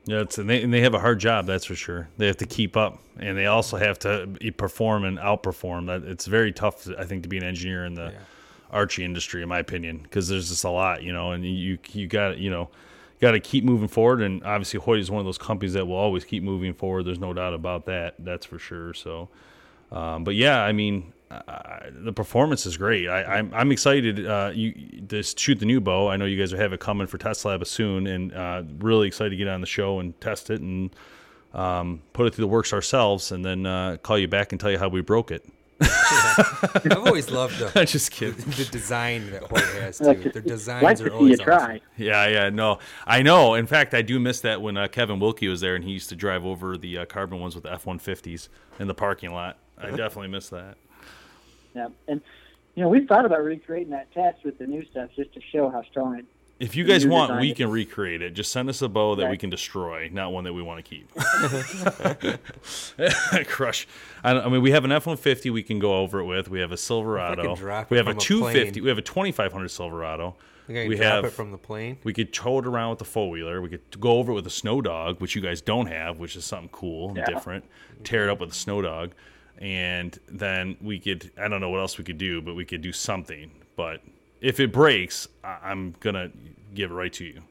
Yeah, 0.05 0.19
it's, 0.19 0.37
and, 0.37 0.49
they, 0.49 0.61
and 0.61 0.73
they 0.73 0.81
have 0.81 0.93
a 0.93 0.99
hard 0.99 1.19
job, 1.19 1.45
that's 1.45 1.63
for 1.63 1.75
sure. 1.75 2.09
They 2.17 2.27
have 2.27 2.37
to 2.37 2.45
keep 2.45 2.75
up, 2.75 2.99
and 3.17 3.37
they 3.37 3.45
also 3.45 3.77
have 3.77 3.97
to 3.99 4.37
perform 4.57 5.05
and 5.05 5.17
outperform. 5.17 5.87
That 5.87 6.03
it's 6.03 6.25
very 6.25 6.51
tough, 6.51 6.87
I 6.97 7.05
think, 7.05 7.23
to 7.23 7.29
be 7.29 7.37
an 7.37 7.43
engineer 7.43 7.85
in 7.85 7.93
the 7.93 8.11
yeah. 8.11 8.19
archery 8.69 9.05
industry, 9.05 9.41
in 9.41 9.47
my 9.47 9.59
opinion, 9.59 9.99
because 9.99 10.27
there's 10.27 10.49
just 10.49 10.65
a 10.65 10.69
lot, 10.69 11.03
you 11.03 11.13
know, 11.13 11.31
and 11.31 11.45
you 11.45 11.77
you 11.93 12.07
got 12.07 12.37
you 12.37 12.49
know 12.49 12.69
got 13.21 13.31
to 13.31 13.39
keep 13.39 13.63
moving 13.63 13.87
forward. 13.87 14.21
And 14.21 14.43
obviously, 14.43 14.81
Hoyt 14.81 14.99
is 14.99 15.09
one 15.09 15.19
of 15.19 15.25
those 15.25 15.37
companies 15.37 15.73
that 15.73 15.85
will 15.85 15.95
always 15.95 16.25
keep 16.25 16.43
moving 16.43 16.73
forward. 16.73 17.03
There's 17.03 17.19
no 17.19 17.33
doubt 17.33 17.53
about 17.53 17.85
that. 17.85 18.15
That's 18.19 18.45
for 18.45 18.59
sure. 18.59 18.93
So, 18.93 19.29
um, 19.91 20.25
but 20.25 20.35
yeah, 20.35 20.61
I 20.61 20.73
mean, 20.73 21.13
uh, 21.47 21.89
the 21.91 22.13
performance 22.13 22.65
is 22.65 22.77
great. 22.77 23.07
I, 23.07 23.21
am 23.21 23.29
I'm, 23.29 23.53
I'm 23.53 23.71
excited 23.71 24.25
uh, 24.25 24.51
you 24.53 24.73
to 25.09 25.23
shoot 25.23 25.59
the 25.59 25.65
new 25.65 25.81
bow. 25.81 26.09
I 26.09 26.17
know 26.17 26.25
you 26.25 26.37
guys 26.37 26.51
will 26.51 26.59
have 26.59 26.73
it 26.73 26.79
coming 26.79 27.07
for 27.07 27.17
Test 27.17 27.45
Lab 27.45 27.65
soon, 27.65 28.07
and 28.07 28.33
uh, 28.33 28.63
really 28.79 29.07
excited 29.07 29.31
to 29.31 29.35
get 29.35 29.47
on 29.47 29.61
the 29.61 29.67
show 29.67 29.99
and 29.99 30.19
test 30.21 30.49
it 30.49 30.61
and 30.61 30.95
um, 31.53 32.01
put 32.13 32.27
it 32.27 32.35
through 32.35 32.43
the 32.43 32.49
works 32.49 32.73
ourselves, 32.73 33.31
and 33.31 33.43
then 33.43 33.65
uh, 33.65 33.97
call 34.01 34.17
you 34.17 34.27
back 34.27 34.51
and 34.51 34.61
tell 34.61 34.71
you 34.71 34.77
how 34.77 34.89
we 34.89 35.01
broke 35.01 35.31
it. 35.31 35.45
yeah. 35.81 36.35
I've 36.75 36.97
always 36.97 37.29
loved 37.29 37.57
the. 37.59 37.71
I'm 37.79 37.85
just 37.85 38.11
kidding. 38.11 38.35
The 38.53 38.65
design 38.65 39.31
that 39.31 39.43
Hoyt 39.43 39.63
has 39.81 39.97
too. 39.97 40.13
Their 40.13 40.41
designs 40.41 40.83
like 40.83 41.01
are 41.01 41.13
always 41.13 41.39
try. 41.39 41.55
Awesome. 41.55 41.79
Yeah, 41.97 42.27
yeah, 42.27 42.49
no, 42.49 42.79
I 43.05 43.21
know. 43.21 43.55
In 43.55 43.67
fact, 43.67 43.93
I 43.93 44.01
do 44.01 44.19
miss 44.19 44.39
that 44.41 44.61
when 44.61 44.77
uh, 44.77 44.87
Kevin 44.87 45.19
Wilkie 45.19 45.47
was 45.47 45.61
there 45.61 45.75
and 45.75 45.83
he 45.83 45.91
used 45.91 46.09
to 46.09 46.15
drive 46.15 46.45
over 46.45 46.77
the 46.77 46.99
uh, 46.99 47.05
carbon 47.05 47.39
ones 47.39 47.55
with 47.55 47.63
the 47.63 47.73
F-150s 47.73 48.49
in 48.79 48.87
the 48.87 48.93
parking 48.93 49.31
lot. 49.31 49.57
I 49.77 49.89
definitely 49.95 50.29
miss 50.29 50.49
that. 50.49 50.77
Yeah, 51.75 51.89
and 52.07 52.21
you 52.75 52.83
know 52.83 52.89
we've 52.89 53.07
thought 53.07 53.25
about 53.25 53.43
recreating 53.43 53.91
that 53.91 54.11
test 54.13 54.43
with 54.43 54.57
the 54.57 54.67
new 54.67 54.85
stuff 54.85 55.09
just 55.15 55.33
to 55.33 55.41
show 55.51 55.69
how 55.69 55.83
strong 55.83 56.19
it. 56.19 56.25
If 56.59 56.75
you 56.75 56.85
guys 56.85 57.05
want, 57.05 57.41
we 57.41 57.53
can 57.53 57.69
recreate 57.69 58.21
it. 58.21 58.35
Just 58.35 58.51
send 58.51 58.69
us 58.69 58.81
a 58.81 58.87
bow 58.87 59.15
that 59.15 59.23
right. 59.23 59.31
we 59.31 59.37
can 59.37 59.49
destroy, 59.49 60.09
not 60.13 60.31
one 60.31 60.45
that 60.45 60.53
we 60.53 60.61
want 60.61 60.85
to 60.85 60.89
keep. 60.89 61.11
Crush. 63.47 63.87
I, 64.23 64.31
I, 64.31 64.49
mean, 64.49 64.61
we 64.61 64.71
have 64.71 64.85
an 64.85 64.91
F 64.91 65.07
one 65.07 65.17
fifty 65.17 65.49
we 65.49 65.63
can 65.63 65.79
go 65.79 65.95
over 65.95 66.19
it 66.19 66.25
with. 66.25 66.49
We 66.49 66.59
have 66.59 66.71
a 66.71 66.77
Silverado. 66.77 67.55
We 67.89 67.97
have 67.97 68.07
a 68.07 68.13
two 68.13 68.47
fifty. 68.49 68.81
We 68.81 68.89
have 68.89 68.97
a 68.97 69.03
twenty 69.03 69.31
five 69.31 69.51
hundred 69.51 69.69
Silverado. 69.69 70.35
We 70.67 70.97
have 70.97 71.25
it 71.25 71.31
from 71.31 71.51
the 71.51 71.57
plane. 71.57 71.97
We 72.03 72.13
could 72.13 72.31
tow 72.31 72.59
it 72.59 72.65
around 72.65 72.91
with 72.91 72.99
the 72.99 73.05
four 73.05 73.29
wheeler. 73.29 73.61
We 73.61 73.69
could 73.69 73.99
go 73.99 74.19
over 74.19 74.31
it 74.31 74.35
with 74.35 74.47
a 74.47 74.51
snow 74.51 74.81
dog, 74.81 75.19
which 75.19 75.35
you 75.35 75.41
guys 75.41 75.59
don't 75.59 75.87
have, 75.87 76.19
which 76.19 76.37
is 76.37 76.45
something 76.45 76.69
cool 76.69 77.09
and 77.09 77.17
yeah. 77.17 77.25
different. 77.25 77.65
Tear 78.05 78.29
it 78.29 78.31
up 78.31 78.39
with 78.39 78.51
a 78.51 78.55
snow 78.55 78.81
dog 78.81 79.11
and 79.59 80.17
then 80.27 80.77
we 80.81 80.99
could 80.99 81.31
I 81.37 81.47
don't 81.47 81.61
know 81.61 81.69
what 81.69 81.79
else 81.79 81.97
we 81.97 82.03
could 82.03 82.17
do, 82.17 82.41
but 82.41 82.55
we 82.55 82.65
could 82.65 82.81
do 82.81 82.91
something. 82.91 83.51
But 83.75 84.01
if 84.41 84.59
it 84.59 84.71
breaks, 84.71 85.27
I- 85.43 85.71
am 85.71 85.95
gonna 85.99 86.31
give 86.73 86.91
it 86.91 86.93
right 86.93 87.13
to 87.13 87.25
you. 87.25 87.41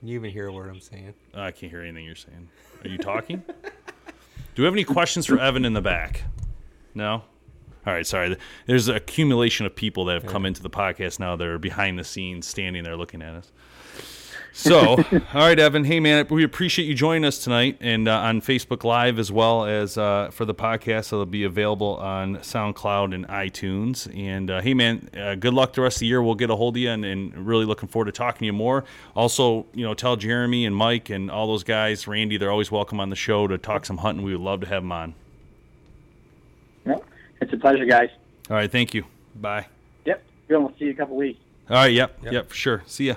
Can 0.00 0.08
you 0.08 0.16
even 0.16 0.30
hear 0.30 0.50
what 0.50 0.68
I'm 0.68 0.80
saying? 0.80 1.14
I 1.34 1.50
can't 1.50 1.70
hear 1.70 1.82
anything 1.82 2.04
you're 2.04 2.14
saying. 2.14 2.48
Are 2.84 2.88
you 2.88 2.98
talking? 2.98 3.42
do 4.54 4.62
we 4.62 4.64
have 4.64 4.74
any 4.74 4.84
questions 4.84 5.26
for 5.26 5.38
Evan 5.38 5.64
in 5.64 5.72
the 5.72 5.80
back? 5.80 6.22
No. 6.94 7.22
All 7.86 7.92
right, 7.92 8.06
sorry. 8.06 8.36
There's 8.66 8.88
an 8.88 8.96
accumulation 8.96 9.64
of 9.64 9.76
people 9.76 10.06
that 10.06 10.14
have 10.14 10.26
come 10.26 10.44
into 10.44 10.60
the 10.60 10.70
podcast 10.70 11.20
now. 11.20 11.36
They're 11.36 11.58
behind 11.58 11.98
the 11.98 12.04
scenes, 12.04 12.46
standing 12.46 12.82
there 12.82 12.96
looking 12.96 13.22
at 13.22 13.34
us. 13.34 13.52
So, 14.56 14.96
all 15.12 15.18
right, 15.34 15.58
Evan. 15.58 15.84
Hey, 15.84 16.00
man, 16.00 16.26
we 16.30 16.42
appreciate 16.42 16.86
you 16.86 16.94
joining 16.94 17.26
us 17.26 17.44
tonight 17.44 17.76
and 17.78 18.08
uh, 18.08 18.20
on 18.20 18.40
Facebook 18.40 18.84
Live 18.84 19.18
as 19.18 19.30
well 19.30 19.66
as 19.66 19.98
uh, 19.98 20.30
for 20.32 20.46
the 20.46 20.54
podcast. 20.54 21.12
It'll 21.12 21.26
be 21.26 21.44
available 21.44 21.96
on 21.96 22.36
SoundCloud 22.36 23.14
and 23.14 23.28
iTunes. 23.28 24.08
And 24.18 24.50
uh, 24.50 24.62
hey, 24.62 24.72
man, 24.72 25.10
uh, 25.14 25.34
good 25.34 25.52
luck 25.52 25.74
the 25.74 25.82
rest 25.82 25.98
of 25.98 26.00
the 26.00 26.06
year. 26.06 26.22
We'll 26.22 26.36
get 26.36 26.48
a 26.48 26.56
hold 26.56 26.74
of 26.76 26.80
you 26.80 26.88
and, 26.88 27.04
and, 27.04 27.46
really 27.46 27.66
looking 27.66 27.90
forward 27.90 28.06
to 28.06 28.12
talking 28.12 28.38
to 28.38 28.46
you 28.46 28.54
more. 28.54 28.84
Also, 29.14 29.66
you 29.74 29.84
know, 29.84 29.92
tell 29.92 30.16
Jeremy 30.16 30.64
and 30.64 30.74
Mike 30.74 31.10
and 31.10 31.30
all 31.30 31.46
those 31.46 31.62
guys, 31.62 32.08
Randy, 32.08 32.38
they're 32.38 32.50
always 32.50 32.70
welcome 32.70 32.98
on 32.98 33.10
the 33.10 33.16
show 33.16 33.46
to 33.46 33.58
talk 33.58 33.84
some 33.84 33.98
hunting. 33.98 34.24
We 34.24 34.32
would 34.32 34.40
love 34.40 34.62
to 34.62 34.66
have 34.68 34.82
them 34.82 34.90
on. 34.90 35.14
Yep. 36.86 37.04
It's 37.42 37.52
a 37.52 37.58
pleasure, 37.58 37.84
guys. 37.84 38.08
All 38.48 38.56
right. 38.56 38.72
Thank 38.72 38.94
you. 38.94 39.04
Bye. 39.34 39.66
Yep. 40.06 40.24
Good. 40.48 40.58
We'll 40.58 40.70
see 40.78 40.86
you 40.86 40.86
in 40.86 40.92
a 40.94 40.96
couple 40.96 41.16
weeks. 41.16 41.40
All 41.68 41.76
right. 41.76 41.92
Yep. 41.92 42.20
Yep. 42.22 42.32
yep 42.32 42.48
for 42.48 42.54
sure. 42.54 42.82
See 42.86 43.08
ya. 43.08 43.16